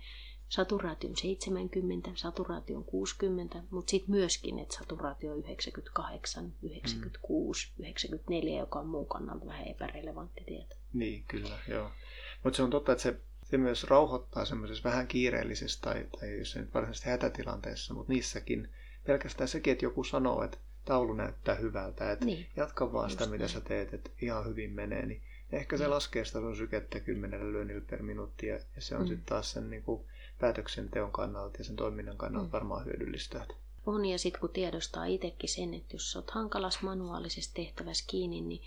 saturaatio 0.54 1.10
on 1.10 1.16
70, 1.16 2.10
saturaatio 2.16 2.78
on 2.78 2.84
60, 2.84 3.64
mutta 3.70 3.92
sitten 3.92 4.16
myöskin, 4.16 4.60
että 4.60 4.76
saturaatio 4.76 5.32
on 5.32 5.40
98, 5.40 6.54
96, 6.64 7.72
mm. 7.78 7.84
94, 7.84 8.60
joka 8.60 8.80
on 8.80 8.88
muun 8.88 9.08
kannalta 9.08 9.46
vähän 9.46 9.68
epärelevantti 9.68 10.44
tieto. 10.44 10.76
Niin, 10.94 11.24
kyllä, 11.28 11.58
joo. 11.68 11.92
Mutta 12.44 12.58
se 12.58 12.64
on 12.64 12.70
totta, 12.70 12.92
että 12.92 13.02
se, 13.02 13.20
se 13.44 13.58
myös 13.58 13.84
rauhoittaa 13.84 14.46
semmoisessa 14.46 14.90
vähän 14.90 15.08
kiireellisessä 15.08 15.82
tai, 15.82 16.06
tai 16.20 16.38
jos 16.38 16.56
nyt 16.56 16.74
varsinaisesti 16.74 17.10
hätätilanteessa, 17.10 17.94
mutta 17.94 18.14
niissäkin 18.14 18.70
pelkästään 19.06 19.48
sekin, 19.48 19.72
että 19.72 19.86
joku 19.86 20.04
sanoo, 20.04 20.44
että 20.44 20.58
taulu 20.86 21.14
näyttää 21.14 21.56
hyvältä, 21.56 22.12
että 22.12 22.26
niin. 22.26 22.48
jatka 22.56 22.94
vaan 22.94 23.10
sitä, 23.10 23.26
mitä 23.26 23.38
näin. 23.38 23.50
sä 23.50 23.62
teet, 23.62 23.94
että 23.94 24.10
ihan 24.22 24.46
hyvin 24.46 24.72
menee, 24.72 25.06
niin 25.06 25.22
ehkä 25.52 25.78
se 25.78 25.84
niin. 25.84 25.92
laskee 25.92 26.26
sitä 26.26 26.40
sun 26.40 26.56
sykettä 26.56 27.00
kymmenellä 27.00 27.52
lyönnillä 27.52 27.86
per 27.90 28.04
minuutti 28.04 28.48
ja 28.48 28.60
se 28.80 28.96
on 28.96 29.02
mm. 29.02 29.08
sitten 29.08 29.26
taas 29.26 29.52
sen 29.52 29.70
niin 29.70 29.84
kuin, 29.84 30.06
päätöksenteon 30.40 31.12
kannalta 31.12 31.58
ja 31.58 31.64
sen 31.64 31.76
toiminnan 31.76 32.18
kannalta 32.18 32.48
mm. 32.48 32.52
varmaan 32.52 32.86
hyödyllistä. 32.86 33.46
On 33.86 34.06
ja 34.06 34.20
sitten 34.20 34.42
kun 34.42 34.50
tiedostaa 34.50 35.06
itsekin 35.06 35.50
sen, 35.50 35.74
että 35.74 35.96
jos 35.96 36.16
olet 36.16 36.32
hankalas 36.32 36.82
manuaalisessa 36.82 37.54
tehtävässä 37.54 38.06
kiinni, 38.08 38.42
niin, 38.42 38.62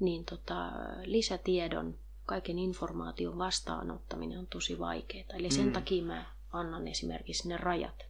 niin 0.00 0.24
tota, 0.24 0.72
lisätiedon, 1.04 1.98
kaiken 2.26 2.58
informaation 2.58 3.38
vastaanottaminen 3.38 4.38
on 4.38 4.46
tosi 4.46 4.78
vaikeaa. 4.78 5.26
Eli 5.34 5.50
sen 5.50 5.66
mm. 5.66 5.72
takia 5.72 6.04
mä 6.04 6.26
annan 6.52 6.88
esimerkiksi 6.88 7.48
ne 7.48 7.56
rajat 7.56 8.06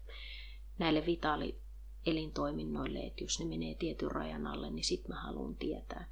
näille 0.79 1.07
vitaalielintoiminnoille, 1.07 2.99
että 2.99 3.25
jos 3.25 3.41
ne 3.41 3.47
menee 3.47 3.75
tietyn 3.75 4.11
rajan 4.11 4.47
alle, 4.47 4.71
niin 4.71 4.85
sitten 4.85 5.15
mä 5.15 5.21
haluan 5.21 5.57
tietää. 5.57 6.09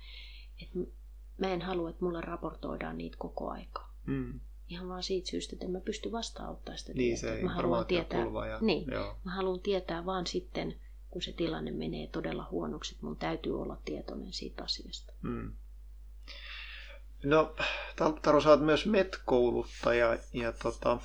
Et 0.63 0.69
mä 1.39 1.49
en 1.49 1.63
halua, 1.63 1.91
että 1.91 2.05
mulle 2.05 2.21
raportoidaan 2.21 2.99
niitä 2.99 3.17
koko 3.19 3.51
aika. 3.51 3.89
Mm. 4.07 4.41
Ihan 4.69 4.89
vaan 4.89 5.03
siitä 5.03 5.31
syystä, 5.31 5.57
että 5.57 5.67
en 5.67 5.73
mä 5.73 5.81
pysty 5.81 6.13
vastaanottamaan 6.13 6.79
sitä 6.79 6.93
niin, 6.93 7.21
tietoa. 7.21 7.37
Se 7.37 7.43
mä 7.43 7.55
haluan 7.55 7.87
tietää, 7.87 8.21
ja, 8.51 8.59
niin, 8.61 8.91
joo. 8.91 9.17
mä 9.25 9.35
haluan 9.35 9.61
tietää 9.61 10.07
vaan 10.07 10.27
sitten, 10.27 10.75
kun 11.11 11.23
se 11.23 11.33
tilanne 11.33 11.71
menee 11.71 12.07
todella 12.07 12.49
huonoksi, 12.51 12.95
että 12.95 13.07
mun 13.07 13.17
täytyy 13.17 13.63
olla 13.63 13.77
tietoinen 13.85 14.33
siitä 14.33 14.65
asiasta. 14.65 15.13
Mm. 15.23 15.53
No, 17.25 17.55
Taru, 18.23 18.41
sä 18.41 18.51
oot 18.51 18.61
myös 18.65 18.87
MET-kouluttaja 18.87 20.19
ja 20.33 20.53
tota, 20.53 20.99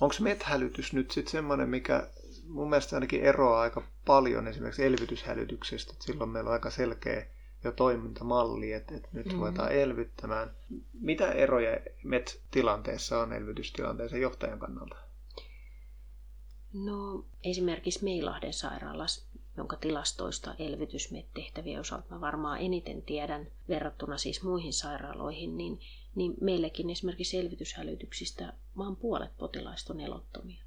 onko 0.00 0.14
MET-hälytys 0.20 0.92
nyt 0.92 1.10
sitten 1.10 1.32
semmoinen, 1.32 1.68
mikä 1.68 2.10
mun 2.46 2.70
mielestä 2.70 2.96
ainakin 2.96 3.22
eroaa 3.22 3.60
aika 3.60 3.82
paljon 4.06 4.48
esimerkiksi 4.48 4.84
elvytyshälytyksestä, 4.84 5.92
että 5.92 6.04
silloin 6.04 6.30
meillä 6.30 6.48
on 6.48 6.54
aika 6.54 6.70
selkeä 6.70 7.26
jo 7.64 7.72
toimintamalli, 7.72 8.72
että, 8.72 8.94
että 8.94 9.08
nyt 9.12 9.26
mm. 9.26 9.32
ruvetaan 9.32 9.72
elvyttämään. 9.72 10.50
Mitä 10.92 11.32
eroja 11.32 11.76
MET-tilanteessa 12.02 13.18
on 13.18 13.32
elvytystilanteessa 13.32 14.16
johtajan 14.16 14.58
kannalta? 14.58 14.96
No 16.72 17.24
esimerkiksi 17.44 18.04
Meilahden 18.04 18.52
sairaalassa, 18.52 19.26
jonka 19.56 19.76
tilastoista 19.76 20.54
elvytysmet-tehtävien 20.58 21.80
osalta 21.80 22.14
mä 22.14 22.20
varmaan 22.20 22.60
eniten 22.60 23.02
tiedän 23.02 23.48
verrattuna 23.68 24.18
siis 24.18 24.42
muihin 24.42 24.72
sairaaloihin, 24.72 25.56
niin, 25.56 25.80
niin 26.14 26.34
meillekin 26.40 26.90
esimerkiksi 26.90 27.38
elvytyshälytyksistä 27.38 28.52
vaan 28.76 28.96
puolet 28.96 29.36
potilaista 29.38 29.92
on 29.92 30.00
elottomia. 30.00 30.64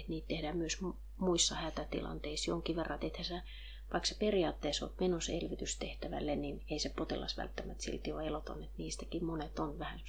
Et 0.00 0.08
niitä 0.08 0.28
tehdään 0.28 0.56
myös 0.56 0.78
muissa 1.16 1.54
hätätilanteissa 1.54 2.50
jonkin 2.50 2.76
verran, 2.76 2.98
että 3.02 3.22
sä 3.22 3.42
vaikka 3.92 4.08
periaatteessa 4.18 4.84
olet 4.84 5.00
menossa 5.00 5.32
elvytystehtävälle, 5.32 6.36
niin 6.36 6.62
ei 6.70 6.78
se 6.78 6.92
potilas 6.96 7.36
välttämättä 7.36 7.82
silti 7.82 8.12
ole 8.12 8.26
eloton, 8.26 8.62
että 8.62 8.74
niistäkin 8.78 9.24
monet 9.24 9.58
on 9.58 9.78
vähän 9.78 10.00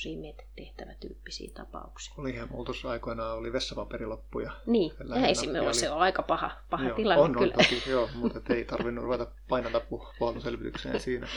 tehtävätyyppisiä 0.56 1.52
tapauksia. 1.54 2.14
Olihan 2.18 2.50
mulla 2.52 2.66
tuossa 2.66 2.90
aikoinaan 2.90 3.38
oli 3.38 3.54
vessapaperilappu 3.54 4.40
ja 4.40 4.52
Niin, 4.66 4.92
ja 5.16 5.28
esimerkiksi 5.28 5.80
se 5.80 5.90
on 5.90 6.00
aika 6.00 6.24
paha, 6.24 6.52
paha 6.70 6.88
joo, 6.88 6.96
tilanne 6.96 7.24
on, 7.24 7.34
kyllä. 7.34 7.54
On, 7.58 7.66
toki, 7.66 7.90
joo, 7.90 8.10
mutta 8.22 8.54
ei 8.54 8.66
tarvinnut 8.66 9.04
ruveta 9.04 9.28
painata 9.50 9.82
puhalluselvytykseen 10.20 11.00
siinä. 11.00 11.28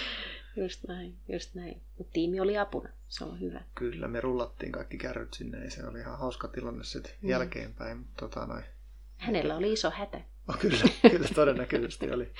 Just 0.56 0.84
näin, 0.88 1.16
just 1.28 1.54
näin. 1.54 1.82
Mutta 1.98 2.12
tiimi 2.12 2.40
oli 2.40 2.58
apuna, 2.58 2.88
se 3.08 3.24
on 3.24 3.40
hyvä. 3.40 3.60
Kyllä, 3.74 4.08
me 4.08 4.20
rullattiin 4.20 4.72
kaikki 4.72 4.98
kärryt 4.98 5.34
sinne 5.34 5.64
ja 5.64 5.70
se 5.70 5.86
oli 5.86 5.98
ihan 5.98 6.18
hauska 6.18 6.48
tilanne 6.48 6.84
sitten 6.84 7.12
mm. 7.22 7.28
jälkeenpäin. 7.28 7.98
Mutta 7.98 8.28
tota, 8.28 8.46
noin, 8.46 8.64
Hänellä 9.20 9.56
oli 9.56 9.72
iso 9.72 9.90
hätä. 9.90 10.20
Oh, 10.48 10.58
kyllä, 10.58 10.78
kyllä 11.10 11.28
todennäköisesti 11.34 12.10
oli. 12.10 12.32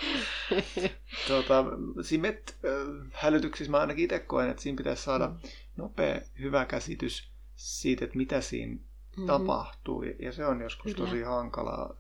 Tuota, 1.27 1.65
siinä 2.03 2.23
MET-hälytyksissä 2.23 3.71
mä 3.71 3.79
ainakin 3.79 4.05
itse 4.05 4.19
koen, 4.19 4.51
että 4.51 4.63
siinä 4.63 4.77
pitäisi 4.77 5.03
saada 5.03 5.29
mm. 5.29 5.39
nopea, 5.77 6.21
hyvä 6.39 6.65
käsitys 6.65 7.31
siitä, 7.57 8.05
että 8.05 8.17
mitä 8.17 8.41
siinä 8.41 8.75
mm-hmm. 8.75 9.27
tapahtuu. 9.27 10.03
Ja 10.03 10.33
se 10.33 10.47
on 10.47 10.61
joskus 10.61 10.95
kyllä. 10.95 11.09
tosi 11.09 11.23
hankalaa. 11.23 11.95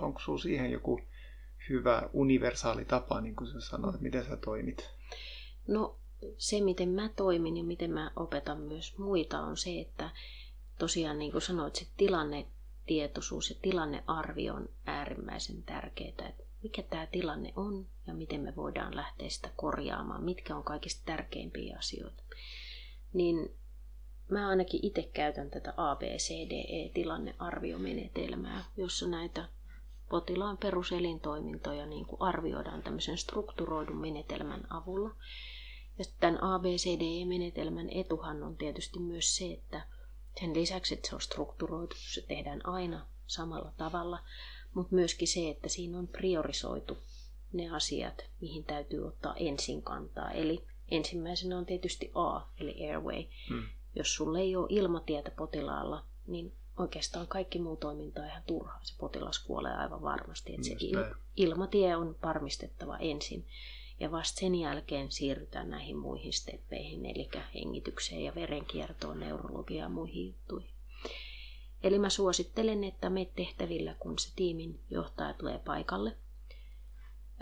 Onko 0.00 0.20
sinulla 0.20 0.42
siihen 0.42 0.70
joku 0.70 1.00
hyvä 1.68 2.02
universaali 2.12 2.84
tapa, 2.84 3.20
niin 3.20 3.36
kuin 3.36 3.50
sä 3.50 3.60
sanoit, 3.60 3.96
mm. 3.96 4.02
miten 4.02 4.24
sä 4.24 4.36
toimit? 4.36 4.90
No 5.68 5.98
se, 6.38 6.60
miten 6.60 6.88
mä 6.88 7.08
toimin 7.08 7.56
ja 7.56 7.64
miten 7.64 7.90
mä 7.90 8.10
opetan 8.16 8.60
myös 8.60 8.98
muita, 8.98 9.40
on 9.40 9.56
se, 9.56 9.80
että 9.80 10.10
tosiaan 10.78 11.18
niin 11.18 11.32
kuin 11.32 11.42
sanoit, 11.42 11.74
se 11.74 11.86
tilanne 11.96 12.46
tietoisuus 12.86 13.50
ja 13.50 13.56
tilannearvio 13.62 14.54
on 14.54 14.68
äärimmäisen 14.86 15.62
tärkeää, 15.62 16.10
että 16.10 16.44
mikä 16.62 16.82
tämä 16.82 17.06
tilanne 17.06 17.52
on 17.56 17.86
ja 18.06 18.14
miten 18.14 18.40
me 18.40 18.56
voidaan 18.56 18.96
lähteä 18.96 19.28
sitä 19.28 19.50
korjaamaan, 19.56 20.24
mitkä 20.24 20.56
on 20.56 20.64
kaikista 20.64 21.02
tärkeimpiä 21.06 21.76
asioita. 21.78 22.22
Niin 23.12 23.50
mä 24.28 24.48
ainakin 24.48 24.80
itse 24.82 25.02
käytän 25.02 25.50
tätä 25.50 25.74
ABCDE-tilannearviomenetelmää, 25.76 28.64
jossa 28.76 29.08
näitä 29.08 29.48
potilaan 30.08 30.58
peruselintoimintoja 30.58 31.86
niin 31.86 32.06
kuin 32.06 32.22
arvioidaan 32.22 32.82
tämmöisen 32.82 33.18
strukturoidun 33.18 33.96
menetelmän 33.96 34.66
avulla. 34.70 35.10
Ja 35.98 36.04
tämän 36.20 36.42
ABCDE-menetelmän 36.42 37.88
etuhan 37.90 38.42
on 38.42 38.56
tietysti 38.56 38.98
myös 38.98 39.36
se, 39.36 39.52
että 39.52 39.82
sen 40.40 40.54
lisäksi, 40.54 40.94
että 40.94 41.08
se 41.08 41.14
on 41.14 41.20
strukturoitu, 41.20 41.96
se 41.98 42.22
tehdään 42.22 42.66
aina 42.66 43.06
samalla 43.26 43.72
tavalla, 43.76 44.18
mutta 44.74 44.94
myöskin 44.94 45.28
se, 45.28 45.48
että 45.50 45.68
siinä 45.68 45.98
on 45.98 46.08
priorisoitu 46.08 46.98
ne 47.52 47.70
asiat, 47.70 48.24
mihin 48.40 48.64
täytyy 48.64 49.06
ottaa 49.06 49.34
ensin 49.36 49.82
kantaa. 49.82 50.30
Eli 50.30 50.64
ensimmäisenä 50.90 51.58
on 51.58 51.66
tietysti 51.66 52.10
A, 52.14 52.40
eli 52.60 52.90
airway. 52.90 53.24
Hmm. 53.48 53.62
Jos 53.94 54.14
sulle 54.14 54.40
ei 54.40 54.56
ole 54.56 54.66
ilmatietä 54.70 55.30
potilaalla, 55.30 56.04
niin 56.26 56.52
oikeastaan 56.78 57.26
kaikki 57.26 57.58
muu 57.58 57.76
toiminta 57.76 58.20
on 58.20 58.26
ihan 58.26 58.42
turhaa. 58.46 58.80
Se 58.82 58.94
potilas 58.98 59.38
kuolee 59.38 59.72
aivan 59.72 60.02
varmasti. 60.02 60.54
Että 60.54 60.66
se 60.66 60.74
il- 60.74 61.16
ilmatie 61.36 61.96
on 61.96 62.16
varmistettava 62.22 62.96
ensin. 62.98 63.46
Ja 64.00 64.10
vasta 64.10 64.40
sen 64.40 64.54
jälkeen 64.54 65.12
siirrytään 65.12 65.70
näihin 65.70 65.96
muihin 65.96 66.32
steppeihin, 66.32 67.06
eli 67.06 67.28
hengitykseen 67.54 68.24
ja 68.24 68.34
verenkiertoon, 68.34 69.20
neurologiaan 69.20 69.90
ja 69.90 69.94
muihin 69.94 70.26
juttuihin. 70.26 70.70
Eli 71.82 71.98
mä 71.98 72.10
suosittelen, 72.10 72.84
että 72.84 73.10
me 73.10 73.24
tehtävillä, 73.36 73.94
kun 73.98 74.18
se 74.18 74.32
tiimin 74.36 74.80
johtaja 74.90 75.34
tulee 75.34 75.58
paikalle. 75.58 76.16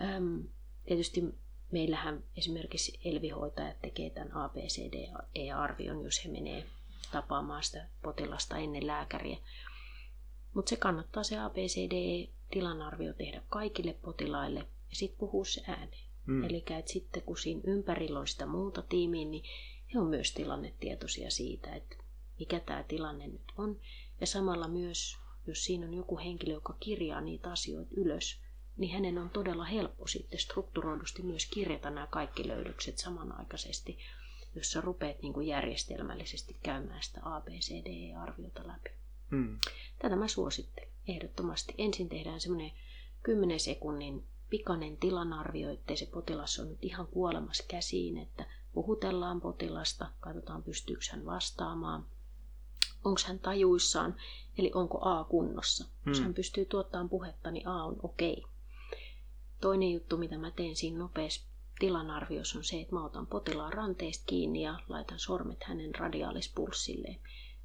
Öm, 0.02 0.48
tietysti 0.86 1.34
meillähän 1.72 2.24
esimerkiksi 2.36 3.00
elvihoitajat 3.04 3.80
tekee 3.82 4.10
tämän 4.10 4.32
ABCD-arvion, 4.32 6.04
jos 6.04 6.24
he 6.24 6.30
menee 6.30 6.66
tapaamaan 7.12 7.62
sitä 7.62 7.88
potilasta 8.02 8.58
ennen 8.58 8.86
lääkäriä. 8.86 9.38
Mutta 10.54 10.70
se 10.70 10.76
kannattaa 10.76 11.22
se 11.22 11.38
ABCD-tilanarvio 11.38 13.12
tehdä 13.12 13.42
kaikille 13.48 13.92
potilaille 13.92 14.60
ja 14.60 14.96
sitten 14.96 15.18
puhua 15.18 15.44
se 15.44 15.62
ääneen. 15.66 16.03
Mm. 16.26 16.44
Eli 16.44 16.56
että 16.56 16.92
sitten 16.92 17.22
kun 17.22 17.38
siinä 17.38 17.60
ympärillä 17.64 18.18
on 18.20 18.28
sitä 18.28 18.46
muuta 18.46 18.82
tiimiä, 18.82 19.24
niin 19.24 19.44
he 19.94 19.98
on 19.98 20.06
myös 20.06 20.32
tilannetietoisia 20.32 21.30
siitä, 21.30 21.74
että 21.74 21.96
mikä 22.38 22.60
tämä 22.60 22.82
tilanne 22.82 23.26
nyt 23.26 23.52
on. 23.58 23.80
Ja 24.20 24.26
samalla 24.26 24.68
myös, 24.68 25.16
jos 25.46 25.64
siinä 25.64 25.86
on 25.86 25.94
joku 25.94 26.18
henkilö, 26.18 26.52
joka 26.54 26.76
kirjaa 26.80 27.20
niitä 27.20 27.52
asioita 27.52 27.90
ylös, 27.96 28.40
niin 28.76 28.92
hänen 28.92 29.18
on 29.18 29.30
todella 29.30 29.64
helppo 29.64 30.06
sitten 30.06 30.38
strukturoidusti 30.38 31.22
myös 31.22 31.46
kirjata 31.46 31.90
nämä 31.90 32.06
kaikki 32.06 32.48
löydökset 32.48 32.98
samanaikaisesti, 32.98 33.98
jos 34.54 34.72
sä 34.72 34.80
rupeat 34.80 35.22
niin 35.22 35.32
kuin 35.32 35.46
järjestelmällisesti 35.46 36.56
käymään 36.62 37.02
sitä 37.02 37.20
ABCDE-arviota 37.24 38.66
läpi. 38.66 38.90
Mm. 39.30 39.58
Tätä 39.98 40.16
mä 40.16 40.28
suosittelen 40.28 40.88
ehdottomasti. 41.08 41.74
Ensin 41.78 42.08
tehdään 42.08 42.40
semmoinen 42.40 42.72
10 43.22 43.60
sekunnin 43.60 44.24
pikainen 44.58 44.96
tilanarvio, 44.96 45.70
ettei 45.70 45.96
se 45.96 46.06
potilas 46.06 46.58
on 46.58 46.68
nyt 46.68 46.84
ihan 46.84 47.06
kuolemassa 47.06 47.64
käsiin, 47.68 48.18
että 48.18 48.44
puhutellaan 48.72 49.40
potilasta, 49.40 50.10
katsotaan 50.20 50.62
pystyykö 50.62 51.02
hän 51.10 51.26
vastaamaan, 51.26 52.06
onko 53.04 53.20
hän 53.26 53.38
tajuissaan, 53.38 54.16
eli 54.58 54.70
onko 54.74 54.98
A 55.02 55.24
kunnossa. 55.24 55.84
Hmm. 55.84 56.10
Jos 56.10 56.20
hän 56.20 56.34
pystyy 56.34 56.64
tuottamaan 56.64 57.08
puhetta, 57.08 57.50
niin 57.50 57.68
A 57.68 57.84
on 57.84 57.96
okei. 58.02 58.32
Okay. 58.32 58.50
Toinen 59.60 59.92
juttu, 59.92 60.16
mitä 60.16 60.38
mä 60.38 60.50
teen 60.50 60.76
siinä 60.76 60.98
nopeassa 60.98 61.46
tilanarviossa 61.78 62.58
on 62.58 62.64
se, 62.64 62.80
että 62.80 62.94
mä 62.94 63.04
otan 63.04 63.26
potilaan 63.26 63.72
ranteesta 63.72 64.24
kiinni 64.26 64.62
ja 64.62 64.80
laitan 64.88 65.18
sormet 65.18 65.64
hänen 65.64 65.94
radiaalispulssilleen. 65.94 67.20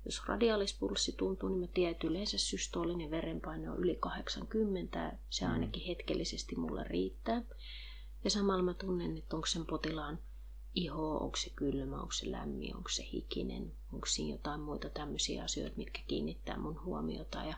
Jos 0.05 0.21
radiaalispulssi 0.27 1.11
tuntuu, 1.11 1.49
niin 1.49 1.59
mä 1.59 1.67
tiedän, 1.67 1.91
että 1.91 2.07
yleensä 2.07 2.37
systoolinen 2.37 3.11
verenpaine 3.11 3.69
on 3.69 3.77
yli 3.77 3.95
80. 3.95 5.17
Se 5.29 5.45
mm. 5.45 5.51
ainakin 5.51 5.87
hetkellisesti 5.87 6.55
mulle 6.55 6.83
riittää. 6.83 7.41
Ja 8.23 8.29
samalla 8.29 8.63
mä 8.63 8.73
tunnen, 8.73 9.17
että 9.17 9.35
onko 9.35 9.45
sen 9.45 9.65
potilaan 9.65 10.19
iho, 10.75 11.17
onko 11.17 11.37
se 11.37 11.49
kylmä, 11.49 12.01
onko 12.01 12.11
se 12.11 12.31
lämmin, 12.31 12.75
onko 12.75 12.89
se 12.89 13.03
hikinen, 13.13 13.71
onko 13.93 14.05
siinä 14.05 14.35
jotain 14.35 14.61
muita 14.61 14.89
tämmöisiä 14.89 15.43
asioita, 15.43 15.77
mitkä 15.77 16.01
kiinnittää 16.07 16.59
mun 16.59 16.83
huomiota. 16.83 17.43
Ja, 17.43 17.57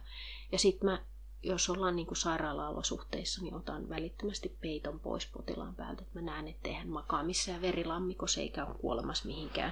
ja 0.51 0.59
sitten 0.59 0.89
mä 0.89 1.05
jos 1.43 1.69
ollaan 1.69 1.95
niin 1.95 2.07
kuin 2.07 2.17
sairaala-olosuhteissa, 2.17 3.41
niin 3.41 3.53
otan 3.53 3.89
välittömästi 3.89 4.57
peiton 4.61 4.99
pois 4.99 5.27
potilaan 5.27 5.75
päältä. 5.75 6.01
Että 6.01 6.19
mä 6.19 6.25
näen, 6.25 6.47
ettei 6.47 6.73
hän 6.73 6.87
makaa 6.87 7.23
missään 7.23 7.61
verilammikossa 7.61 8.41
eikä 8.41 8.65
ole 8.65 8.75
kuolemassa 8.75 9.27
mihinkään 9.27 9.71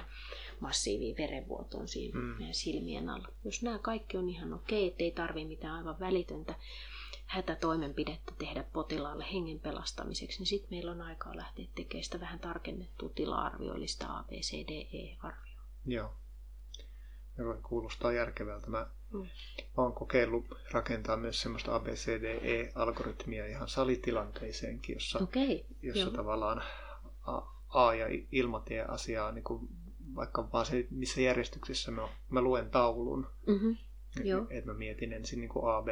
massiiviin 0.60 1.16
verenvuotoon 1.16 1.88
siinä 1.88 2.18
mm. 2.18 2.24
meidän 2.24 2.54
silmien 2.54 3.08
alla. 3.08 3.28
Jos 3.44 3.62
nämä 3.62 3.78
kaikki 3.78 4.16
on 4.16 4.28
ihan 4.28 4.52
okei, 4.52 4.86
ettei 4.86 5.10
tarvitse 5.10 5.48
mitään 5.48 5.74
aivan 5.74 6.00
välitöntä 6.00 6.54
hätätoimenpidettä 7.26 8.32
tehdä 8.38 8.64
potilaalle 8.72 9.24
hengen 9.32 9.60
pelastamiseksi, 9.60 10.38
niin 10.38 10.46
sitten 10.46 10.70
meillä 10.70 10.90
on 10.90 11.02
aikaa 11.02 11.36
lähteä 11.36 11.66
tekemään 11.74 12.04
sitä 12.04 12.20
vähän 12.20 12.40
tarkennettua 12.40 13.08
tila-arvioillista 13.08 14.18
ABCDE-arvioa. 14.18 15.64
Joo. 15.86 16.14
Kuulostaa 17.68 18.12
järkevältä. 18.12 18.70
Mä 18.70 18.86
Mm. 19.12 19.26
Olen 19.76 19.92
kokeillut 19.92 20.44
rakentaa 20.70 21.16
myös 21.16 21.42
semmoista 21.42 21.74
ABCDE-algoritmia 21.74 23.46
ihan 23.46 23.68
salitilanteeseenkin, 23.68 24.94
jossa, 24.94 25.18
okay, 25.18 25.60
jossa 25.82 26.00
joo. 26.00 26.10
tavallaan 26.10 26.62
A, 27.26 27.42
A- 27.68 27.94
ja 27.94 28.06
ilmatie-asiaa, 28.32 29.32
niin 29.32 29.44
kuin 29.44 29.68
vaikka 30.14 30.48
vaan 30.52 30.66
se, 30.66 30.86
missä 30.90 31.20
järjestyksessä 31.20 31.90
mä, 31.90 32.08
mä 32.30 32.40
luen 32.40 32.70
taulun. 32.70 33.26
Mm-hmm. 33.46 33.76
Että 34.50 34.70
mä 34.70 34.74
mietin 34.74 35.12
ensin 35.12 35.40
niin 35.40 35.48
kuin 35.48 35.74
A, 35.74 35.82
B, 35.82 35.88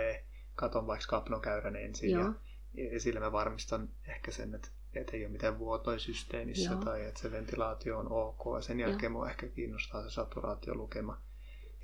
katon 0.54 0.86
vaikka 0.86 1.06
kapnokäyrän 1.08 1.76
ensin 1.76 2.10
joo. 2.10 2.32
ja, 2.74 2.92
ja 2.92 3.00
sillä 3.00 3.20
mä 3.20 3.32
varmistan 3.32 3.88
ehkä 4.08 4.30
sen, 4.30 4.54
että, 4.54 4.68
että 4.94 5.16
ei 5.16 5.24
ole 5.24 5.32
mitään 5.32 5.58
vuotoja 5.58 5.98
systeemissä 5.98 6.70
joo. 6.70 6.84
tai 6.84 7.04
että 7.04 7.20
se 7.20 7.30
ventilaatio 7.30 7.98
on 7.98 8.12
ok. 8.12 8.40
Ja 8.56 8.60
sen 8.60 8.80
jälkeen 8.80 9.12
mua 9.12 9.30
ehkä 9.30 9.48
kiinnostaa 9.48 10.02
se 10.02 10.10
saturaatiolukema. 10.10 11.20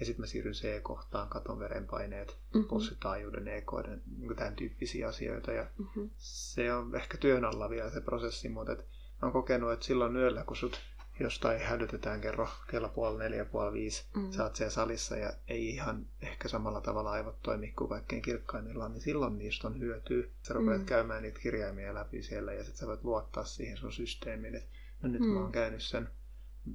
Ja 0.01 0.07
sitten 0.07 0.23
mä 0.23 0.27
siirryn 0.27 0.55
C-kohtaan, 0.55 1.29
katon 1.29 1.59
verenpaineet, 1.59 2.29
mm-hmm. 2.29 2.69
pulssitaajuuden, 2.69 3.49
ekoiden, 3.49 4.03
niin 4.19 4.37
tämän 4.37 4.57
tyyppisiä 4.57 5.09
asioita. 5.09 5.53
Ja 5.53 5.67
mm-hmm. 5.79 6.11
se 6.17 6.75
on 6.75 6.97
ehkä 6.97 7.19
työn 7.19 7.45
alla 7.45 7.71
vielä 7.71 7.91
se 7.91 8.01
prosessi, 8.01 8.49
mutta 8.49 8.73
et 8.73 8.79
mä 8.79 8.87
oon 9.23 9.33
kokenut, 9.33 9.73
että 9.73 9.87
silloin 9.87 10.17
yöllä, 10.17 10.45
kun 10.45 10.57
sut 10.57 10.81
jostain 11.21 11.61
hälytetään 11.61 12.21
kerro 12.21 12.49
kello 12.71 12.89
puoli 12.89 13.19
neljä, 13.19 13.45
puoli 13.45 13.73
viisi, 13.73 14.05
mm-hmm. 14.15 14.33
sä 14.33 14.45
oot 14.45 14.57
siellä 14.57 14.71
salissa 14.71 15.17
ja 15.17 15.33
ei 15.49 15.69
ihan 15.69 16.07
ehkä 16.21 16.49
samalla 16.49 16.81
tavalla 16.81 17.11
aivot 17.11 17.43
toimi 17.43 17.73
kuin 17.73 17.89
kaikkein 17.89 18.23
kirkkaimmillaan, 18.23 18.93
niin 18.93 19.03
silloin 19.03 19.39
niistä 19.39 19.69
on 19.69 19.81
hyötyä. 19.81 20.25
Sä 20.43 20.55
rupeat 20.55 20.77
mm-hmm. 20.77 20.87
käymään 20.87 21.23
niitä 21.23 21.41
kirjaimia 21.41 21.95
läpi 21.95 22.23
siellä 22.23 22.53
ja 22.53 22.65
sitten 22.65 22.79
sä 22.79 22.87
voit 22.87 23.05
luottaa 23.05 23.45
siihen 23.45 23.77
sun 23.77 23.93
systeemiin, 23.93 24.55
että 24.55 24.69
no 25.03 25.09
nyt 25.09 25.21
mm-hmm. 25.21 25.35
mä 25.35 25.41
oon 25.41 25.53
käynyt 25.53 25.83
sen, 25.83 26.09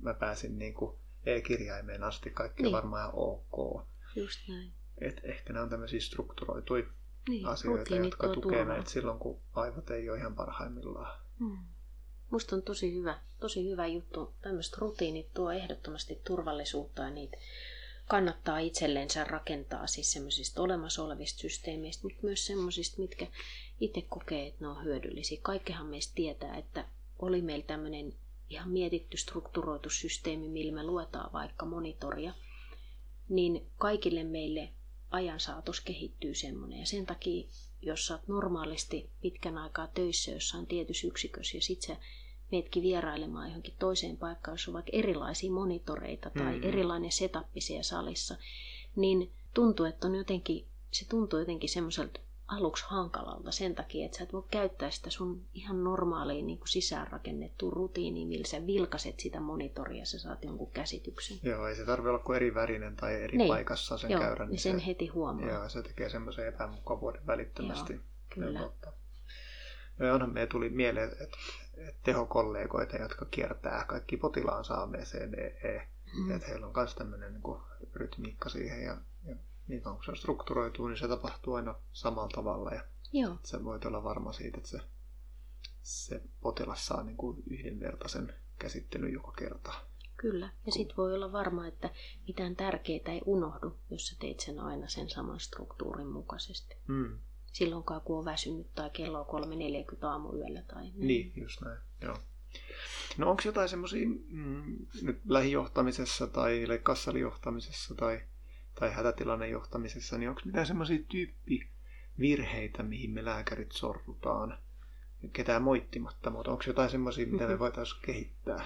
mä 0.02 0.14
pääsin 0.14 0.60
niin 0.60 0.74
kuin 0.74 0.96
E-kirjaimeen 1.26 2.04
asti 2.04 2.30
kaikki 2.30 2.64
niin. 2.64 2.76
on 2.76 2.82
varmaan 2.82 3.02
ihan 3.02 3.14
ok. 3.16 3.88
Just 4.16 4.40
näin. 4.48 4.74
Et 4.98 5.22
ehkä 5.24 5.54
nämä 5.54 5.64
on 5.64 5.70
tämmöisiä 5.70 6.00
strukturoituja 6.00 6.84
niin, 7.30 7.46
asioita, 7.46 7.96
jotka 7.96 8.28
tukevat 8.28 8.68
meitä 8.68 8.90
silloin, 8.90 9.20
kun 9.20 9.42
aivot 9.54 9.90
ei 9.90 10.10
ole 10.10 10.18
ihan 10.18 10.36
parhaimmillaan. 10.36 11.20
Hmm. 11.40 11.58
Musta 12.30 12.56
on 12.56 12.62
tosi 12.62 12.94
hyvä, 12.94 13.20
tosi 13.40 13.70
hyvä 13.70 13.88
juttu. 13.88 14.34
Tämmöiset 14.42 14.78
rutiinit 14.78 15.34
tuo 15.34 15.52
ehdottomasti 15.52 16.22
turvallisuutta 16.24 17.02
ja 17.02 17.10
niitä 17.10 17.38
kannattaa 18.08 18.60
itsellensä 18.60 19.24
rakentaa 19.24 19.88
siis 19.88 20.12
semmoisista 20.12 20.62
olemassa 20.62 21.04
olevista 21.04 21.40
systeemeistä, 21.40 22.04
mutta 22.04 22.20
myös 22.22 22.46
semmoisista, 22.46 23.02
mitkä 23.02 23.28
itse 23.80 24.02
kokee, 24.02 24.48
että 24.48 24.58
ne 24.62 24.68
on 24.68 24.84
hyödyllisiä. 24.84 25.40
Kaikkehan 25.42 25.88
meistä 25.88 26.16
tietää, 26.16 26.58
että 26.58 26.86
oli 27.20 27.42
meillä 27.42 27.66
tämmöinen 27.66 28.14
ihan 28.50 28.70
mietitty 28.70 29.18
strukturoitu 29.18 29.90
systeemi, 29.90 30.50
millä 30.50 30.74
me 30.74 30.84
luetaan 30.84 31.34
vaikka 31.34 31.66
monitoria, 31.66 32.34
niin 33.30 33.66
kaikille 33.78 34.24
meille 34.24 34.70
ajan 35.12 35.40
saatossa 35.40 35.84
kehittyy 35.86 36.34
semmoinen. 36.34 36.80
Ja 36.80 36.86
sen 36.86 37.06
takia, 37.06 37.48
jos 37.82 38.08
sä 38.08 38.14
oot 38.14 38.28
normaalisti 38.28 39.10
pitkän 39.22 39.58
aikaa 39.58 39.88
töissä 39.88 40.32
jossain 40.32 40.68
tietyssä 40.68 41.08
yksikössä 41.08 41.58
ja 41.58 41.62
sit 41.62 41.82
sä 41.82 41.98
meetkin 42.52 42.84
vierailemaan 42.84 43.48
johonkin 43.48 43.74
toiseen 43.80 44.18
paikkaan, 44.18 44.54
jos 44.54 44.68
on 44.68 44.74
vaikka 44.74 44.92
erilaisia 44.94 45.52
monitoreita 45.52 46.30
tai 46.30 46.46
mm-hmm. 46.46 46.68
erilainen 46.68 47.12
setappi 47.12 47.62
siellä 47.62 47.84
salissa, 47.84 48.36
niin 48.96 49.32
tuntuu, 49.54 49.86
että 49.86 50.08
on 50.08 50.16
jotenkin, 50.16 50.66
se 50.92 51.08
tuntuu 51.08 51.40
jotenkin 51.40 51.70
semmoiselta 51.70 52.20
aluksi 52.52 52.86
hankalalta 52.88 53.52
sen 53.52 53.76
takia, 53.76 54.06
että 54.06 54.18
sä 54.18 54.24
et 54.24 54.34
voi 54.34 54.44
käyttää 54.52 54.92
sitä 54.92 55.10
sun 55.10 55.46
ihan 55.54 55.84
normaaliin 55.84 56.48
niin 56.48 56.58
kuin 56.58 56.68
sisäänrakennettua 56.68 57.72
rutiiniin, 57.72 58.28
millä 58.28 58.48
sä 58.48 58.68
vilkaset 58.68 59.20
sitä 59.20 59.40
monitoria 59.40 60.00
ja 60.00 60.06
sä 60.06 60.20
saat 60.20 60.44
jonkun 60.44 60.72
käsityksen. 60.72 61.38
Joo, 61.44 61.68
ei 61.68 61.76
se 61.76 61.86
tarvitse 61.86 62.10
olla 62.10 62.20
kuin 62.20 62.36
eri 62.36 62.54
värinen 62.54 62.96
tai 62.96 63.24
eri 63.24 63.38
niin. 63.38 63.48
paikassa 63.48 63.98
sen 63.98 64.12
Joo, 64.12 64.22
käyrän. 64.22 64.50
Niin 64.50 64.60
sen 64.60 64.80
se, 64.80 64.86
heti 64.86 65.08
huomaa. 65.08 65.50
Joo, 65.50 65.70
se 65.70 65.84
tekee 65.84 66.10
semmoisen 66.10 66.48
epämukavuuden 66.48 67.28
välittömästi. 67.28 67.94
Joo, 67.94 68.04
kyllä. 68.34 68.60
Ja 70.00 70.14
onhan 70.14 70.34
me 70.34 70.48
tuli 70.48 70.70
mieleen, 70.70 71.10
että, 71.12 71.38
että 71.78 72.00
tehokollegoita, 72.04 72.98
jotka 72.98 73.26
kiertää 73.26 73.86
kaikki 73.88 74.18
potilaansa 74.18 74.82
ABCDE, 74.82 75.88
mm. 76.18 76.32
että 76.32 76.48
heillä 76.48 76.68
on 76.68 76.74
myös 76.76 76.96
tämmöinen 76.96 77.34
niin 77.34 77.58
rytmiikka 77.94 78.50
siihen 78.50 78.84
ja 78.84 78.98
niin 79.70 79.84
kun 79.84 80.04
se 80.06 80.12
on 80.12 80.18
strukturoitu, 80.18 80.88
niin 80.88 80.98
se 80.98 81.08
tapahtuu 81.08 81.54
aina 81.54 81.76
samalla 81.92 82.30
tavalla. 82.30 82.72
Ja 82.72 82.84
Joo. 83.14 83.38
Sä 83.44 83.64
voit 83.64 83.86
olla 83.86 84.04
varma 84.04 84.34
siitä, 84.34 84.58
että 84.58 84.70
se, 84.70 84.80
se 85.82 86.22
potilas 86.42 86.86
saa 86.86 87.04
niin 87.04 87.18
kuin 87.18 87.44
yhdenvertaisen 87.50 88.34
käsittelyn 88.60 89.14
joka 89.14 89.32
kerta. 89.32 89.74
Kyllä, 90.18 90.50
ja 90.66 90.72
sitten 90.72 90.98
voi 90.98 91.14
olla 91.14 91.32
varma, 91.32 91.68
että 91.68 91.90
mitään 92.28 92.56
tärkeää 92.56 93.14
ei 93.14 93.22
unohdu, 93.26 93.78
jos 93.90 94.08
sä 94.08 94.16
teet 94.20 94.40
sen 94.40 94.60
aina 94.60 94.88
sen 94.88 95.10
saman 95.10 95.40
struktuurin 95.40 96.08
mukaisesti. 96.08 96.76
Mm. 96.88 97.18
Silloin 97.46 97.84
kun 97.84 98.18
on 98.18 98.26
väsynyt 98.26 98.74
tai 98.76 98.90
kello 98.90 99.22
on 99.22 99.44
3.40 99.44 100.06
aamuyöllä 100.06 100.62
tai 100.62 100.84
niin. 100.84 101.08
Niin, 101.08 101.34
just 101.36 101.62
näin, 101.62 101.80
joo. 102.02 102.18
No 103.18 103.30
onko 103.30 103.42
jotain 103.46 103.70
semmoisia 103.70 104.08
mm, 104.28 104.86
lähijohtamisessa 105.26 106.28
tai 106.28 106.68
kassalijohtamisessa 106.84 107.96
tai 107.96 108.22
tai 108.80 108.92
hätätilanne 108.92 109.48
johtamisessa, 109.48 110.18
niin 110.18 110.30
onko 110.30 110.42
mitään 110.46 110.66
semmoisia 110.66 111.00
tyyppivirheitä, 111.10 112.84
mihin 112.84 113.12
me 113.12 113.26
lääkärit 113.26 113.72
sorrutaan? 113.72 114.58
Ketään 115.34 115.62
moittimatta, 115.62 116.30
mutta 116.30 116.52
onko 116.52 116.64
jotain 116.68 116.90
semmoisia, 116.90 117.28
mitä 117.28 117.48
me 117.48 117.60
voitaisiin 117.60 118.02
kehittää? 118.06 118.66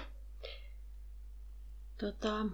Tota, 2.00 2.46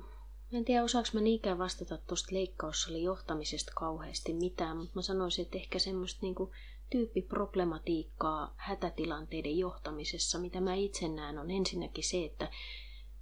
en 0.52 0.64
tiedä, 0.64 0.84
osaanko 0.84 1.08
mä 1.14 1.20
niinkään 1.20 1.58
vastata 1.58 1.98
tuosta 1.98 2.34
leikkaussalin 2.34 3.02
johtamisesta 3.02 3.72
kauheasti 3.76 4.34
mitään, 4.34 4.76
mutta 4.76 4.92
mä 4.94 5.02
sanoisin, 5.02 5.44
että 5.44 5.58
ehkä 5.58 5.78
semmoista 5.78 6.18
niinku 6.22 6.52
tyyppiproblematiikkaa 6.90 8.54
hätätilanteiden 8.56 9.58
johtamisessa, 9.58 10.38
mitä 10.38 10.60
mä 10.60 10.74
itse 10.74 11.08
näen, 11.08 11.38
on 11.38 11.50
ensinnäkin 11.50 12.04
se, 12.04 12.24
että 12.24 12.48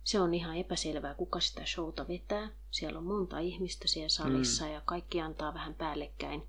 se 0.09 0.20
on 0.20 0.34
ihan 0.34 0.56
epäselvää, 0.56 1.14
kuka 1.14 1.40
sitä 1.40 1.66
showta 1.66 2.09
vetää. 2.09 2.50
Siellä 2.70 2.98
on 2.98 3.04
monta 3.04 3.38
ihmistä 3.38 3.88
siellä 3.88 4.09
salissa 4.09 4.64
mm. 4.64 4.72
ja 4.72 4.80
kaikki 4.80 5.20
antaa 5.20 5.54
vähän 5.54 5.74
päällekkäin 5.74 6.42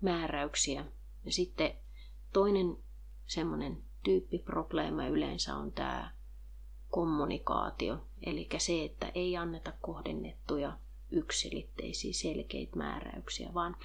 määräyksiä. 0.00 0.84
Ja 1.24 1.32
sitten 1.32 1.74
toinen 2.32 2.76
semmoinen 3.26 3.82
tyyppiprobleema 4.04 5.06
yleensä 5.06 5.56
on 5.56 5.72
tämä 5.72 6.12
kommunikaatio, 6.88 8.06
eli 8.26 8.48
se, 8.58 8.84
että 8.84 9.12
ei 9.14 9.36
anneta 9.36 9.72
kohdennettuja 9.80 10.78
yksilitteisiä 11.10 12.12
selkeitä 12.12 12.76
määräyksiä, 12.76 13.54
vaan, 13.54 13.76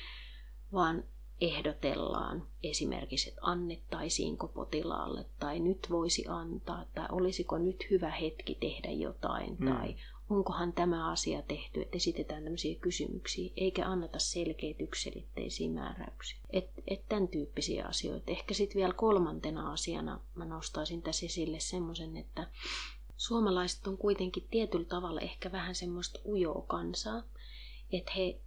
vaan 0.73 1.03
ehdotellaan 1.43 2.47
esimerkiksi, 2.63 3.29
että 3.29 3.41
annettaisiinko 3.43 4.47
potilaalle 4.47 5.25
tai 5.39 5.59
nyt 5.59 5.87
voisi 5.89 6.25
antaa 6.27 6.85
tai 6.95 7.07
olisiko 7.11 7.57
nyt 7.57 7.87
hyvä 7.89 8.11
hetki 8.11 8.55
tehdä 8.55 8.91
jotain 8.91 9.57
hmm. 9.57 9.67
tai 9.67 9.95
onkohan 10.29 10.73
tämä 10.73 11.11
asia 11.11 11.41
tehty, 11.41 11.81
että 11.81 11.97
esitetään 11.97 12.43
tämmöisiä 12.43 12.75
kysymyksiä 12.75 13.51
eikä 13.57 13.87
anneta 13.87 14.19
selkeitä 14.19 14.83
yksilitteisiä 14.83 15.69
määräyksiä. 15.69 16.39
Et, 16.49 16.69
et 16.87 17.09
tämän 17.09 17.27
tyyppisiä 17.27 17.85
asioita. 17.85 18.31
Ehkä 18.31 18.53
sitten 18.53 18.79
vielä 18.79 18.93
kolmantena 18.93 19.71
asiana 19.71 20.19
mä 20.35 20.45
nostaisin 20.45 21.01
tässä 21.01 21.25
esille 21.25 21.59
semmoisen, 21.59 22.17
että 22.17 22.47
suomalaiset 23.17 23.87
on 23.87 23.97
kuitenkin 23.97 24.47
tietyllä 24.51 24.85
tavalla 24.85 25.21
ehkä 25.21 25.51
vähän 25.51 25.75
semmoista 25.75 26.19
ujoa 26.25 26.63
kansaa, 26.67 27.23
että 27.91 28.11
he 28.17 28.39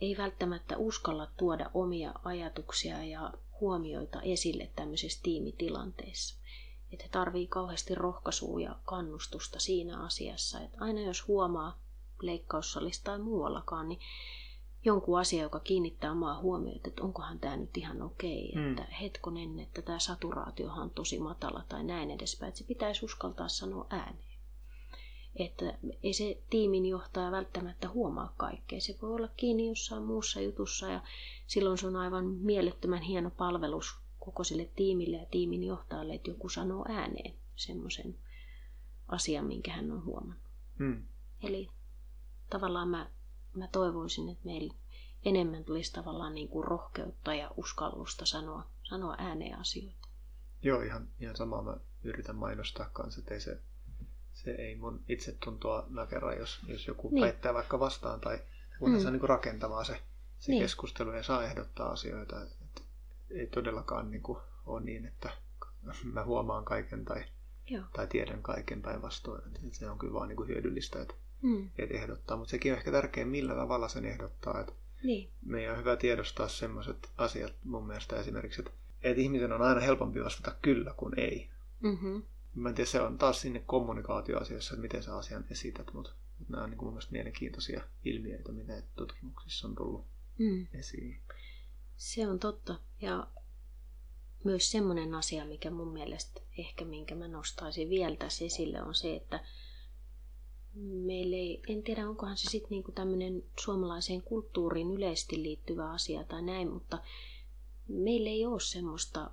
ei 0.00 0.16
välttämättä 0.18 0.76
uskalla 0.76 1.28
tuoda 1.36 1.70
omia 1.74 2.14
ajatuksia 2.24 3.04
ja 3.04 3.32
huomioita 3.60 4.22
esille 4.22 4.70
tämmöisessä 4.76 5.20
tiimitilanteessa. 5.22 6.40
Että 6.92 7.04
he 7.04 7.08
tarvii 7.08 7.46
kauheasti 7.46 7.94
rohkaisua 7.94 8.60
ja 8.60 8.76
kannustusta 8.84 9.60
siinä 9.60 10.02
asiassa, 10.02 10.60
että 10.60 10.78
aina 10.80 11.00
jos 11.00 11.28
huomaa 11.28 11.78
leikkaussalista 12.22 13.04
tai 13.04 13.18
muuallakaan, 13.18 13.88
niin 13.88 14.00
jonkun 14.84 15.20
asia, 15.20 15.42
joka 15.42 15.60
kiinnittää 15.60 16.12
omaa 16.12 16.40
huomiota, 16.40 16.88
että 16.88 17.02
onkohan 17.02 17.38
tämä 17.38 17.56
nyt 17.56 17.76
ihan 17.76 18.02
okei, 18.02 18.52
mm. 18.54 18.70
että 18.70 18.94
hetkonen, 19.00 19.60
että 19.60 19.82
tämä 19.82 19.98
saturaatiohan 19.98 20.82
on 20.82 20.90
tosi 20.90 21.18
matala 21.18 21.64
tai 21.68 21.84
näin 21.84 22.10
edespäin, 22.10 22.48
että 22.48 22.58
se 22.58 22.64
pitäisi 22.64 23.04
uskaltaa 23.04 23.48
sanoa 23.48 23.86
ääneen 23.90 24.29
että 25.36 25.78
ei 26.02 26.12
se 26.12 26.42
tiimin 26.50 26.86
johtaja 26.86 27.30
välttämättä 27.30 27.88
huomaa 27.88 28.34
kaikkea. 28.36 28.80
Se 28.80 28.98
voi 29.02 29.14
olla 29.14 29.28
kiinni 29.36 29.68
jossain 29.68 30.02
muussa 30.02 30.40
jutussa 30.40 30.88
ja 30.88 31.02
silloin 31.46 31.78
se 31.78 31.86
on 31.86 31.96
aivan 31.96 32.24
mielettömän 32.24 33.02
hieno 33.02 33.30
palvelus 33.30 33.98
koko 34.18 34.44
sille 34.44 34.70
tiimille 34.76 35.16
ja 35.16 35.26
tiimin 35.26 35.64
johtajalle, 35.64 36.14
että 36.14 36.30
joku 36.30 36.48
sanoo 36.48 36.84
ääneen 36.88 37.34
semmoisen 37.56 38.18
asian, 39.08 39.44
minkä 39.44 39.72
hän 39.72 39.90
on 39.90 40.04
huomannut. 40.04 40.42
Hmm. 40.78 41.06
Eli 41.42 41.68
tavallaan 42.50 42.88
mä, 42.88 43.10
mä 43.54 43.68
toivoisin, 43.68 44.28
että 44.28 44.44
meillä 44.44 44.74
enemmän 45.24 45.64
tulisi 45.64 45.92
tavallaan 45.92 46.34
niin 46.34 46.48
kuin 46.48 46.64
rohkeutta 46.64 47.34
ja 47.34 47.50
uskallusta 47.56 48.26
sanoa, 48.26 48.70
sanoa 48.82 49.14
ääneen 49.18 49.58
asioita. 49.58 50.08
Joo, 50.62 50.80
ihan, 50.80 51.08
ihan 51.20 51.36
samaa 51.36 51.62
mä 51.62 51.76
yritän 52.02 52.36
mainostaa 52.36 52.90
kanssa, 52.92 53.20
että 53.20 53.34
ei 53.34 53.40
se 53.40 53.62
se 54.44 54.50
ei 54.50 54.76
mun 54.76 55.00
itsetuntoa 55.08 55.86
nakera, 55.88 56.34
jos, 56.34 56.60
jos 56.66 56.86
joku 56.86 57.08
niin. 57.10 57.22
väittää 57.22 57.54
vaikka 57.54 57.80
vastaan 57.80 58.20
tai 58.20 58.38
kun 58.78 58.92
mm. 58.92 59.00
se 59.00 59.06
on 59.06 59.12
niin 59.12 59.28
rakentavaa 59.28 59.84
se, 59.84 60.00
se 60.38 60.52
niin. 60.52 60.62
keskustelu 60.62 61.12
ja 61.12 61.22
saa 61.22 61.44
ehdottaa 61.44 61.90
asioita. 61.90 62.42
Et 62.42 62.82
ei 63.30 63.46
todellakaan 63.46 64.10
niin 64.10 64.22
kuin 64.22 64.38
ole 64.66 64.80
niin, 64.80 65.06
että 65.06 65.30
mä 66.14 66.24
huomaan 66.24 66.64
kaiken 66.64 67.04
tai, 67.04 67.24
Joo. 67.70 67.84
tai 67.92 68.06
tiedän 68.06 68.42
kaiken 68.42 68.82
päinvastoin. 68.82 69.42
Se 69.72 69.90
on 69.90 69.98
kyllä 69.98 70.12
vaan 70.12 70.28
niin 70.28 70.36
kuin 70.36 70.48
hyödyllistä, 70.48 71.02
että 71.02 71.14
mm. 71.42 71.70
et 71.78 71.90
ehdottaa. 71.90 72.36
Mutta 72.36 72.50
sekin 72.50 72.72
on 72.72 72.78
ehkä 72.78 72.92
tärkeä, 72.92 73.24
millä 73.24 73.54
tavalla 73.54 73.88
sen 73.88 74.04
ehdottaa. 74.04 74.60
Että 74.60 74.72
niin. 75.02 75.30
Meidän 75.42 75.72
on 75.72 75.80
hyvä 75.80 75.96
tiedostaa 75.96 76.48
sellaiset 76.48 77.10
asiat 77.16 77.52
mun 77.64 77.86
mielestä 77.86 78.16
esimerkiksi, 78.16 78.60
että, 78.60 78.72
että 79.02 79.20
ihmisen 79.22 79.52
on 79.52 79.62
aina 79.62 79.80
helpompi 79.80 80.24
vastata 80.24 80.56
kyllä 80.62 80.94
kuin 80.96 81.20
ei. 81.20 81.48
Mm-hmm. 81.80 82.22
Mä 82.54 82.68
en 82.68 82.74
tiedä, 82.74 82.90
se 82.90 83.00
on 83.00 83.18
taas 83.18 83.40
sinne 83.40 83.62
kommunikaatioasiassa, 83.66 84.74
että 84.74 84.82
miten 84.82 85.02
sä 85.02 85.16
asian 85.16 85.44
esität, 85.50 85.92
mutta 85.94 86.12
nämä 86.48 86.64
on 86.64 86.70
niin 86.70 86.78
kuin 86.78 86.86
mun 86.86 86.92
mielestä 86.92 87.12
mielenkiintoisia 87.12 87.82
ilmiöitä, 88.04 88.52
mitä 88.52 88.82
tutkimuksissa 88.96 89.68
on 89.68 89.74
tullut 89.74 90.06
mm. 90.38 90.66
esiin. 90.72 91.20
Se 91.96 92.28
on 92.28 92.38
totta. 92.38 92.80
Ja 93.00 93.26
myös 94.44 94.70
semmoinen 94.70 95.14
asia, 95.14 95.44
mikä 95.44 95.70
mun 95.70 95.92
mielestä 95.92 96.40
ehkä 96.58 96.84
minkä 96.84 97.14
mä 97.14 97.28
nostaisin 97.28 97.90
vielä 97.90 98.16
tässä 98.16 98.44
esille, 98.44 98.82
on 98.82 98.94
se, 98.94 99.16
että 99.16 99.44
meille 101.06 101.36
ei, 101.36 101.62
en 101.68 101.82
tiedä 101.82 102.08
onkohan 102.08 102.36
se 102.36 102.50
sitten 102.50 102.70
niinku 102.70 102.92
tämmöinen 102.92 103.42
suomalaiseen 103.60 104.22
kulttuuriin 104.22 104.90
yleisesti 104.90 105.42
liittyvä 105.42 105.90
asia 105.90 106.24
tai 106.24 106.42
näin, 106.42 106.70
mutta 106.72 106.98
meillä 107.88 108.30
ei 108.30 108.46
ole 108.46 108.60
semmoista 108.60 109.30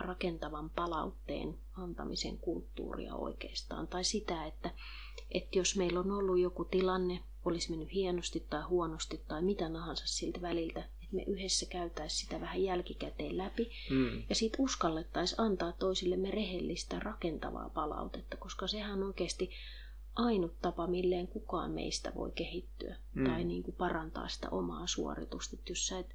rakentavan 0.00 0.70
palautteen 0.70 1.58
antamisen 1.72 2.38
kulttuuria 2.38 3.14
oikeastaan. 3.14 3.88
Tai 3.88 4.04
sitä, 4.04 4.46
että, 4.46 4.70
että 5.30 5.58
jos 5.58 5.76
meillä 5.76 6.00
on 6.00 6.10
ollut 6.10 6.38
joku 6.38 6.64
tilanne, 6.64 7.20
olisi 7.44 7.70
mennyt 7.70 7.92
hienosti 7.92 8.46
tai 8.50 8.62
huonosti 8.62 9.20
tai 9.28 9.42
mitä 9.42 9.70
tahansa 9.70 10.06
siltä 10.06 10.42
väliltä, 10.42 10.80
että 10.80 11.16
me 11.16 11.22
yhdessä 11.22 11.66
käytäisiin 11.66 12.20
sitä 12.20 12.40
vähän 12.40 12.62
jälkikäteen 12.62 13.38
läpi 13.38 13.70
mm. 13.90 14.22
ja 14.28 14.34
sitten 14.34 14.64
uskallettaisiin 14.64 15.40
antaa 15.40 15.72
toisillemme 15.72 16.30
rehellistä 16.30 17.00
rakentavaa 17.00 17.70
palautetta, 17.70 18.36
koska 18.36 18.66
sehän 18.66 18.98
on 18.98 19.06
oikeasti 19.06 19.50
ainut 20.14 20.60
tapa, 20.62 20.86
milleen 20.86 21.28
kukaan 21.28 21.70
meistä 21.70 22.12
voi 22.14 22.32
kehittyä 22.34 22.96
mm. 23.14 23.24
tai 23.24 23.44
niin 23.44 23.62
kuin 23.62 23.74
parantaa 23.74 24.28
sitä 24.28 24.48
omaa 24.50 24.86
suoritusta. 24.86 25.56
Että 25.56 25.72
jos 25.72 25.86
sä 25.86 25.98
et, 25.98 26.14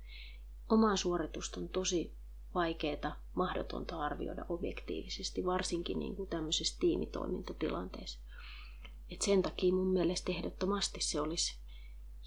omaa 0.69 0.95
suoritusta 0.95 1.59
on 1.59 1.69
tosi 1.69 2.13
vaikeaa, 2.56 3.16
mahdotonta 3.34 3.99
arvioida 3.99 4.45
objektiivisesti, 4.49 5.45
varsinkin 5.45 5.99
niin 5.99 6.16
kuin 6.16 6.30
tämmöisessä 6.30 6.78
tiimitoimintatilanteessa. 6.80 8.20
Et 9.10 9.22
sen 9.22 9.41
takia 9.41 9.74
mun 9.74 9.88
mielestä 9.88 10.32
ehdottomasti 10.32 11.01
se 11.01 11.22
olisi 11.22 11.58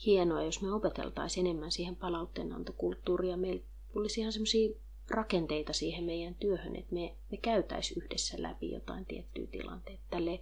hienoa, 0.06 0.42
jos 0.42 0.62
me 0.62 0.72
opeteltaisiin 0.72 1.46
enemmän 1.46 1.72
siihen 1.72 1.96
palautteenantokulttuuria. 1.96 3.36
Meillä 3.36 3.62
tulisi 3.92 4.20
ihan 4.20 4.32
semmoisia 4.32 4.70
rakenteita 5.10 5.72
siihen 5.72 6.04
meidän 6.04 6.34
työhön, 6.34 6.76
että 6.76 6.94
me, 6.94 7.14
me 7.30 7.36
käytäisiin 7.36 8.02
yhdessä 8.02 8.42
läpi 8.42 8.70
jotain 8.70 9.06
tiettyä 9.06 9.46
tilanteita. 9.46 10.02
Tälle 10.10 10.40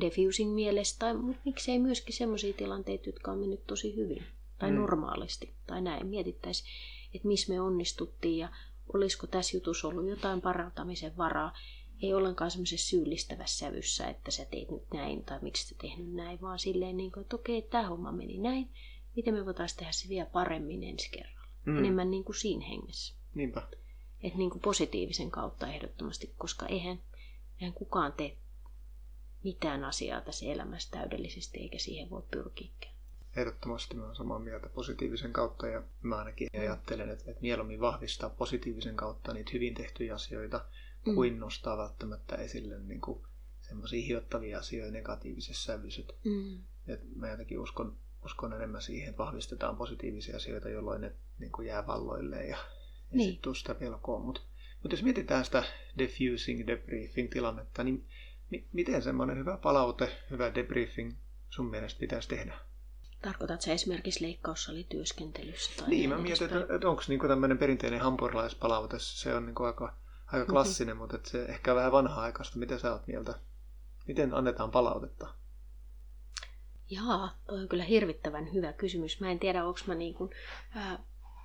diffusing 0.00 0.54
mielestä, 0.54 0.98
tai 0.98 1.14
mutta 1.14 1.42
miksei 1.44 1.78
myöskin 1.78 2.14
semmoisia 2.14 2.52
tilanteita, 2.52 3.08
jotka 3.08 3.32
on 3.32 3.38
mennyt 3.38 3.66
tosi 3.66 3.96
hyvin 3.96 4.24
tai 4.58 4.70
mm. 4.70 4.76
normaalisti 4.76 5.54
tai 5.66 5.82
näin. 5.82 6.06
Mietittäisiin, 6.06 6.68
että 7.14 7.28
missä 7.28 7.52
me 7.52 7.60
onnistuttiin 7.60 8.38
ja 8.38 8.48
olisiko 8.94 9.26
tässä 9.26 9.56
jutussa 9.56 9.88
ollut 9.88 10.08
jotain 10.08 10.40
parantamisen 10.40 11.16
varaa. 11.16 11.58
Ei 12.02 12.14
ollenkaan 12.14 12.50
semmoisessa 12.50 12.88
syyllistävässä 12.88 13.58
sävyssä, 13.58 14.08
että 14.08 14.30
sä 14.30 14.44
teit 14.44 14.70
nyt 14.70 14.90
näin 14.94 15.24
tai 15.24 15.38
miksi 15.42 15.68
sä 15.68 15.74
tehnyt 15.80 16.12
näin, 16.14 16.40
vaan 16.40 16.58
silleen, 16.58 16.96
niin 16.96 17.12
kuin, 17.12 17.22
että 17.22 17.36
okei, 17.36 17.62
tämä 17.62 17.88
homma 17.88 18.12
meni 18.12 18.38
näin. 18.38 18.70
Miten 19.16 19.34
me 19.34 19.46
voitaisiin 19.46 19.78
tehdä 19.78 19.92
se 19.92 20.08
vielä 20.08 20.30
paremmin 20.32 20.84
ensi 20.84 21.10
kerralla? 21.10 21.48
Mm. 21.66 21.78
Enemmän 21.78 22.10
niin 22.10 22.24
kuin 22.24 22.36
siinä 22.36 22.66
hengessä. 22.66 23.14
Niinpä. 23.34 23.62
Että 24.22 24.38
niin 24.38 24.50
kuin 24.50 24.62
positiivisen 24.62 25.30
kautta 25.30 25.66
ehdottomasti, 25.66 26.34
koska 26.38 26.66
eihän, 26.66 27.02
eihän 27.60 27.74
kukaan 27.74 28.12
tee 28.12 28.36
mitään 29.44 29.84
asiaa 29.84 30.20
tässä 30.20 30.46
elämässä 30.46 30.90
täydellisesti, 30.90 31.58
eikä 31.58 31.78
siihen 31.78 32.10
voi 32.10 32.22
pyrkiäkään. 32.30 32.97
Ehdottomasti 33.36 33.96
mä 33.96 34.04
olen 34.04 34.16
samaa 34.16 34.38
mieltä 34.38 34.68
positiivisen 34.68 35.32
kautta 35.32 35.66
ja 35.66 35.82
mä 36.02 36.16
ainakin 36.16 36.48
ajattelen, 36.60 37.10
että, 37.10 37.30
että 37.30 37.42
mieluummin 37.42 37.80
vahvistaa 37.80 38.30
positiivisen 38.30 38.96
kautta 38.96 39.34
niitä 39.34 39.50
hyvin 39.54 39.74
tehtyjä 39.74 40.14
asioita 40.14 40.64
mm. 41.06 41.14
kuin 41.14 41.40
nostaa 41.40 41.78
välttämättä 41.78 42.36
esille 42.36 42.78
niin 42.78 43.00
kuin 43.00 43.22
semmoisia 43.60 44.06
hiottavia 44.06 44.58
asioita 44.58 44.92
negatiivisessa 44.92 45.64
sävyssä. 45.64 46.02
Mm. 46.24 46.58
Et 46.86 47.16
mä 47.16 47.30
jotenkin 47.30 47.58
uskon, 47.58 47.96
uskon 48.24 48.52
enemmän 48.52 48.82
siihen, 48.82 49.08
että 49.08 49.24
vahvistetaan 49.24 49.76
positiivisia 49.76 50.36
asioita, 50.36 50.68
jolloin 50.68 51.00
ne 51.00 51.12
niin 51.38 51.52
kuin 51.52 51.68
jää 51.68 51.86
valloille 51.86 52.46
ja 52.46 52.58
niin. 53.10 53.32
sitten 53.32 53.54
sitä 53.54 53.74
pelkoa. 53.74 54.18
Mutta 54.18 54.40
mut 54.82 54.92
jos 54.92 55.02
mietitään 55.02 55.44
sitä 55.44 55.64
diffusing, 55.98 56.66
debriefing 56.66 57.30
tilannetta, 57.30 57.84
niin 57.84 58.06
mi- 58.50 58.66
miten 58.72 59.02
semmoinen 59.02 59.38
hyvä 59.38 59.56
palaute, 59.56 60.16
hyvä 60.30 60.54
debriefing 60.54 61.12
sun 61.50 61.70
mielestä 61.70 62.00
pitäisi 62.00 62.28
tehdä? 62.28 62.67
Tarkoitatko 63.22 63.62
sä 63.62 63.72
esimerkiksi 63.72 64.22
leikkaussalityöskentelyssä? 64.22 65.70
Tai 65.76 65.88
niin, 65.88 66.10
mä 66.10 66.18
mietin, 66.18 66.44
että, 66.44 66.74
että 66.74 66.88
onko 66.88 67.02
niinku 67.08 67.28
tämmöinen 67.28 67.58
perinteinen 67.58 68.00
hampurilaispalaute, 68.00 68.98
se 68.98 69.34
on 69.34 69.46
niinku 69.46 69.64
aika, 69.64 69.94
aika 70.26 70.44
mhm. 70.44 70.52
klassinen, 70.52 70.96
mm-hmm. 70.96 71.14
mutta 71.14 71.30
se 71.30 71.44
ehkä 71.44 71.74
vähän 71.74 71.92
vanha-aikaista. 71.92 72.58
Mitä 72.58 72.78
sä 72.78 72.92
oot 72.92 73.06
mieltä? 73.06 73.34
Miten 74.06 74.34
annetaan 74.34 74.70
palautetta? 74.70 75.34
Jaa, 76.90 77.38
toi 77.46 77.60
on 77.60 77.68
kyllä 77.68 77.84
hirvittävän 77.84 78.52
hyvä 78.52 78.72
kysymys. 78.72 79.20
Mä 79.20 79.30
en 79.30 79.38
tiedä, 79.38 79.64
onko 79.64 79.80
mä 79.86 79.94
niin 79.94 80.14
kuin, 80.14 80.30
äh, 80.76 80.98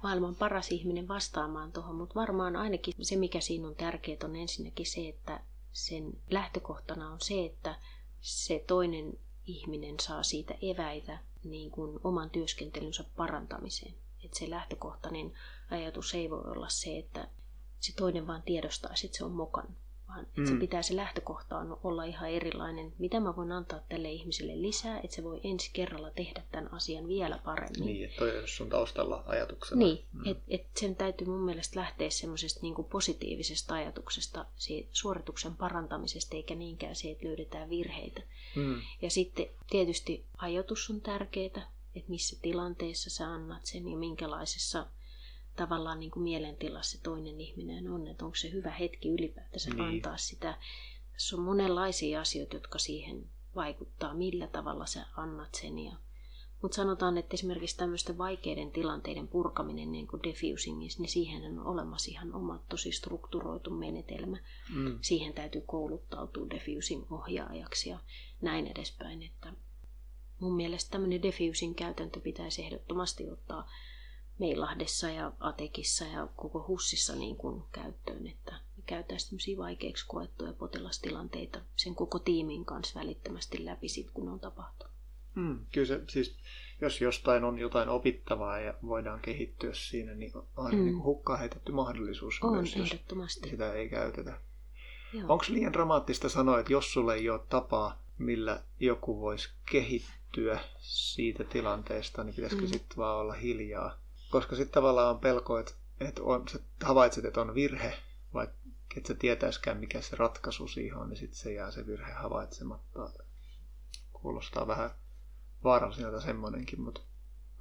maailman 0.03 0.35
paras 0.35 0.71
ihminen 0.71 1.07
vastaamaan 1.07 1.71
tuohon, 1.71 1.95
mutta 1.95 2.15
varmaan 2.15 2.55
ainakin 2.55 2.93
se, 3.01 3.15
mikä 3.15 3.39
siinä 3.39 3.67
on 3.67 3.75
tärkeää, 3.75 4.17
on 4.23 4.35
ensinnäkin 4.35 4.85
se, 4.85 5.07
että 5.07 5.39
sen 5.71 6.13
lähtökohtana 6.29 7.11
on 7.11 7.21
se, 7.21 7.45
että 7.45 7.75
se 8.21 8.63
toinen 8.67 9.19
ihminen 9.45 9.99
saa 9.99 10.23
siitä 10.23 10.53
eväitä 10.61 11.19
niin 11.43 11.71
kuin 11.71 11.99
oman 12.03 12.29
työskentelynsä 12.29 13.03
parantamiseen. 13.15 13.95
Että 14.25 14.39
se 14.39 14.49
lähtökohtainen 14.49 15.33
ajatus 15.71 16.13
ei 16.13 16.29
voi 16.29 16.43
olla 16.45 16.69
se, 16.69 16.97
että 16.97 17.27
se 17.79 17.93
toinen 17.95 18.27
vaan 18.27 18.43
tiedostaa, 18.43 18.91
että 19.03 19.17
se 19.17 19.25
on 19.25 19.31
mokannut 19.31 19.82
vaan 20.13 20.27
mm. 20.35 20.45
se 20.45 20.55
pitää 20.55 20.81
se 20.81 20.95
lähtökohta 20.95 21.65
olla 21.83 22.03
ihan 22.03 22.29
erilainen. 22.29 22.93
Mitä 22.97 23.19
mä 23.19 23.35
voin 23.35 23.51
antaa 23.51 23.79
tälle 23.89 24.11
ihmiselle 24.11 24.61
lisää, 24.61 24.99
että 24.99 25.15
se 25.15 25.23
voi 25.23 25.41
ensi 25.43 25.69
kerralla 25.73 26.11
tehdä 26.11 26.43
tämän 26.51 26.73
asian 26.73 27.07
vielä 27.07 27.39
paremmin. 27.45 27.85
Niin, 27.85 28.05
että 28.05 28.17
toi 28.17 28.37
on 28.37 28.47
sun 28.47 28.69
taustalla 28.69 29.23
ajatuksena. 29.25 29.79
Niin, 29.79 30.05
mm. 30.13 30.21
että 30.25 30.43
et 30.47 30.65
sen 30.77 30.95
täytyy 30.95 31.27
mun 31.27 31.45
mielestä 31.45 31.79
lähteä 31.79 32.09
semmoisesta 32.09 32.59
niin 32.61 32.75
positiivisesta 32.91 33.75
ajatuksesta, 33.75 34.45
siitä 34.55 34.89
suorituksen 34.91 35.55
parantamisesta, 35.55 36.35
eikä 36.35 36.55
niinkään 36.55 36.95
se, 36.95 37.11
että 37.11 37.27
löydetään 37.27 37.69
virheitä. 37.69 38.21
Mm. 38.55 38.81
Ja 39.01 39.09
sitten 39.09 39.45
tietysti 39.69 40.25
ajatus 40.37 40.89
on 40.89 41.01
tärkeää, 41.01 41.71
että 41.95 42.09
missä 42.09 42.37
tilanteessa 42.41 43.09
sä 43.09 43.27
annat 43.27 43.65
sen 43.65 43.87
ja 43.87 43.97
minkälaisessa 43.97 44.87
tavallaan 45.55 45.99
niin 45.99 46.11
kuin 46.11 46.23
mielentilassa 46.23 46.97
se 46.97 47.03
toinen 47.03 47.41
ihminen 47.41 47.89
on, 47.89 48.07
että 48.07 48.25
onko 48.25 48.35
se 48.35 48.51
hyvä 48.51 48.71
hetki 48.71 49.09
ylipäätänsä 49.09 49.69
niin. 49.69 49.81
antaa 49.81 50.17
sitä. 50.17 50.57
Tässä 51.13 51.35
on 51.35 51.41
monenlaisia 51.41 52.21
asioita, 52.21 52.55
jotka 52.55 52.79
siihen 52.79 53.25
vaikuttaa, 53.55 54.13
millä 54.13 54.47
tavalla 54.47 54.85
sä 54.85 55.05
annat 55.17 55.55
sen. 55.55 55.79
Ja... 55.79 55.95
Mutta 56.61 56.75
sanotaan, 56.75 57.17
että 57.17 57.33
esimerkiksi 57.33 57.77
tämmöisten 57.77 58.17
vaikeiden 58.17 58.71
tilanteiden 58.71 59.27
purkaminen 59.27 59.91
niin 59.91 60.07
kuin 60.07 60.23
diffusingissa, 60.23 61.01
niin 61.01 61.09
siihen 61.09 61.59
on 61.59 61.67
olemassa 61.67 62.11
ihan 62.11 62.35
oma 62.35 62.63
tosi 62.69 62.91
strukturoitu 62.91 63.69
menetelmä. 63.69 64.37
Mm. 64.75 64.99
Siihen 65.01 65.33
täytyy 65.33 65.61
kouluttautua 65.61 66.49
diffusing-ohjaajaksi 66.49 67.89
ja 67.89 67.99
näin 68.41 68.67
edespäin. 68.67 69.23
Että 69.23 69.53
mun 70.39 70.55
mielestä 70.55 70.91
tämmöinen 70.91 71.21
diffusing 71.21 71.75
käytäntö 71.75 72.19
pitäisi 72.19 72.61
ehdottomasti 72.61 73.29
ottaa 73.29 73.69
Meilahdessa 74.39 75.09
ja 75.09 75.31
Atekissa 75.39 76.05
ja 76.05 76.27
koko 76.35 76.65
Hussissa 76.67 77.15
niin 77.15 77.35
kuin 77.35 77.63
käyttöön, 77.71 78.27
että 78.27 78.51
me 78.51 78.83
käytäisiin 78.85 79.29
tämmöisiä 79.29 79.57
vaikeiksi 79.57 80.05
koettuja 80.07 80.53
potilastilanteita 80.53 81.59
sen 81.75 81.95
koko 81.95 82.19
tiimin 82.19 82.65
kanssa 82.65 82.99
välittömästi 82.99 83.65
läpi 83.65 83.89
sit, 83.89 84.11
kun 84.13 84.29
on 84.29 84.39
tapahtunut. 84.39 84.93
Mm, 85.35 85.59
kyllä 85.71 85.87
se, 85.87 86.01
siis 86.09 86.37
jos 86.81 87.01
jostain 87.01 87.43
on 87.43 87.59
jotain 87.59 87.89
opittavaa 87.89 88.59
ja 88.59 88.73
voidaan 88.87 89.19
kehittyä 89.19 89.73
siinä, 89.73 90.13
niin 90.13 90.31
on 90.57 90.75
mm. 90.75 90.85
niin 90.85 91.03
hukkaan 91.03 91.39
heitetty 91.39 91.71
mahdollisuus 91.71 92.39
on, 92.41 92.53
myös, 92.53 92.75
jos 92.75 92.95
sitä 93.27 93.73
ei 93.73 93.89
käytetä. 93.89 94.39
Onko 95.27 95.45
liian 95.49 95.73
dramaattista 95.73 96.29
sanoa, 96.29 96.59
että 96.59 96.73
jos 96.73 96.93
sulle 96.93 97.15
ei 97.15 97.29
ole 97.29 97.41
tapaa, 97.49 98.03
millä 98.17 98.63
joku 98.79 99.21
voisi 99.21 99.49
kehittyä 99.71 100.59
siitä 100.79 101.43
tilanteesta, 101.43 102.23
niin 102.23 102.35
pitäisikö 102.35 102.61
mm. 102.61 102.67
sitten 102.67 102.97
vaan 102.97 103.17
olla 103.19 103.33
hiljaa? 103.33 104.02
Koska 104.33 104.55
sitten 104.55 104.73
tavallaan 104.73 105.09
on 105.09 105.19
pelko, 105.19 105.59
että, 105.59 105.73
että 105.99 106.23
on, 106.23 106.47
sä 106.47 106.59
havaitset, 106.83 107.25
että 107.25 107.41
on 107.41 107.55
virhe, 107.55 107.93
vaikka 108.33 108.55
et 108.97 109.05
sä 109.05 109.13
tietäiskään 109.13 109.77
mikä 109.77 110.01
se 110.01 110.15
ratkaisu 110.15 110.67
siihen 110.67 110.97
on, 110.97 111.09
niin 111.09 111.17
sitten 111.17 111.37
se 111.37 111.53
jää 111.53 111.71
se 111.71 111.87
virhe 111.87 112.11
havaitsematta. 112.11 113.09
Kuulostaa 114.13 114.67
vähän 114.67 114.89
vaaralliselta 115.63 116.21
semmoinenkin, 116.21 116.81
mutta, 116.81 117.01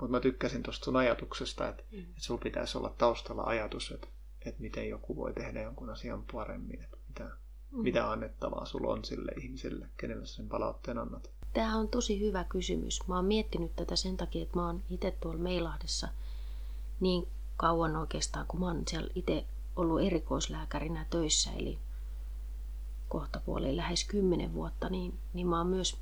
mutta 0.01 0.11
mä 0.11 0.20
tykkäsin 0.20 0.62
tuosta 0.62 0.85
sun 0.85 0.97
ajatuksesta, 0.97 1.68
että, 1.68 1.83
mm. 1.93 1.99
että 1.99 2.12
sulla 2.20 2.41
pitäisi 2.41 2.79
olla 2.79 2.95
taustalla 2.99 3.43
ajatus, 3.43 3.91
että, 3.91 4.09
että 4.47 4.61
miten 4.61 4.89
joku 4.89 5.16
voi 5.16 5.33
tehdä 5.33 5.62
jonkun 5.62 5.91
asian 5.91 6.25
paremmin, 6.33 6.83
että 6.83 6.97
mitä, 7.09 7.25
mm. 7.25 7.83
mitä 7.83 8.11
annettavaa 8.11 8.66
sulla 8.66 8.93
on 8.93 9.05
sille 9.05 9.33
ihmiselle, 9.41 9.89
kenelle 9.97 10.27
sen 10.27 10.49
palautteen 10.49 10.99
annat. 10.99 11.31
Tämä 11.53 11.77
on 11.77 11.89
tosi 11.89 12.20
hyvä 12.20 12.45
kysymys. 12.45 13.09
Mä 13.09 13.16
oon 13.16 13.25
miettinyt 13.25 13.77
tätä 13.77 13.97
sen 13.97 14.16
takia, 14.16 14.43
että 14.43 14.57
mä 14.57 14.66
oon 14.66 14.83
itse 14.91 15.11
tuolla 15.20 15.43
Meilahdessa– 15.43 16.09
niin 17.03 17.28
kauan 17.57 17.96
oikeastaan, 17.96 18.46
kun 18.46 18.61
mä 18.61 18.66
oon 18.66 18.82
siellä 18.88 19.11
itse 19.14 19.44
ollut 19.76 20.00
erikoislääkärinä 20.03 21.07
töissä, 21.11 21.50
eli 21.50 21.78
kohta 23.09 23.40
puoli 23.40 23.76
lähes 23.76 24.05
kymmenen 24.05 24.55
vuotta, 24.55 24.88
niin, 24.88 25.18
niin 25.34 25.46
mä 25.46 25.59
oon 25.59 25.66
myös 25.66 25.96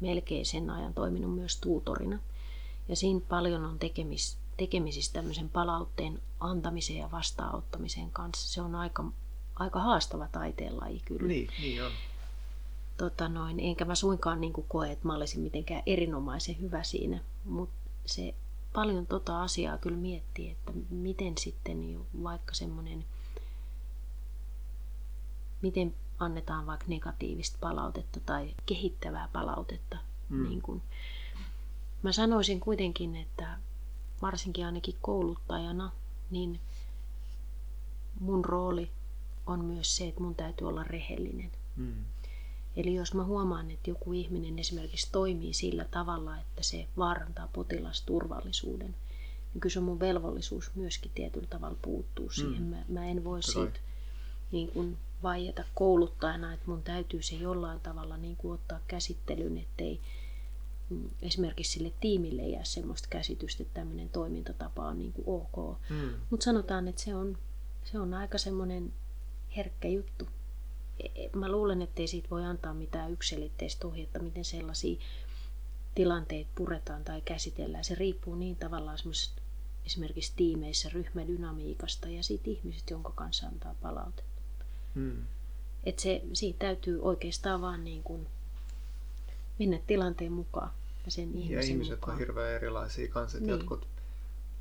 melkein 0.00 0.46
sen 0.46 0.70
ajan 0.70 0.94
toiminut 0.94 1.34
myös 1.34 1.56
tuutorina. 1.56 2.18
Ja 2.88 2.96
siinä 2.96 3.20
paljon 3.28 3.64
on 3.64 3.78
tekemis, 3.78 4.38
tekemisissä 4.56 5.12
tämmöisen 5.12 5.48
palautteen 5.48 6.20
antamisen 6.40 6.96
ja 6.96 7.10
vastaanottamisen 7.10 8.10
kanssa. 8.10 8.52
Se 8.52 8.60
on 8.60 8.74
aika, 8.74 9.04
aika 9.54 9.80
haastava 9.80 10.28
taiteenlaji 10.32 11.00
kyllä. 11.04 11.28
Niin, 11.28 11.48
niin 11.60 11.84
on. 11.84 11.92
Tota 12.96 13.28
noin, 13.28 13.60
enkä 13.60 13.84
mä 13.84 13.94
suinkaan 13.94 14.40
niin 14.40 14.52
koe, 14.68 14.92
että 14.92 15.06
mä 15.06 15.14
olisin 15.14 15.40
mitenkään 15.40 15.82
erinomaisen 15.86 16.60
hyvä 16.60 16.82
siinä, 16.82 17.20
mutta 17.44 17.74
se 18.06 18.34
paljon 18.72 19.06
tota 19.06 19.42
asiaa 19.42 19.78
kyllä 19.78 19.96
miettii, 19.96 20.50
että 20.50 20.72
miten 20.90 21.38
sitten 21.38 22.00
vaikka 22.22 22.54
semmoinen, 22.54 23.04
miten 25.62 25.94
annetaan 26.18 26.66
vaikka 26.66 26.86
negatiivista 26.88 27.58
palautetta 27.60 28.20
tai 28.20 28.54
kehittävää 28.66 29.28
palautetta. 29.32 29.98
Mm. 30.28 30.48
Niin 30.48 30.62
kun. 30.62 30.82
Mä 32.02 32.12
sanoisin 32.12 32.60
kuitenkin, 32.60 33.16
että 33.16 33.58
varsinkin 34.22 34.66
ainakin 34.66 34.96
kouluttajana, 35.00 35.92
niin 36.30 36.60
mun 38.20 38.44
rooli 38.44 38.90
on 39.46 39.64
myös 39.64 39.96
se, 39.96 40.08
että 40.08 40.20
mun 40.20 40.34
täytyy 40.34 40.68
olla 40.68 40.84
rehellinen. 40.84 41.50
Mm. 41.76 42.04
Eli 42.76 42.94
jos 42.94 43.14
mä 43.14 43.24
huomaan, 43.24 43.70
että 43.70 43.90
joku 43.90 44.12
ihminen 44.12 44.58
esimerkiksi 44.58 45.12
toimii 45.12 45.54
sillä 45.54 45.84
tavalla, 45.84 46.38
että 46.38 46.62
se 46.62 46.88
vaarantaa 46.96 47.48
potilasturvallisuuden, 47.52 48.94
niin 49.54 49.60
kyllä 49.60 49.72
se 49.72 49.78
on 49.78 49.84
mun 49.84 50.00
velvollisuus 50.00 50.70
myöskin 50.74 51.10
tietyllä 51.14 51.46
tavalla 51.46 51.78
puuttuu 51.82 52.26
mm. 52.26 52.32
siihen. 52.32 52.62
Mä, 52.62 52.76
mä 52.88 53.06
en 53.06 53.24
voi 53.24 53.42
siitä 53.42 53.80
niin 54.52 54.68
kuin 54.68 54.96
vaieta 55.22 55.64
kouluttajana, 55.74 56.52
että 56.52 56.70
mun 56.70 56.82
täytyy 56.82 57.22
se 57.22 57.36
jollain 57.36 57.80
tavalla 57.80 58.16
niin 58.16 58.36
kuin 58.36 58.54
ottaa 58.54 58.80
käsittelyyn, 58.88 59.58
ettei 59.58 60.00
mm, 60.90 61.10
esimerkiksi 61.22 61.72
sille 61.72 61.92
tiimille 62.00 62.42
jää 62.42 62.64
semmoista 62.64 63.08
käsitystä, 63.10 63.62
että 63.62 63.74
tämmöinen 63.74 64.08
toimintatapa 64.08 64.88
on 64.88 64.98
niin 64.98 65.12
kuin 65.12 65.24
ok. 65.26 65.78
Mm. 65.90 66.10
Mutta 66.30 66.44
sanotaan, 66.44 66.88
että 66.88 67.02
se 67.02 67.14
on, 67.14 67.38
se 67.84 67.98
on 67.98 68.14
aika 68.14 68.38
semmoinen 68.38 68.92
herkkä 69.56 69.88
juttu 69.88 70.28
mä 71.36 71.50
luulen, 71.50 71.82
että 71.82 72.02
ei 72.02 72.06
siitä 72.06 72.30
voi 72.30 72.44
antaa 72.44 72.74
mitään 72.74 73.12
yksilitteistä 73.12 73.86
ohjetta, 73.86 74.18
miten 74.18 74.44
sellaisia 74.44 75.00
tilanteita 75.94 76.50
puretaan 76.54 77.04
tai 77.04 77.20
käsitellään. 77.20 77.84
Se 77.84 77.94
riippuu 77.94 78.34
niin 78.34 78.56
tavallaan 78.56 78.98
esimerkiksi 79.86 80.32
tiimeissä 80.36 80.88
ryhmädynamiikasta 80.88 82.08
ja 82.08 82.22
siitä 82.22 82.50
ihmisestä, 82.50 82.94
jonka 82.94 83.12
kanssa 83.14 83.46
antaa 83.46 83.74
palautetta. 83.82 84.42
Hmm. 84.94 85.26
Et 85.84 85.98
se, 85.98 86.22
siitä 86.32 86.58
täytyy 86.58 87.02
oikeastaan 87.02 87.60
vaan 87.60 87.84
niin 87.84 88.02
kuin 88.02 88.26
mennä 89.58 89.78
tilanteen 89.86 90.32
mukaan 90.32 90.70
ja 91.04 91.10
sen 91.10 91.28
ihmisen 91.28 91.52
Ja 91.52 91.60
ihmiset 91.60 92.00
mukaan. 92.00 92.12
on 92.12 92.18
hirveän 92.18 92.54
erilaisia 92.54 93.08
kanssa, 93.08 93.38
niin. 93.38 93.48
jotkut 93.48 93.86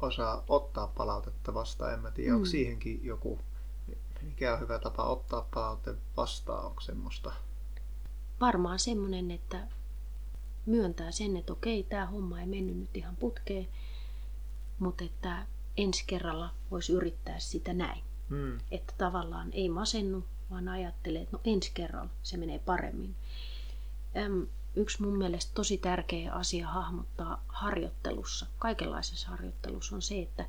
osaa 0.01 0.43
ottaa 0.47 0.87
palautetta 0.87 1.53
vastaan. 1.53 1.93
En 1.93 1.99
mä 1.99 2.11
tiedä, 2.11 2.29
mm. 2.29 2.35
onko 2.35 2.45
siihenkin 2.45 2.99
joku 3.03 3.39
mikä 4.21 4.53
on 4.53 4.59
hyvä 4.59 4.79
tapa 4.79 5.03
ottaa 5.03 5.47
palaute 5.53 5.95
vastaan? 6.17 6.65
Onko 6.65 6.81
semmoista? 6.81 7.31
Varmaan 8.41 8.79
semmoinen, 8.79 9.31
että 9.31 9.67
myöntää 10.65 11.11
sen, 11.11 11.37
että 11.37 11.53
okei, 11.53 11.83
tämä 11.83 12.05
homma 12.05 12.39
ei 12.39 12.47
mennyt 12.47 12.77
nyt 12.77 12.97
ihan 12.97 13.15
putkeen, 13.15 13.67
mutta 14.79 15.03
että 15.03 15.45
ensi 15.77 16.03
kerralla 16.07 16.49
voisi 16.71 16.93
yrittää 16.93 17.39
sitä 17.39 17.73
näin. 17.73 18.03
Hmm. 18.29 18.59
Että 18.71 18.93
tavallaan 18.97 19.49
ei 19.53 19.69
masennu, 19.69 20.23
vaan 20.51 20.67
ajattelee, 20.69 21.21
että 21.21 21.37
no 21.37 21.41
ensi 21.45 21.71
kerralla 21.73 22.09
se 22.23 22.37
menee 22.37 22.59
paremmin. 22.59 23.15
Äm, 24.17 24.47
yksi 24.75 25.01
mun 25.01 25.17
mielestä 25.17 25.51
tosi 25.55 25.77
tärkeä 25.77 26.33
asia 26.33 26.67
hahmottaa 26.67 27.43
harjoittelussa, 27.47 28.45
kaikenlaisessa 28.59 29.29
harjoittelussa 29.29 29.95
on 29.95 30.01
se, 30.01 30.21
että 30.21 30.45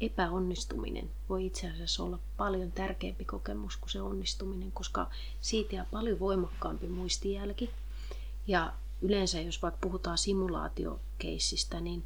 epäonnistuminen 0.00 1.10
voi 1.28 1.46
itse 1.46 1.70
asiassa 1.70 2.02
olla 2.02 2.18
paljon 2.36 2.72
tärkeämpi 2.72 3.24
kokemus 3.24 3.76
kuin 3.76 3.90
se 3.90 4.00
onnistuminen, 4.02 4.72
koska 4.72 5.10
siitä 5.40 5.74
jää 5.74 5.86
paljon 5.90 6.18
voimakkaampi 6.18 6.88
muistijälki. 6.88 7.70
Ja 8.46 8.72
yleensä, 9.02 9.40
jos 9.40 9.62
vaikka 9.62 9.78
puhutaan 9.80 10.18
simulaatiokeissistä, 10.18 11.80
niin, 11.80 12.04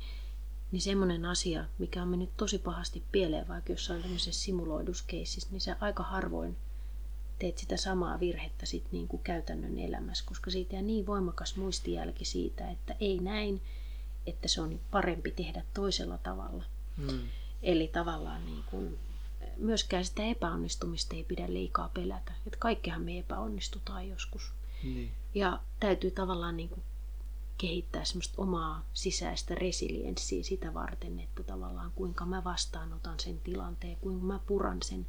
niin 0.72 0.82
semmoinen 0.82 1.24
asia, 1.24 1.64
mikä 1.78 2.02
on 2.02 2.08
mennyt 2.08 2.36
tosi 2.36 2.58
pahasti 2.58 3.02
pieleen, 3.12 3.48
vaikka 3.48 3.72
jossain 3.72 4.02
tämmöisessä 4.02 4.44
simuloiduskeississä, 4.44 5.48
niin 5.50 5.60
sä 5.60 5.76
aika 5.80 6.02
harvoin 6.02 6.56
teet 7.38 7.58
sitä 7.58 7.76
samaa 7.76 8.20
virhettä 8.20 8.66
sit 8.66 8.84
niin 8.92 9.08
kuin 9.08 9.22
käytännön 9.22 9.78
elämässä, 9.78 10.24
koska 10.26 10.50
siitä 10.50 10.74
jää 10.74 10.82
niin 10.82 11.06
voimakas 11.06 11.56
muistijälki 11.56 12.24
siitä, 12.24 12.70
että 12.70 12.96
ei 13.00 13.18
näin, 13.18 13.62
että 14.26 14.48
se 14.48 14.60
on 14.60 14.80
parempi 14.90 15.30
tehdä 15.30 15.64
toisella 15.74 16.18
tavalla. 16.18 16.64
Hmm. 16.96 17.28
Eli 17.62 17.88
tavallaan 17.88 18.46
niin 18.46 18.64
kuin, 18.70 18.98
myöskään 19.56 20.04
sitä 20.04 20.22
epäonnistumista 20.22 21.16
ei 21.16 21.24
pidä 21.24 21.52
liikaa 21.52 21.90
pelätä. 21.94 22.32
Että 22.46 22.58
kaikkihan 22.58 23.02
me 23.02 23.18
epäonnistutaan 23.18 24.08
joskus. 24.08 24.52
Niin. 24.82 25.12
Ja 25.34 25.60
täytyy 25.80 26.10
tavallaan 26.10 26.56
niin 26.56 26.68
kuin 26.68 26.82
kehittää 27.58 28.04
semmoista 28.04 28.42
omaa 28.42 28.84
sisäistä 28.94 29.54
resilienssiä 29.54 30.42
sitä 30.42 30.74
varten, 30.74 31.20
että 31.20 31.42
tavallaan 31.42 31.92
kuinka 31.94 32.26
mä 32.26 32.44
vastaanotan 32.44 33.20
sen 33.20 33.40
tilanteen, 33.40 33.96
kuinka 33.96 34.24
mä 34.24 34.40
puran 34.46 34.82
sen 34.82 35.06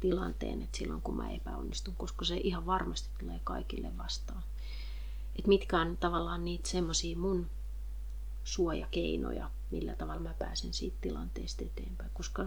tilanteen, 0.00 0.62
että 0.62 0.78
silloin 0.78 1.02
kun 1.02 1.16
mä 1.16 1.30
epäonnistun, 1.30 1.96
koska 1.96 2.24
se 2.24 2.36
ihan 2.36 2.66
varmasti 2.66 3.08
tulee 3.20 3.40
kaikille 3.44 3.98
vastaan. 3.98 4.42
Et 5.38 5.46
mitkä 5.46 5.80
on 5.80 5.96
tavallaan 5.96 6.44
niitä 6.44 6.68
semmoisia 6.68 7.16
mun 7.16 7.50
suojakeinoja, 8.48 9.50
millä 9.70 9.94
tavalla 9.96 10.20
mä 10.20 10.34
pääsen 10.38 10.72
siitä 10.72 10.96
tilanteesta 11.00 11.64
eteenpäin, 11.64 12.10
koska 12.14 12.46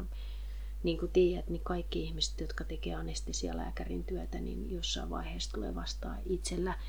niin 0.83 0.97
kuin 0.97 1.11
tiedät, 1.11 1.49
niin 1.49 1.61
kaikki 1.63 2.03
ihmiset, 2.03 2.41
jotka 2.41 2.63
tekee 2.63 2.95
anestesialääkärin 2.95 4.03
työtä, 4.03 4.39
niin 4.39 4.71
jossain 4.71 5.09
vaiheessa 5.09 5.51
tulee 5.51 5.75
vastaan 5.75 6.17
itsellä 6.25 6.79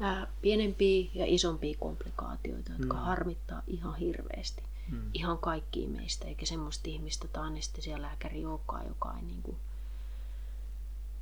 ää, 0.00 0.26
pienempiä 0.42 1.10
ja 1.14 1.24
isompia 1.26 1.76
komplikaatioita, 1.78 2.72
jotka 2.72 2.94
mm. 2.96 3.00
harmittaa 3.00 3.62
ihan 3.66 3.96
hirveästi. 3.96 4.62
Mm. 4.90 5.10
Ihan 5.14 5.38
kaikki 5.38 5.86
meistä, 5.86 6.26
eikä 6.26 6.46
semmoista 6.46 6.88
ihmistä 6.90 7.28
tai 7.28 7.46
anestesialääkäri 7.46 8.46
olekaan, 8.46 8.86
joka 8.86 9.14
ei 9.16 9.22
niin 9.22 9.42
kuin 9.42 9.56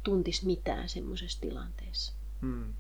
tuntisi 0.03 0.47
mitään 0.47 0.89
semmoisessa 0.89 1.41
tilanteessa. 1.41 2.13
Mm. 2.41 2.75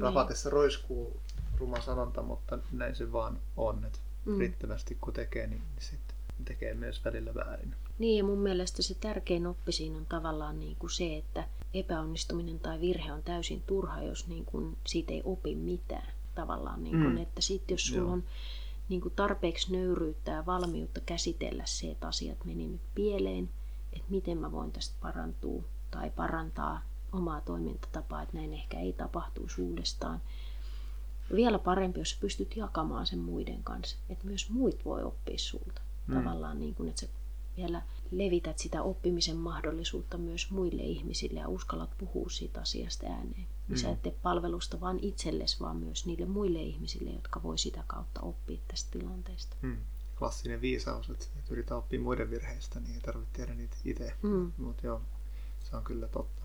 Rapatessa 0.00 0.48
niin. 0.48 0.52
roiskuu 0.52 1.20
ruma 1.62 1.80
sanonta, 1.80 2.22
mutta 2.22 2.58
näin 2.72 2.96
se 2.96 3.12
vaan 3.12 3.38
on, 3.56 3.84
että 3.84 3.98
mm. 4.24 4.38
riittävästi 4.38 4.98
kun 5.00 5.12
tekee, 5.12 5.46
niin 5.46 5.62
sitten 5.78 6.16
tekee 6.44 6.74
myös 6.74 7.04
välillä 7.04 7.34
väärin. 7.34 7.74
Niin 7.98 8.18
ja 8.18 8.24
mun 8.24 8.38
mielestä 8.38 8.82
se 8.82 8.94
tärkein 8.94 9.46
oppi 9.46 9.72
siinä 9.72 9.96
on 9.96 10.06
tavallaan 10.06 10.60
niin 10.60 10.76
kuin 10.76 10.90
se, 10.90 11.16
että 11.16 11.44
epäonnistuminen 11.74 12.58
tai 12.58 12.80
virhe 12.80 13.12
on 13.12 13.22
täysin 13.22 13.62
turha, 13.66 14.02
jos 14.02 14.28
niin 14.28 14.44
kuin 14.44 14.76
siitä 14.86 15.12
ei 15.12 15.22
opi 15.24 15.54
mitään. 15.54 16.12
Tavallaan 16.34 16.84
niin 16.84 17.00
kuin, 17.00 17.12
mm. 17.12 17.22
että 17.22 17.40
sitten 17.40 17.74
jos 17.74 17.86
sulla 17.86 18.02
Joo. 18.02 18.12
on 18.12 18.24
niin 18.88 19.00
kuin 19.00 19.14
tarpeeksi 19.14 19.72
nöyryyttä 19.72 20.30
ja 20.30 20.46
valmiutta 20.46 21.00
käsitellä 21.00 21.62
se, 21.66 21.90
että 21.90 22.08
asiat 22.08 22.44
meni 22.44 22.68
nyt 22.68 22.80
pieleen, 22.94 23.50
että 23.92 24.10
miten 24.10 24.38
mä 24.38 24.52
voin 24.52 24.72
tästä 24.72 24.94
parantua 25.00 25.62
tai 25.90 26.10
parantaa 26.10 26.82
omaa 27.12 27.40
toimintatapaa, 27.40 28.22
että 28.22 28.36
näin 28.36 28.52
ehkä 28.54 28.80
ei 28.80 28.92
tapahtuisi 28.92 29.62
uudestaan. 29.62 30.20
Vielä 31.34 31.58
parempi, 31.58 32.00
jos 32.00 32.16
pystyt 32.20 32.56
jakamaan 32.56 33.06
sen 33.06 33.18
muiden 33.18 33.64
kanssa, 33.64 33.96
että 34.08 34.26
myös 34.26 34.50
muut 34.50 34.84
voi 34.84 35.02
oppia 35.02 35.38
sulta. 35.38 35.82
Mm. 36.06 36.14
Tavallaan 36.14 36.60
niin 36.60 36.74
kuin, 36.74 36.88
että 36.88 37.00
sä 37.00 37.06
vielä 37.56 37.82
levität 38.10 38.58
sitä 38.58 38.82
oppimisen 38.82 39.36
mahdollisuutta 39.36 40.18
myös 40.18 40.50
muille 40.50 40.82
ihmisille 40.82 41.40
ja 41.40 41.48
uskallat 41.48 41.90
puhua 41.98 42.30
siitä 42.30 42.60
asiasta 42.60 43.06
ääneen. 43.06 43.46
Mm. 43.68 43.76
Sä 43.76 43.90
et 43.90 44.02
tee 44.02 44.14
palvelusta 44.22 44.80
vain 44.80 44.98
itsellesi, 45.02 45.60
vaan 45.60 45.76
myös 45.76 46.06
niille 46.06 46.26
muille 46.26 46.62
ihmisille, 46.62 47.10
jotka 47.10 47.42
voi 47.42 47.58
sitä 47.58 47.84
kautta 47.86 48.20
oppia 48.20 48.58
tästä 48.68 48.98
tilanteesta. 48.98 49.56
Mm. 49.62 49.76
Klassinen 50.18 50.60
viisaus, 50.60 51.10
että 51.10 51.26
yritetään 51.50 51.78
oppia 51.78 52.00
muiden 52.00 52.30
virheistä, 52.30 52.80
niin 52.80 52.94
ei 52.94 53.00
tarvitse 53.00 53.32
tehdä 53.32 53.54
niitä 53.54 53.76
itse. 53.84 54.14
Mm. 54.22 54.52
Mutta 54.56 54.86
joo, 54.86 55.00
se 55.64 55.76
on 55.76 55.84
kyllä 55.84 56.08
totta. 56.08 56.42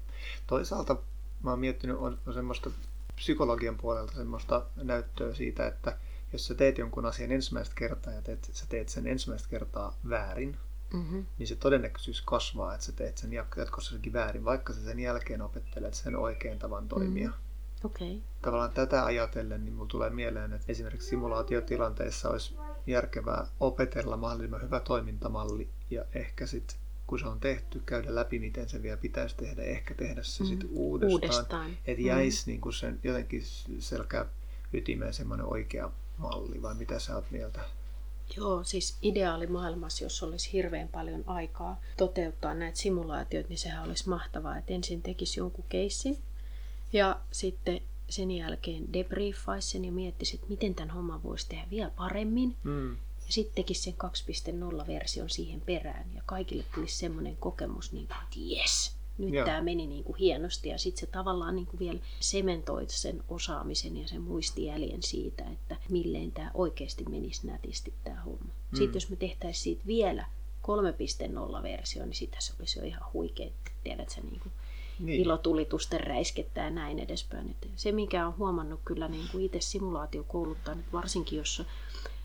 Toisaalta 0.48 0.98
mä 1.44 1.50
oon 1.50 1.60
miettinyt, 1.60 1.98
on, 1.98 2.20
on 2.28 2.34
semmoista 2.34 2.72
psykologian 3.18 3.78
puolelta 3.78 4.14
semmoista 4.14 4.66
näyttöä 4.76 5.34
siitä, 5.34 5.68
että 5.68 5.98
jos 6.34 6.48
sä 6.48 6.56
teet 6.56 6.78
jonkun 6.78 7.06
asian 7.06 7.32
ensimmäistä 7.32 7.76
kertaa 7.76 8.14
ja 8.14 8.22
teet, 8.22 8.50
sä 8.52 8.66
teet 8.70 8.90
sen 8.90 9.08
ensimmäistä 9.08 9.50
kertaa 9.50 9.98
väärin, 10.10 10.58
mm-hmm. 10.94 11.26
niin 11.38 11.48
se 11.48 11.56
todennäköisyys 11.56 12.22
kasvaa, 12.22 12.74
että 12.74 12.86
sä 12.86 12.92
teet 12.92 13.18
sen 13.18 13.34
jatkossakin 13.34 14.14
väärin, 14.14 14.46
vaikka 14.46 14.74
sä 14.74 14.82
sen 14.82 15.00
jälkeen 15.00 15.42
opettelet 15.42 15.94
sen 15.94 16.16
oikean 16.16 16.60
tavan 16.60 16.88
toimia. 16.88 17.28
Mm-hmm. 17.28 17.48
Okay. 17.84 18.18
Tavallaan 18.42 18.72
tätä 18.72 19.06
ajatellen, 19.06 19.66
niin 19.66 19.74
mulla 19.74 19.88
tulee 19.88 20.10
mieleen, 20.10 20.54
että 20.54 20.72
esimerkiksi 20.72 21.10
simulaatiotilanteessa 21.10 22.30
olisi 22.30 22.58
järkevää 22.88 23.48
opetella 23.60 24.18
mahdollisimman 24.18 24.62
hyvä 24.62 24.80
toimintamalli 24.80 25.70
ja 25.90 26.06
ehkä 26.14 26.46
sitten 26.46 26.78
kun 27.08 27.20
se 27.20 27.28
on 27.28 27.40
tehty, 27.40 27.82
käydä 27.86 28.16
läpi, 28.16 28.40
miten 28.40 28.70
se 28.70 28.84
vielä 28.84 28.98
pitäisi 28.98 29.36
tehdä, 29.36 29.64
ehkä 29.64 29.94
tehdä 29.94 30.24
se 30.24 30.44
mm. 30.44 30.50
sitten 30.50 30.70
uudestaan. 30.72 31.14
uudestaan. 31.14 31.78
Että 31.88 32.02
jäisi 32.02 32.46
mm. 32.46 32.52
niin 32.52 32.62
kuin 32.62 32.74
sen 32.74 33.00
jotenkin 33.04 33.44
selkä 33.80 34.26
ytimeen 34.74 35.14
semmoinen 35.14 35.46
oikea 35.46 35.92
malli, 36.18 36.62
vai 36.62 36.76
mitä 36.76 37.00
sä 37.00 37.16
oot 37.16 37.32
mieltä? 37.32 37.60
Joo, 38.38 38.64
siis 38.64 38.98
ideaalimaailmassa, 39.02 40.06
jos 40.06 40.24
olisi 40.24 40.54
hirveän 40.54 40.88
paljon 40.88 41.24
aikaa 41.28 41.82
toteuttaa 41.98 42.54
näitä 42.54 42.78
simulaatioita, 42.78 43.50
niin 43.50 43.58
sehän 43.58 43.88
olisi 43.88 44.10
mahtavaa, 44.10 44.58
että 44.58 44.74
ensin 44.74 45.02
tekisi 45.02 45.40
jonkun 45.40 45.66
keissin 45.70 46.18
ja 46.94 47.20
sitten 47.32 47.82
sen 48.10 48.32
jälkeen 48.32 48.94
debriefaisi 48.94 49.70
sen 49.70 49.86
ja 49.86 49.92
miettisi, 49.92 50.36
että 50.36 50.48
miten 50.50 50.76
tämän 50.76 50.92
homman 50.96 51.24
voisi 51.24 51.50
tehdä 51.50 51.68
vielä 51.70 51.90
paremmin. 51.90 52.56
Mm. 52.64 52.98
Ja 53.28 53.34
sitten 53.34 53.56
tekisi 53.56 53.82
sen 53.82 53.94
2.0-version 53.94 55.30
siihen 55.30 55.62
perään 55.62 56.12
ja 56.16 56.22
kaikille 56.26 56.64
tulisi 56.76 56.98
semmoinen 56.98 57.38
kokemus, 57.38 57.92
niin 57.92 58.08
kuin, 58.08 58.18
että 58.24 58.36
jes, 58.40 58.98
nyt 59.18 59.34
Joo. 59.34 59.46
tämä 59.46 59.62
meni 59.62 59.88
niin 59.88 60.04
kuin 60.04 60.18
hienosti 60.18 60.70
ja 60.70 60.78
sitten 60.78 61.00
se 61.00 61.06
tavallaan 61.06 61.56
niin 61.56 61.66
kuin 61.66 61.80
vielä 61.80 62.00
sementoi 62.20 62.86
sen 62.88 63.24
osaamisen 63.30 63.98
ja 63.98 64.08
sen 64.08 64.22
muistijäljen 64.22 65.04
siitä, 65.04 65.44
että 65.52 65.76
milleen 65.90 66.32
tämä 66.32 66.52
oikeasti 66.54 67.06
menisi 67.10 67.48
nätisti 67.48 67.94
tämä 68.04 68.22
homma. 68.22 68.54
Mm. 68.72 68.78
Sitten 68.78 68.96
jos 68.96 69.10
me 69.10 69.16
tehtäisiin 69.16 69.64
siitä 69.64 69.88
vielä 69.88 70.26
3.0-versio, 70.64 72.06
niin 72.06 72.16
sitä 72.16 72.38
se 72.40 72.54
olisi 72.60 72.80
jo 72.80 72.86
ihan 72.86 73.14
huikea, 73.14 73.50
tiedät 73.84 74.10
sä, 74.10 74.22
niin 74.22 74.40
kuin 74.40 74.52
niin. 75.00 75.22
ilotulitusten 75.22 76.00
räiskettää 76.00 76.64
ja 76.64 76.72
näin 76.72 77.00
edespäin. 77.00 77.50
Et 77.50 77.70
se, 77.76 77.92
mikä 77.92 78.28
on 78.28 78.38
huomannut 78.38 78.80
kyllä 78.86 79.08
niin 79.08 79.28
kuin 79.32 79.46
itse 79.46 79.62
simulaatiokouluttaa, 79.62 80.74
että 80.74 80.92
varsinkin 80.94 81.38
jos 81.38 81.64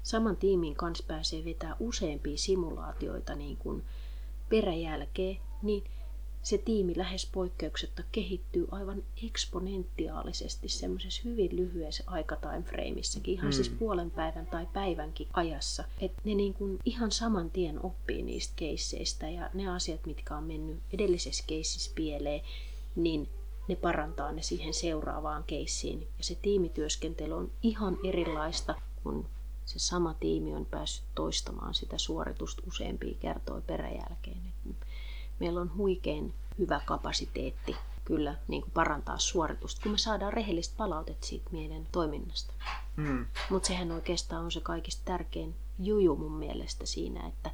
saman 0.03 0.37
tiimin 0.37 0.75
kanssa 0.75 1.05
pääsee 1.09 1.45
vetää 1.45 1.77
useampia 1.81 2.39
simulaatioita 2.39 3.35
niin 3.35 3.57
kuin 3.57 3.85
peräjälkeen, 4.49 5.37
niin 5.63 5.85
se 6.43 6.59
tiimi 6.59 6.93
lähes 6.97 7.31
poikkeuksetta 7.33 8.03
kehittyy 8.13 8.69
aivan 8.71 9.03
eksponentiaalisesti 9.25 10.69
semmoisessa 10.69 11.23
hyvin 11.25 11.57
lyhyessä 11.57 12.05
aikatimeframeissakin, 12.07 13.35
ihan 13.35 13.53
siis 13.53 13.67
mm. 13.67 13.71
siis 13.71 13.79
puolen 13.79 14.11
päivän 14.11 14.47
tai 14.47 14.67
päivänkin 14.73 15.29
ajassa. 15.33 15.85
Että 16.01 16.23
ne 16.25 16.35
niin 16.35 16.55
kuin 16.55 16.79
ihan 16.85 17.11
saman 17.11 17.51
tien 17.51 17.85
oppii 17.85 18.23
niistä 18.23 18.53
keisseistä 18.57 19.29
ja 19.29 19.51
ne 19.55 19.69
asiat, 19.69 20.07
mitkä 20.07 20.37
on 20.37 20.45
mennyt 20.45 20.81
edellisessä 20.93 21.45
keississä 21.47 21.93
pieleen, 21.95 22.41
niin 22.97 23.29
ne 23.69 23.77
parantaa 23.77 24.33
ne 24.33 24.43
siihen 24.43 24.75
seuraavaan 24.75 25.45
keissiin. 25.45 26.01
Ja 26.19 26.25
se 26.25 26.35
tiimityöskentely 26.35 27.33
on 27.33 27.51
ihan 27.63 27.99
erilaista, 28.05 28.75
kun 29.03 29.27
se 29.67 29.79
sama 29.79 30.15
tiimi 30.15 30.55
on 30.55 30.67
päässyt 30.67 31.05
toistamaan 31.15 31.75
sitä 31.75 31.99
suoritusta 31.99 32.63
useampia 32.67 33.15
kertoja 33.21 33.61
peräjälkeen. 33.61 34.53
Meillä 35.41 35.61
on 35.61 35.77
huikein 35.77 36.35
hyvä 36.59 36.81
kapasiteetti 36.87 37.77
kyllä 38.05 38.35
niin 38.49 38.63
kuin 38.63 38.73
parantaa 38.73 39.19
suoritusta, 39.19 39.83
kun 39.83 39.93
me 39.93 39.99
saadaan 39.99 40.33
rehellistä 40.33 40.75
palautetta 40.77 41.27
siitä 41.27 41.51
meidän 41.53 41.87
toiminnasta. 41.93 42.53
Mm. 42.97 43.27
Mutta 43.51 43.67
sehän 43.67 43.93
oikeastaan 43.93 44.45
on 44.45 44.53
se 44.53 44.61
kaikista 44.61 45.03
tärkein 45.05 45.55
juju 45.79 46.17
mun 46.17 46.33
mielestä 46.33 46.87
siinä, 46.87 47.27
että, 47.29 47.51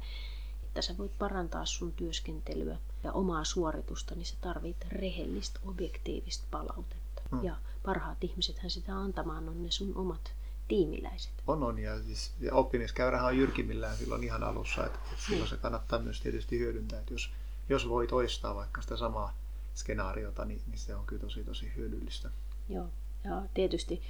että 0.63 0.81
sä 0.81 0.97
voit 0.97 1.17
parantaa 1.19 1.65
sun 1.65 1.91
työskentelyä 1.93 2.77
ja 3.03 3.13
omaa 3.13 3.43
suoritusta, 3.43 4.15
niin 4.15 4.25
sä 4.25 4.35
tarvit 4.41 4.85
rehellistä, 4.89 5.59
objektiivista 5.65 6.45
palautetta. 6.51 7.21
Mm. 7.31 7.43
Ja 7.43 7.55
parhaat 7.85 8.23
ihmisethän 8.23 8.69
sitä 8.69 8.97
antamaan 8.97 9.49
on 9.49 9.63
ne 9.63 9.71
sun 9.71 9.91
omat 9.95 10.33
tiimiläiset. 10.69 11.31
On, 11.47 11.63
on. 11.63 11.79
Ja, 11.79 12.03
siis, 12.03 12.31
ja 12.39 12.53
oppimiskäyrähän 12.53 13.27
on 13.27 13.37
jyrkimmillään 13.37 13.97
silloin 13.97 14.23
ihan 14.23 14.43
alussa, 14.43 14.85
että, 14.85 14.99
että 15.11 15.23
silloin 15.25 15.41
niin. 15.41 15.49
se 15.49 15.57
kannattaa 15.57 15.99
myös 15.99 16.21
tietysti 16.21 16.59
hyödyntää, 16.59 16.99
että 16.99 17.13
jos, 17.13 17.31
jos 17.69 17.89
voi 17.89 18.07
toistaa 18.07 18.55
vaikka 18.55 18.81
sitä 18.81 18.97
samaa 18.97 19.37
skenaariota, 19.75 20.45
niin, 20.45 20.61
niin 20.67 20.77
se 20.77 20.95
on 20.95 21.05
kyllä 21.05 21.21
tosi 21.21 21.43
tosi 21.43 21.71
hyödyllistä. 21.75 22.29
Joo, 22.69 22.87
ja 23.23 23.41
tietysti 23.53 24.01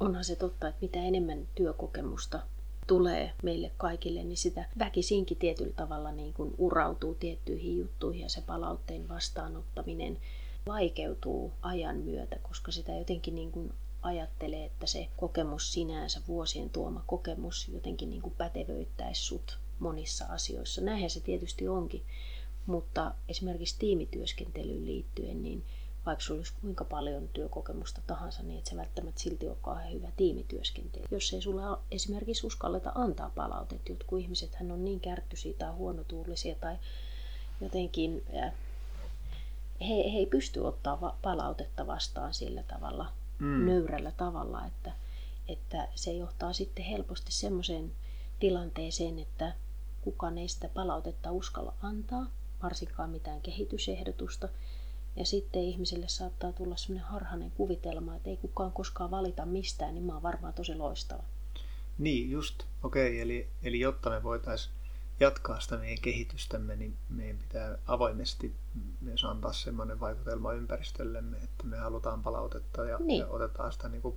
onhan 0.00 0.24
se 0.24 0.36
totta, 0.36 0.68
että 0.68 0.80
mitä 0.82 0.98
enemmän 0.98 1.48
työkokemusta 1.54 2.40
tulee 2.86 3.32
meille 3.42 3.70
kaikille, 3.76 4.24
niin 4.24 4.36
sitä 4.36 4.64
väkisinkin 4.78 5.36
tietyllä 5.36 5.72
tavalla 5.72 6.12
niin 6.12 6.32
kuin 6.32 6.54
urautuu 6.58 7.14
tiettyihin 7.14 7.78
juttuihin 7.78 8.22
ja 8.22 8.28
se 8.28 8.40
palautteen 8.40 9.08
vastaanottaminen 9.08 10.18
vaikeutuu 10.66 11.52
ajan 11.62 11.96
myötä, 11.96 12.36
koska 12.42 12.72
sitä 12.72 12.92
jotenkin 12.92 13.34
niin 13.34 13.52
kuin 13.52 13.72
ajattelee, 14.02 14.64
että 14.64 14.86
se 14.86 15.08
kokemus 15.16 15.72
sinänsä, 15.72 16.20
vuosien 16.28 16.70
tuoma 16.70 17.02
kokemus 17.06 17.68
jotenkin 17.68 18.10
niin 18.10 18.22
kuin 18.22 18.34
pätevöittäisi 18.38 19.22
sut 19.22 19.58
monissa 19.78 20.24
asioissa. 20.28 20.80
Näinhän 20.80 21.10
se 21.10 21.20
tietysti 21.20 21.68
onkin, 21.68 22.02
mutta 22.66 23.14
esimerkiksi 23.28 23.76
tiimityöskentelyyn 23.78 24.86
liittyen, 24.86 25.42
niin 25.42 25.64
vaikka 26.06 26.24
sulla 26.24 26.38
olisi 26.38 26.52
kuinka 26.60 26.84
paljon 26.84 27.28
työkokemusta 27.28 28.00
tahansa, 28.06 28.42
niin 28.42 28.58
et 28.58 28.66
se 28.66 28.76
välttämättä 28.76 29.20
silti 29.20 29.48
ole 29.48 29.56
kauhean 29.62 29.92
hyvä 29.92 30.08
tiimityöskentely. 30.16 31.04
Jos 31.10 31.32
ei 31.32 31.42
sulla 31.42 31.80
esimerkiksi 31.90 32.46
uskalleta 32.46 32.92
antaa 32.94 33.30
palautetta, 33.34 33.92
jotkut 33.92 34.20
ihmiset 34.20 34.54
hän 34.54 34.70
on 34.70 34.84
niin 34.84 35.00
kärttyisiä 35.00 35.52
tai 35.58 35.72
huonotuulisia 35.72 36.54
tai 36.54 36.76
jotenkin 37.60 38.24
he, 38.32 38.52
he 39.88 39.94
ei 40.18 40.26
pysty 40.26 40.60
ottaa 40.60 41.16
palautetta 41.22 41.86
vastaan 41.86 42.34
sillä 42.34 42.62
tavalla 42.62 43.12
mm. 43.40 43.66
nöyrällä 43.66 44.12
tavalla, 44.12 44.66
että, 44.66 44.92
että 45.48 45.88
se 45.94 46.12
johtaa 46.12 46.52
sitten 46.52 46.84
helposti 46.84 47.32
semmoiseen 47.32 47.92
tilanteeseen, 48.40 49.18
että 49.18 49.52
kukaan 50.00 50.38
ei 50.38 50.48
sitä 50.48 50.68
palautetta 50.68 51.32
uskalla 51.32 51.74
antaa, 51.82 52.26
varsinkaan 52.62 53.10
mitään 53.10 53.40
kehitysehdotusta. 53.40 54.48
Ja 55.16 55.24
sitten 55.24 55.62
ihmisille 55.62 56.08
saattaa 56.08 56.52
tulla 56.52 56.76
sellainen 56.76 57.10
harhainen 57.10 57.50
kuvitelma, 57.50 58.16
että 58.16 58.30
ei 58.30 58.36
kukaan 58.36 58.72
koskaan 58.72 59.10
valita 59.10 59.46
mistään, 59.46 59.94
niin 59.94 60.04
mä 60.04 60.12
oon 60.12 60.22
varmaan 60.22 60.54
tosi 60.54 60.74
loistava. 60.74 61.22
Niin, 61.98 62.30
just. 62.30 62.62
Okei, 62.82 63.08
okay, 63.08 63.20
eli, 63.20 63.48
eli 63.62 63.80
jotta 63.80 64.10
me 64.10 64.22
voitaisiin 64.22 64.74
jatkaa 65.20 65.60
sitä 65.60 65.76
meidän 65.76 66.02
kehitystämme, 66.02 66.76
niin 66.76 66.96
meidän 67.08 67.38
pitää 67.38 67.78
avoimesti 67.86 68.54
myös 69.00 69.24
antaa 69.24 69.52
semmoinen 69.52 70.00
vaikutelma 70.00 70.52
ympäristöllemme, 70.52 71.36
että 71.36 71.64
me 71.64 71.76
halutaan 71.76 72.22
palautetta 72.22 72.84
ja, 72.84 72.98
niin. 72.98 73.20
ja 73.20 73.26
otetaan 73.26 73.72
sitä 73.72 73.88
niin 73.88 74.02
kuin 74.02 74.16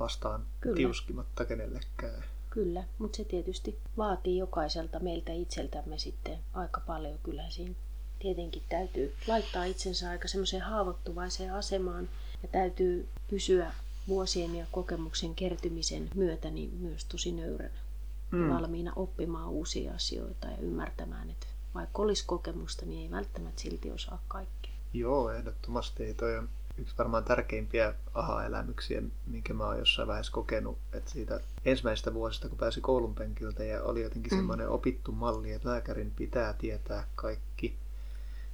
vastaan 0.00 0.46
Kyllä. 0.60 0.76
tiuskimatta 0.76 1.44
kenellekään. 1.44 2.24
Kyllä, 2.50 2.84
mutta 2.98 3.16
se 3.16 3.24
tietysti 3.24 3.78
vaatii 3.96 4.38
jokaiselta 4.38 5.00
meiltä 5.00 5.32
itseltämme 5.32 5.98
sitten 5.98 6.38
aika 6.54 6.80
paljon. 6.86 7.18
Kyllä 7.22 7.50
siinä 7.50 7.74
tietenkin 8.18 8.62
täytyy 8.68 9.14
laittaa 9.26 9.64
itsensä 9.64 10.10
aika 10.10 10.28
semmoiseen 10.28 10.62
haavoittuvaiseen 10.62 11.54
asemaan 11.54 12.08
ja 12.42 12.48
täytyy 12.48 13.08
pysyä 13.30 13.72
vuosien 14.08 14.54
ja 14.54 14.66
kokemuksen 14.72 15.34
kertymisen 15.34 16.10
myötä 16.14 16.50
niin 16.50 16.74
myös 16.74 17.04
tosi 17.04 17.32
nöyränä 17.32 17.89
mm. 18.30 18.48
valmiina 18.48 18.92
oppimaan 18.96 19.48
uusia 19.48 19.94
asioita 19.94 20.46
ja 20.46 20.56
ymmärtämään, 20.56 21.30
että 21.30 21.46
vaikka 21.74 22.02
olisi 22.02 22.24
kokemusta, 22.26 22.86
niin 22.86 23.02
ei 23.02 23.10
välttämättä 23.10 23.62
silti 23.62 23.90
osaa 23.90 24.22
kaikkea. 24.28 24.72
Joo, 24.92 25.30
ehdottomasti. 25.30 26.14
Toi 26.14 26.38
on 26.38 26.48
yksi 26.78 26.98
varmaan 26.98 27.24
tärkeimpiä 27.24 27.94
aha-elämyksiä, 28.14 29.02
minkä 29.26 29.54
mä 29.54 29.66
oon 29.66 29.78
jossain 29.78 30.08
vaiheessa 30.08 30.32
kokenut, 30.32 30.78
että 30.92 31.10
siitä 31.10 31.40
ensimmäisestä 31.64 32.14
vuosista, 32.14 32.48
kun 32.48 32.58
pääsi 32.58 32.80
koulun 32.80 33.14
penkiltä 33.14 33.64
ja 33.64 33.82
oli 33.82 34.02
jotenkin 34.02 34.32
mm. 34.32 34.36
semmoinen 34.36 34.68
opittu 34.68 35.12
malli, 35.12 35.52
että 35.52 35.68
lääkärin 35.68 36.10
pitää 36.10 36.52
tietää 36.52 37.06
kaikki, 37.14 37.76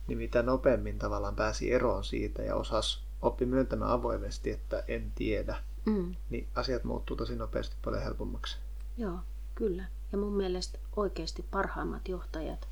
niin 0.07 0.18
mitä 0.18 0.43
nopeammin 0.43 0.99
tavallaan 0.99 1.37
pääsi 1.37 1.72
eroon 1.72 2.05
siitä 2.05 2.43
ja 2.43 2.55
osas 2.55 3.03
oppi 3.22 3.47
myöntämään 3.47 3.91
avoimesti, 3.91 4.51
että 4.51 4.85
en 4.89 5.12
tiedä, 5.14 5.57
mm. 5.87 6.14
niin 6.31 6.49
asiat 6.55 6.85
muuttuu 6.85 7.16
tosi 7.16 7.37
nopeasti 7.37 7.77
paljon 7.85 8.03
helpommaksi. 8.03 8.57
Joo, 8.97 9.18
Kyllä. 9.57 9.84
Ja 10.12 10.18
mun 10.18 10.32
mielestä 10.32 10.78
oikeasti 10.96 11.44
parhaimmat 11.50 12.09
johtajat 12.09 12.68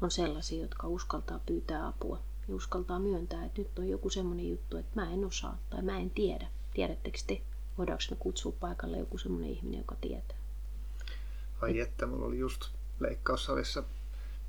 on 0.00 0.10
sellaisia, 0.10 0.62
jotka 0.62 0.88
uskaltaa 0.88 1.40
pyytää 1.46 1.86
apua 1.86 2.20
ja 2.48 2.54
uskaltaa 2.54 2.98
myöntää, 2.98 3.44
että 3.44 3.60
nyt 3.60 3.78
on 3.78 3.88
joku 3.88 4.10
semmoinen 4.10 4.48
juttu, 4.48 4.76
että 4.76 5.00
mä 5.00 5.12
en 5.12 5.24
osaa 5.24 5.58
tai 5.70 5.82
mä 5.82 5.98
en 5.98 6.10
tiedä. 6.10 6.46
Tiedättekö 6.74 7.18
te? 7.26 7.42
Voidaanko 7.78 8.04
me 8.10 8.16
kutsua 8.16 8.52
paikalle 8.60 8.98
joku 8.98 9.18
semmoinen 9.18 9.50
ihminen, 9.50 9.78
joka 9.78 9.94
tietää? 10.00 10.36
Ai 11.60 11.80
että, 11.80 12.06
mulla 12.06 12.26
oli 12.26 12.38
just 12.38 12.62
leikkaussalissa 13.00 13.82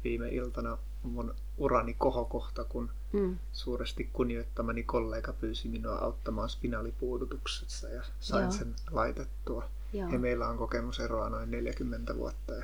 viime 0.03 0.29
iltana 0.29 0.77
mun 1.03 1.35
urani 1.57 1.93
kohokohta, 1.93 2.63
kun 2.63 2.91
mm. 3.13 3.37
suuresti 3.51 4.09
kunnioittamani 4.13 4.83
kollega 4.83 5.33
pyysi 5.33 5.67
minua 5.67 5.95
auttamaan 5.95 6.49
spinaalipuudutuksessa 6.49 7.89
ja 7.89 8.03
sain 8.19 8.43
Joo. 8.43 8.51
sen 8.51 8.75
laitettua. 8.91 9.69
Joo. 9.93 10.09
Ja 10.09 10.19
meillä 10.19 10.47
on 10.47 10.57
kokemuseroa 10.57 11.29
noin 11.29 11.51
40 11.51 12.15
vuotta 12.15 12.53
ja 12.53 12.63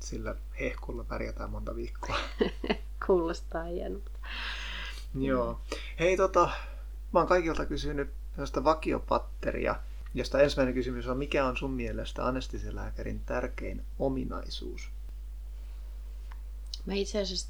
sillä 0.00 0.34
hehkulla 0.60 1.04
pärjätään 1.04 1.50
monta 1.50 1.76
viikkoa. 1.76 2.16
Kuulostaa 3.06 3.64
hienolta. 3.64 4.10
Joo. 5.14 5.60
Hei 6.00 6.16
tota, 6.16 6.50
mä 7.12 7.20
oon 7.20 7.28
kaikilta 7.28 7.66
kysynyt 7.66 8.10
sellaista 8.30 8.64
vakiopatteria, 8.64 9.76
josta 10.14 10.40
ensimmäinen 10.40 10.74
kysymys 10.74 11.06
on, 11.06 11.18
mikä 11.18 11.46
on 11.46 11.56
sun 11.56 11.70
mielestä 11.70 12.26
anestesialääkärin 12.26 13.20
tärkein 13.20 13.84
ominaisuus? 13.98 14.90
Mä 16.86 16.94
itse 16.94 17.20
asiassa 17.20 17.48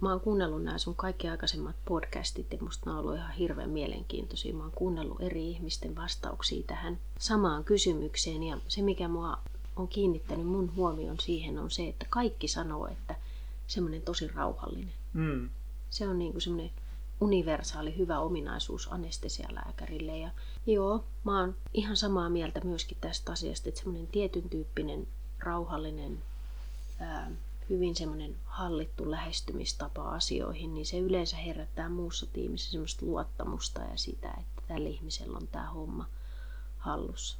mä 0.00 0.10
oon 0.10 0.20
kuunnellut 0.20 0.62
nämä 0.64 0.78
sun 0.78 0.94
kaikki 0.94 1.28
aikaisemmat 1.28 1.76
podcastit 1.84 2.52
ja 2.52 2.58
musta 2.60 2.86
nämä 2.86 2.98
on 2.98 3.04
ollut 3.04 3.16
ihan 3.16 3.32
hirveän 3.32 3.70
mielenkiintoisia. 3.70 4.54
Mä 4.54 4.62
oon 4.62 4.72
kuunnellut 4.72 5.20
eri 5.20 5.50
ihmisten 5.50 5.96
vastauksia 5.96 6.62
tähän 6.66 6.98
samaan 7.18 7.64
kysymykseen 7.64 8.42
ja 8.42 8.58
se 8.68 8.82
mikä 8.82 9.08
mua 9.08 9.38
on 9.76 9.88
kiinnittänyt 9.88 10.46
mun 10.46 10.76
huomion 10.76 11.20
siihen 11.20 11.58
on 11.58 11.70
se, 11.70 11.88
että 11.88 12.06
kaikki 12.10 12.48
sanoo, 12.48 12.86
että 12.86 13.14
semmoinen 13.66 14.02
tosi 14.02 14.28
rauhallinen. 14.28 14.94
Mm. 15.12 15.48
Se 15.90 16.08
on 16.08 16.18
niin 16.18 16.40
semmoinen 16.40 16.70
universaali 17.20 17.96
hyvä 17.96 18.18
ominaisuus 18.18 18.92
anestesialääkärille. 18.92 20.18
Ja 20.18 20.30
joo, 20.66 21.04
mä 21.24 21.40
oon 21.40 21.54
ihan 21.74 21.96
samaa 21.96 22.30
mieltä 22.30 22.60
myöskin 22.64 22.98
tästä 23.00 23.32
asiasta, 23.32 23.68
että 23.68 23.80
semmoinen 23.80 24.06
tietyn 24.06 24.48
tyyppinen 24.48 25.06
rauhallinen 25.38 26.18
ää, 27.00 27.30
hyvin 27.70 27.96
semmoinen 27.96 28.36
hallittu 28.44 29.10
lähestymistapa 29.10 30.02
asioihin, 30.02 30.74
niin 30.74 30.86
se 30.86 30.98
yleensä 30.98 31.36
herättää 31.36 31.88
muussa 31.88 32.26
tiimissä 32.26 32.70
semmoista 32.70 33.06
luottamusta 33.06 33.80
ja 33.80 33.96
sitä, 33.96 34.28
että 34.28 34.62
tällä 34.68 34.88
ihmisellä 34.88 35.36
on 35.36 35.48
tämä 35.48 35.70
homma 35.70 36.06
hallussa. 36.78 37.38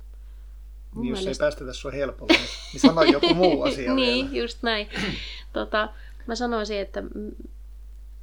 Mun 0.94 1.02
niin, 1.02 1.10
jos 1.10 1.18
mielestä... 1.18 1.44
ei 1.44 1.46
päästetä 1.46 1.72
sua 1.72 1.90
helpolla, 1.90 2.32
niin, 2.32 2.48
niin 2.72 2.80
sano 2.80 3.02
joku 3.02 3.34
muu 3.34 3.62
asia 3.68 3.94
Niin, 3.94 4.34
just 4.36 4.58
näin. 4.62 4.88
tota, 5.52 5.88
mä 6.26 6.34
sanoisin, 6.34 6.78
että 6.78 7.02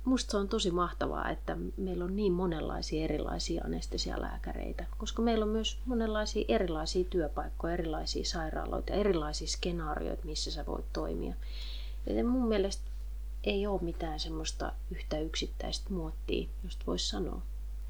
musta 0.06 0.32
se 0.32 0.38
on 0.38 0.48
tosi 0.48 0.72
mahtavaa, 0.72 1.30
että 1.30 1.58
meillä 1.78 2.06
on 2.06 2.16
niin 2.16 2.34
monenlaisia 2.34 3.04
erilaisia 3.04 3.64
anestesialääkäreitä, 3.66 4.86
koska 4.98 5.22
meillä 5.22 5.46
on 5.46 5.52
myös 5.52 5.78
monenlaisia 5.86 6.46
erilaisia 6.48 7.04
työpaikkoja, 7.10 7.74
erilaisia 7.74 8.26
sairaaloita, 8.26 8.94
erilaisia 8.94 9.48
skenaarioita, 9.48 10.26
missä 10.26 10.52
sä 10.52 10.66
voit 10.66 10.86
toimia. 10.94 11.34
Joten 12.08 12.26
mun 12.26 12.48
mielestä 12.48 12.84
ei 13.44 13.68
ole 13.68 13.82
mitään 13.82 14.20
semmoista 14.20 14.72
yhtä 14.92 15.20
yksittäistä 15.20 15.94
muottia, 15.94 16.48
josta 16.64 16.86
voisi 16.88 17.10
sanoa. 17.10 17.42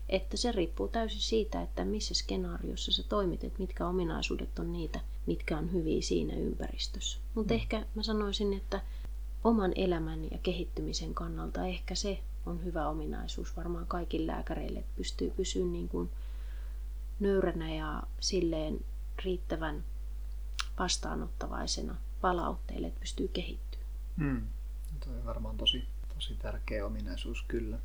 Että 0.09 0.37
se 0.37 0.51
riippuu 0.51 0.87
täysin 0.87 1.21
siitä, 1.21 1.61
että 1.61 1.85
missä 1.85 2.13
skenaariossa 2.13 2.91
sä 2.91 3.03
toimit, 3.03 3.43
että 3.43 3.59
mitkä 3.59 3.87
ominaisuudet 3.87 4.59
on 4.59 4.73
niitä, 4.73 4.99
mitkä 5.25 5.57
on 5.57 5.71
hyviä 5.73 6.01
siinä 6.01 6.35
ympäristössä. 6.35 7.19
Mutta 7.35 7.53
mm. 7.53 7.59
ehkä 7.59 7.85
mä 7.95 8.03
sanoisin, 8.03 8.53
että 8.53 8.81
oman 9.43 9.71
elämän 9.75 10.23
ja 10.31 10.37
kehittymisen 10.43 11.13
kannalta 11.13 11.65
ehkä 11.65 11.95
se 11.95 12.19
on 12.45 12.65
hyvä 12.65 12.89
ominaisuus 12.89 13.57
varmaan 13.57 13.87
kaikille 13.87 14.31
lääkäreille, 14.31 14.79
että 14.79 14.91
pystyy 14.95 15.29
pysymään 15.29 15.73
niin 15.73 15.89
kuin 15.89 16.09
nöyränä 17.19 17.75
ja 17.75 18.03
silleen 18.19 18.79
riittävän 19.23 19.83
vastaanottavaisena 20.79 21.95
palautteille, 22.21 22.87
että 22.87 22.99
pystyy 22.99 23.27
kehittymään. 23.27 23.64
Hmm. 24.17 24.47
Tuo 25.03 25.13
on 25.13 25.25
varmaan 25.25 25.57
tosi, 25.57 25.87
tosi 26.15 26.35
tärkeä 26.35 26.85
ominaisuus 26.85 27.45
kyllä. 27.47 27.77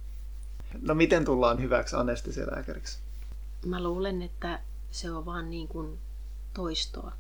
No 0.81 0.95
miten 0.95 1.25
tullaan 1.25 1.61
hyväksi 1.61 1.97
anestesialääkäriksi? 1.97 2.99
Mä 3.67 3.83
luulen, 3.83 4.23
että 4.23 4.61
se 4.91 5.11
on 5.11 5.27
vaan 5.27 5.51
niin 5.51 5.69
kuin 5.69 5.99
toistoa. 6.55 7.13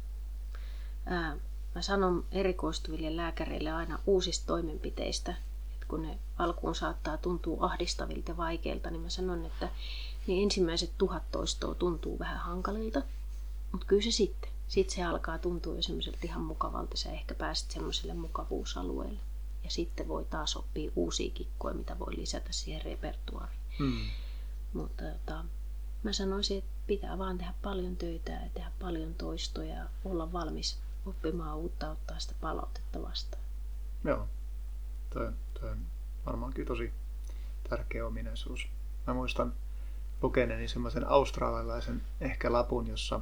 Ää, 1.07 1.37
mä 1.75 1.83
sanon 1.83 2.25
erikoistuville 2.33 3.17
lääkäreille 3.17 3.73
aina 3.73 3.99
uusista 4.07 4.47
toimenpiteistä, 4.47 5.35
että 5.75 5.87
kun 5.89 6.03
ne 6.03 6.19
alkuun 6.39 6.75
saattaa 6.75 7.17
tuntua 7.17 7.65
ahdistavilta 7.67 8.31
ja 8.31 8.37
vaikeilta, 8.37 8.91
niin 8.91 9.03
mä 9.03 9.09
sanon, 9.09 9.45
että 9.47 9.69
niin 10.27 10.43
ensimmäiset 10.43 10.93
tuhat 10.99 11.23
toistoa 11.33 11.75
tuntuu 11.75 12.19
vähän 12.19 12.39
hankalilta, 12.39 13.03
mutta 13.73 13.87
kyllä 13.87 14.03
se 14.03 14.11
sitten 14.11 14.51
sitten 14.71 14.97
se 14.97 15.05
alkaa 15.05 15.39
tuntua 15.39 15.75
jo 15.75 15.83
semmoiselta 15.83 16.19
ihan 16.23 16.43
mukavalta. 16.43 16.97
Sä 16.97 17.11
ehkä 17.11 17.35
pääset 17.35 17.71
semmoiselle 17.71 18.15
mukavuusalueelle. 18.15 19.21
Ja 19.65 19.71
sitten 19.71 20.09
voi 20.09 20.25
taas 20.25 20.57
oppia 20.57 20.91
uusia 20.97 21.31
kikkoja, 21.31 21.75
mitä 21.75 21.99
voi 21.99 22.17
lisätä 22.17 22.53
siihen 22.53 22.85
repertuaariin. 22.85 23.61
Hmm. 23.79 24.01
Mutta 24.73 25.05
tota, 25.05 25.45
mä 26.03 26.13
sanoisin, 26.13 26.59
että 26.59 26.71
pitää 26.87 27.19
vaan 27.19 27.39
tehdä 27.39 27.55
paljon 27.63 27.97
töitä 27.97 28.33
ja 28.33 28.49
tehdä 28.55 28.73
paljon 28.81 29.15
toistoja 29.15 29.75
ja 29.75 29.89
olla 30.05 30.33
valmis 30.33 30.79
oppimaan 31.07 31.57
uutta, 31.57 31.91
ottaa 31.91 32.19
sitä 32.19 32.35
palautetta 32.41 33.03
vastaan. 33.03 33.43
Joo, 34.05 34.29
toi, 35.15 35.33
toi 35.61 35.71
on 35.71 35.87
varmaankin 36.27 36.67
tosi 36.67 36.93
tärkeä 37.69 38.07
ominaisuus. 38.07 38.69
Mä 39.07 39.15
muistan 39.15 39.55
lukeneeni 40.23 40.69
semmoisen 40.69 41.09
australialaisen 41.09 42.03
ehkä 42.21 42.53
lapun, 42.53 42.87
jossa 42.87 43.21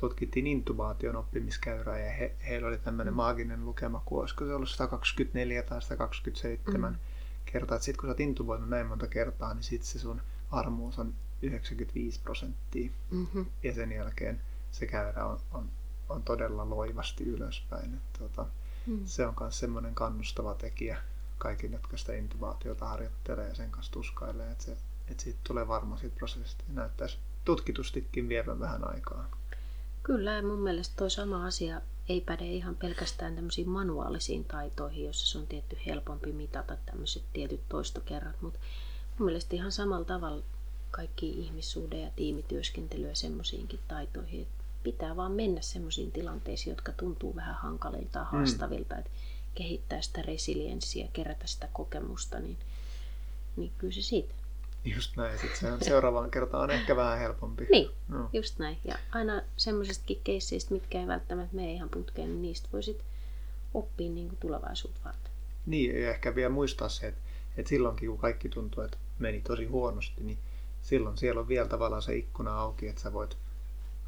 tutkittiin 0.00 0.46
intubaation 0.46 1.16
oppimiskäyrää 1.16 1.98
ja 1.98 2.12
he, 2.12 2.36
heillä 2.48 2.68
oli 2.68 2.78
tämmöinen 2.78 3.14
mm. 3.14 3.16
maaginen 3.16 3.64
lukema, 3.64 4.02
kun 4.04 4.20
olisiko 4.20 4.44
se 4.44 4.54
ollut 4.54 4.70
124 4.70 5.62
tai 5.62 5.82
127 5.82 6.92
mm. 6.92 6.98
kertaa. 7.44 7.78
Sitten 7.78 8.00
kun 8.00 8.06
sä 8.06 8.10
oot 8.10 8.20
intuboinut 8.20 8.68
näin 8.68 8.86
monta 8.86 9.06
kertaa, 9.06 9.54
niin 9.54 9.62
sitten 9.62 9.88
se 9.88 9.98
sun 9.98 10.20
varmuus 10.52 10.98
on 10.98 11.14
95 11.42 12.20
prosenttia. 12.20 12.90
Mm-hmm. 13.10 13.46
Ja 13.62 13.74
sen 13.74 13.92
jälkeen 13.92 14.40
se 14.70 14.86
käyrä 14.86 15.26
on, 15.26 15.40
on, 15.52 15.70
on 16.08 16.22
todella 16.22 16.70
loivasti 16.70 17.24
ylöspäin. 17.24 17.94
Et, 17.94 18.18
tuota, 18.18 18.46
mm. 18.86 19.00
Se 19.04 19.26
on 19.26 19.34
myös 19.40 19.58
semmoinen 19.58 19.94
kannustava 19.94 20.54
tekijä 20.54 20.98
kaikille, 21.38 21.76
jotka 21.76 21.96
sitä 21.96 22.14
intubaatiota 22.14 22.86
harjoittelee 22.86 23.48
ja 23.48 23.54
sen 23.54 23.70
kanssa 23.70 23.92
tuskailee, 23.92 24.50
että, 24.50 24.64
se, 24.64 24.76
että 25.08 25.22
siitä 25.22 25.38
tulee 25.44 25.68
varma 25.68 25.96
siitä 25.96 26.16
prosessista. 26.16 26.64
Ja 26.68 26.74
näyttäisi 26.74 27.18
tutkitustikin 27.44 28.28
vievän 28.28 28.60
vähän 28.60 28.90
aikaa. 28.90 29.37
Kyllä, 30.08 30.32
ja 30.32 30.42
mun 30.42 30.58
mielestä 30.58 30.94
toi 30.96 31.10
sama 31.10 31.46
asia 31.46 31.80
ei 32.08 32.20
päde 32.20 32.46
ihan 32.46 32.76
pelkästään 32.76 33.34
tämmöisiin 33.34 33.68
manuaalisiin 33.68 34.44
taitoihin, 34.44 35.04
joissa 35.04 35.26
se 35.26 35.38
on 35.38 35.46
tietty 35.46 35.78
helpompi 35.86 36.32
mitata 36.32 36.76
tämmöiset 36.86 37.22
tietyt 37.32 37.60
toistokerrat, 37.68 38.42
mutta 38.42 38.58
mun 39.18 39.26
mielestä 39.26 39.56
ihan 39.56 39.72
samalla 39.72 40.04
tavalla 40.04 40.42
kaikki 40.90 41.30
ihmissuhde- 41.30 42.00
ja 42.00 42.10
tiimityöskentely 42.16 43.08
ja 43.08 43.14
semmoisiinkin 43.14 43.80
taitoihin. 43.88 44.42
Että 44.42 44.64
pitää 44.82 45.16
vaan 45.16 45.32
mennä 45.32 45.60
semmoisiin 45.60 46.12
tilanteisiin, 46.12 46.72
jotka 46.72 46.92
tuntuu 46.92 47.36
vähän 47.36 47.54
hankalilta 47.54 48.10
tai 48.12 48.22
mm. 48.22 48.28
haastavilta, 48.28 48.94
mm. 48.94 49.00
että 49.00 49.10
kehittää 49.54 50.00
sitä 50.02 50.22
resilienssiä, 50.22 51.08
kerätä 51.12 51.46
sitä 51.46 51.68
kokemusta, 51.72 52.38
niin, 52.38 52.58
niin 53.56 53.72
kyllä 53.78 53.94
se 53.94 54.02
siitä. 54.02 54.34
Just 54.94 55.16
näin, 55.16 55.38
sitten 55.38 55.78
se 55.78 55.84
seuraavaan 55.84 56.30
kertaan 56.30 56.62
on 56.62 56.70
ehkä 56.70 56.96
vähän 56.96 57.18
helpompi. 57.18 57.66
Niin, 57.70 57.90
no. 58.08 58.30
just 58.32 58.58
näin. 58.58 58.78
Ja 58.84 58.98
aina 59.10 59.42
semmoisestakin 59.56 60.20
keisseistä, 60.24 60.74
mitkä 60.74 61.00
ei 61.00 61.06
välttämättä 61.06 61.56
mene 61.56 61.72
ihan 61.72 61.88
putkeen, 61.88 62.28
niin 62.28 62.42
niistä 62.42 62.68
voisit 62.72 63.04
oppia 63.74 64.10
niin 64.10 64.28
kuin 64.28 64.38
tulevaisuutta 64.38 65.00
varten. 65.04 65.32
Niin, 65.66 66.02
ja 66.02 66.10
ehkä 66.10 66.34
vielä 66.34 66.48
muistaa 66.50 66.88
se, 66.88 67.06
että, 67.06 67.20
että 67.56 67.68
silloinkin 67.68 68.08
kun 68.08 68.18
kaikki 68.18 68.48
tuntuu, 68.48 68.84
että 68.84 68.96
meni 69.18 69.40
tosi 69.40 69.66
huonosti, 69.66 70.24
niin 70.24 70.38
silloin 70.82 71.18
siellä 71.18 71.40
on 71.40 71.48
vielä 71.48 71.68
tavallaan 71.68 72.02
se 72.02 72.16
ikkuna 72.16 72.60
auki, 72.60 72.88
että 72.88 73.00
sä 73.00 73.12
voit 73.12 73.36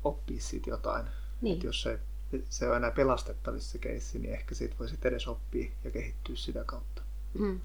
oppia 0.04 0.40
siitä 0.40 0.70
jotain. 0.70 1.06
Niin. 1.40 1.54
Että 1.54 1.66
jos 1.66 1.82
se, 1.82 1.98
se 2.50 2.68
on 2.68 2.76
enää 2.76 2.90
pelastettavissa 2.90 3.70
se 3.70 3.78
keissi, 3.78 4.18
niin 4.18 4.34
ehkä 4.34 4.54
siitä 4.54 4.74
voisit 4.78 5.06
edes 5.06 5.28
oppia 5.28 5.70
ja 5.84 5.90
kehittyä 5.90 6.36
sitä 6.36 6.64
kautta. 6.64 7.02
Mm. 7.38 7.60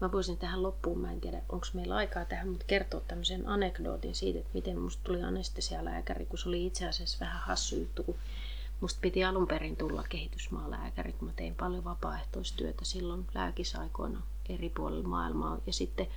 Mä 0.00 0.12
voisin 0.12 0.38
tähän 0.38 0.62
loppuun, 0.62 0.98
mä 1.00 1.12
en 1.12 1.20
tiedä 1.20 1.42
onko 1.48 1.66
meillä 1.72 1.96
aikaa 1.96 2.24
tähän, 2.24 2.48
mutta 2.48 2.66
kertoa 2.66 3.00
tämmöisen 3.00 3.48
anekdootin 3.48 4.14
siitä, 4.14 4.38
että 4.38 4.50
miten 4.54 4.78
musta 4.78 5.02
tuli 5.04 5.22
anestesialääkäri, 5.22 6.26
kun 6.26 6.38
se 6.38 6.48
oli 6.48 6.66
itse 6.66 6.88
asiassa 6.88 7.18
vähän 7.20 7.40
hassu 7.40 7.76
juttu, 7.76 8.02
kun 8.02 8.16
musta 8.80 9.00
piti 9.00 9.24
alun 9.24 9.46
perin 9.46 9.76
tulla 9.76 10.04
kehitysmaalääkäri, 10.08 11.12
kun 11.12 11.28
mä 11.28 11.34
tein 11.36 11.54
paljon 11.54 11.84
vapaaehtoistyötä 11.84 12.84
silloin 12.84 13.26
lääkisaikoina 13.34 14.22
eri 14.48 14.68
puolilla 14.68 15.08
maailmaa. 15.08 15.58
Ja 15.66 15.72
sitten 15.72 16.08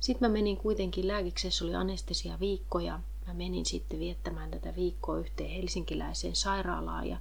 sit 0.00 0.20
mä 0.20 0.28
menin 0.28 0.56
kuitenkin 0.56 1.08
lääkiksessä, 1.08 1.64
oli 1.64 1.74
anestesia 1.74 2.40
viikkoja. 2.40 3.00
Mä 3.26 3.34
menin 3.34 3.66
sitten 3.66 3.98
viettämään 3.98 4.50
tätä 4.50 4.76
viikkoa 4.76 5.18
yhteen 5.18 5.50
helsinkiläiseen 5.50 6.36
sairaalaan 6.36 7.06
ja 7.06 7.16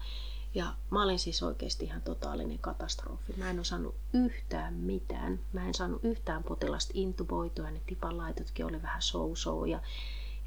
ja 0.56 0.74
mä 0.90 1.04
olin 1.04 1.20
siis 1.20 1.44
oikeasti 1.44 1.86
ihan 1.86 2.02
totaalinen 2.02 2.60
katastrofi. 2.60 3.34
Mä 3.38 3.50
en 3.50 3.60
osannut 3.60 3.96
yhtään 4.14 4.74
mitään. 4.74 5.40
Mä 5.54 5.68
en 5.68 5.74
saanut 5.74 6.04
yhtään 6.04 6.44
potilasta 6.44 6.92
intuboitua. 6.96 7.72
Ne 7.72 7.82
tipanlaitotkin 7.88 8.66
oli 8.66 8.82
vähän 8.82 9.02
so 9.02 9.66
ja, 9.66 9.80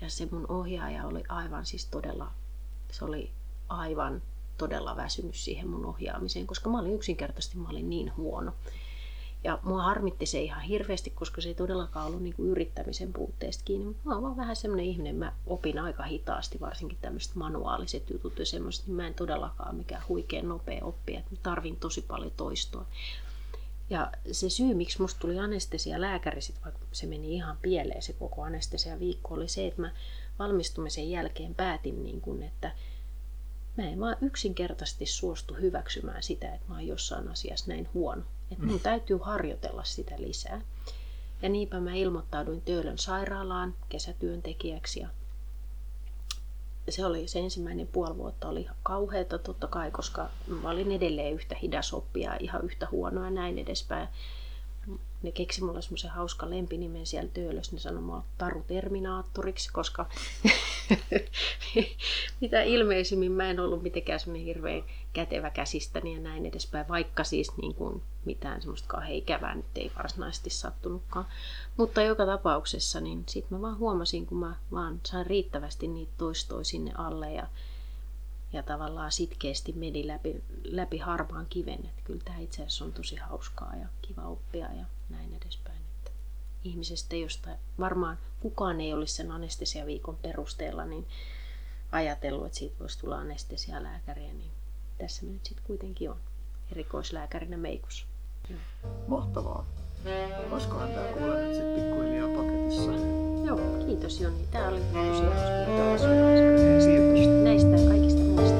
ja 0.00 0.10
se 0.10 0.28
mun 0.30 0.46
ohjaaja 0.48 1.06
oli 1.06 1.22
aivan 1.28 1.66
siis 1.66 1.86
todella, 1.86 2.32
se 2.92 3.04
oli 3.04 3.32
aivan 3.68 4.22
todella 4.58 4.96
väsynyt 4.96 5.34
siihen 5.34 5.68
mun 5.68 5.86
ohjaamiseen, 5.86 6.46
koska 6.46 6.70
mä 6.70 6.78
olin 6.78 6.94
yksinkertaisesti 6.94 7.58
mä 7.58 7.68
olin 7.68 7.90
niin 7.90 8.16
huono. 8.16 8.52
Ja 9.44 9.58
mua 9.62 9.82
harmitti 9.82 10.26
se 10.26 10.40
ihan 10.40 10.62
hirveästi, 10.62 11.10
koska 11.10 11.40
se 11.40 11.48
ei 11.48 11.54
todellakaan 11.54 12.06
ollut 12.06 12.22
niin 12.22 12.34
kuin 12.34 12.48
yrittämisen 12.48 13.12
puutteesta 13.12 13.64
kiinni. 13.64 13.86
Mutta 13.86 14.02
mä 14.04 14.14
oon 14.14 14.22
vaan 14.22 14.36
vähän 14.36 14.56
semmoinen 14.56 14.86
ihminen, 14.86 15.16
mä 15.16 15.32
opin 15.46 15.78
aika 15.78 16.02
hitaasti, 16.02 16.60
varsinkin 16.60 16.98
tämmöiset 17.00 17.34
manuaaliset 17.34 18.10
jutut 18.10 18.38
ja 18.38 18.46
semmoiset, 18.46 18.86
niin 18.86 18.96
mä 18.96 19.06
en 19.06 19.14
todellakaan 19.14 19.76
mikään 19.76 20.02
huikean 20.08 20.48
nopea 20.48 20.84
oppia, 20.84 21.18
että 21.18 21.30
mä 21.30 21.38
tarvin 21.42 21.76
tosi 21.76 22.02
paljon 22.02 22.32
toistoa. 22.36 22.86
Ja 23.90 24.12
se 24.32 24.50
syy, 24.50 24.74
miksi 24.74 25.00
musta 25.02 25.20
tuli 25.20 25.38
anestesia 25.38 26.00
lääkäri, 26.00 26.40
sit, 26.40 26.56
vaikka 26.64 26.86
se 26.92 27.06
meni 27.06 27.34
ihan 27.34 27.58
pieleen 27.62 28.02
se 28.02 28.12
koko 28.12 28.42
anestesia 28.42 28.98
viikko, 28.98 29.34
oli 29.34 29.48
se, 29.48 29.66
että 29.66 29.80
mä 29.80 29.90
valmistumisen 30.38 31.10
jälkeen 31.10 31.54
päätin, 31.54 32.02
niin 32.02 32.20
kun, 32.20 32.42
että 32.42 32.72
mä 33.76 33.84
en 33.84 34.00
vaan 34.00 34.16
yksinkertaisesti 34.20 35.06
suostu 35.06 35.54
hyväksymään 35.54 36.22
sitä, 36.22 36.54
että 36.54 36.68
mä 36.68 36.74
oon 36.74 36.86
jossain 36.86 37.28
asiassa 37.28 37.64
näin 37.68 37.88
huono. 37.94 38.22
Että 38.52 38.64
mun 38.64 38.74
mm. 38.74 38.80
täytyy 38.80 39.18
harjoitella 39.22 39.84
sitä 39.84 40.14
lisää. 40.18 40.60
Ja 41.42 41.48
niinpä 41.48 41.80
mä 41.80 41.94
ilmoittauduin 41.94 42.60
Töölön 42.60 42.98
sairaalaan 42.98 43.74
kesätyöntekijäksi. 43.88 45.00
Ja 45.00 45.08
se 46.88 47.06
oli 47.06 47.28
se 47.28 47.38
ensimmäinen 47.38 47.86
puoli 47.86 48.16
vuotta 48.16 48.48
oli 48.48 48.66
kauheata 48.82 49.38
totta 49.38 49.66
kai, 49.66 49.90
koska 49.90 50.28
mä 50.62 50.70
olin 50.70 50.92
edelleen 50.92 51.34
yhtä 51.34 51.56
hidas 51.62 51.94
oppia, 51.94 52.36
ihan 52.40 52.64
yhtä 52.64 52.88
huonoa 52.90 53.24
ja 53.24 53.30
näin 53.30 53.58
edespäin 53.58 54.08
ne 55.22 55.32
keksi 55.32 55.64
mulle 55.64 55.82
semmoisen 55.82 56.10
hauska 56.10 56.50
lempinimen 56.50 57.06
siellä 57.06 57.30
Töölössä. 57.34 57.72
Ne 57.72 57.78
sanoi 57.78 58.02
mua 58.02 58.24
Taru 58.38 58.64
Terminaattoriksi, 58.66 59.72
koska 59.72 60.06
mitä 62.40 62.62
ilmeisimmin 62.62 63.32
mä 63.32 63.50
en 63.50 63.60
ollut 63.60 63.82
mitenkään 63.82 64.20
semmoinen 64.20 64.46
hirveän 64.46 64.82
kätevä 65.18 65.50
käsistäni 65.50 66.14
ja 66.14 66.20
näin 66.20 66.46
edespäin, 66.46 66.88
vaikka 66.88 67.24
siis 67.24 67.56
niin 67.56 67.74
kuin 67.74 68.02
mitään 68.24 68.60
semmoista 68.60 68.88
kauhean 68.88 69.12
ikävää 69.12 69.54
nyt 69.54 69.66
ei 69.76 69.92
varsinaisesti 69.96 70.50
sattunutkaan. 70.50 71.26
Mutta 71.76 72.02
joka 72.02 72.26
tapauksessa, 72.26 73.00
niin 73.00 73.24
sitten 73.28 73.58
mä 73.58 73.62
vaan 73.62 73.78
huomasin, 73.78 74.26
kun 74.26 74.38
mä 74.38 74.56
vaan 74.72 75.00
sain 75.06 75.26
riittävästi 75.26 75.88
niitä 75.88 76.12
toistoja 76.18 76.64
sinne 76.64 76.92
alle 76.98 77.32
ja 77.32 77.46
ja 78.52 78.62
tavallaan 78.62 79.12
sitkeästi 79.12 79.72
meni 79.72 80.06
läpi, 80.06 80.42
läpi 80.64 80.98
harmaan 80.98 81.46
kiven. 81.50 81.84
Että 81.84 82.02
kyllä 82.04 82.20
tämä 82.24 82.38
itse 82.38 82.62
asiassa 82.62 82.84
on 82.84 82.92
tosi 82.92 83.16
hauskaa 83.16 83.76
ja 83.80 83.88
kiva 84.02 84.22
oppia 84.22 84.66
ja 84.74 84.84
näin 85.08 85.34
edespäin. 85.42 85.78
Että 85.78 86.10
ihmisestä, 86.64 87.16
josta 87.16 87.50
varmaan 87.78 88.18
kukaan 88.40 88.80
ei 88.80 88.92
olisi 88.92 89.14
sen 89.14 89.30
anestesiaviikon 89.30 90.16
perusteella 90.16 90.84
niin 90.84 91.06
ajatellut, 91.92 92.46
että 92.46 92.58
siitä 92.58 92.78
voisi 92.80 92.98
tulla 92.98 93.18
anestesialääkäriä, 93.18 94.32
niin 94.32 94.57
tässä 94.98 95.26
nyt 95.26 95.46
sitten 95.46 95.64
kuitenkin 95.66 96.10
on 96.10 96.16
erikoislääkärinä 96.72 97.56
meikussa. 97.56 98.06
Mahtavaa. 99.06 99.66
Olisikohan 100.50 100.88
tämä 100.88 101.06
kuulla 101.06 101.34
nyt 101.34 101.54
sitten 101.54 101.74
pikkuhiljaa 101.74 102.28
paketissa? 102.28 102.92
Joo, 103.44 103.86
kiitos 103.86 104.20
Joni. 104.20 104.46
Tämä 104.50 104.68
oli 104.68 104.80
tosi 104.80 105.22
hauska. 105.22 105.48
Kiitos. 105.74 106.02
Näistä 107.42 107.88
kaikista 107.88 108.20
muista. 108.20 108.58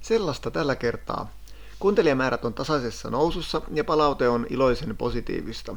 Sellaista 0.00 0.50
tällä 0.50 0.76
kertaa. 0.76 1.30
Kuuntelijamäärät 1.78 2.44
on 2.44 2.54
tasaisessa 2.54 3.10
nousussa 3.10 3.62
ja 3.74 3.84
palaute 3.84 4.28
on 4.28 4.46
iloisen 4.50 4.96
positiivista. 4.96 5.76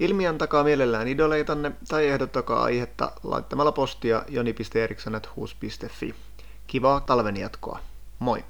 Ilmiantakaa 0.00 0.64
mielellään 0.64 1.08
idoleitanne 1.08 1.72
tai 1.88 2.06
ehdottakaa 2.06 2.62
aihetta 2.62 3.12
laittamalla 3.22 3.72
postia 3.72 4.24
joni.eriksson.huus.fi. 4.28 6.14
Kivaa 6.66 7.00
talven 7.00 7.36
jatkoa. 7.36 7.78
Moi! 8.18 8.44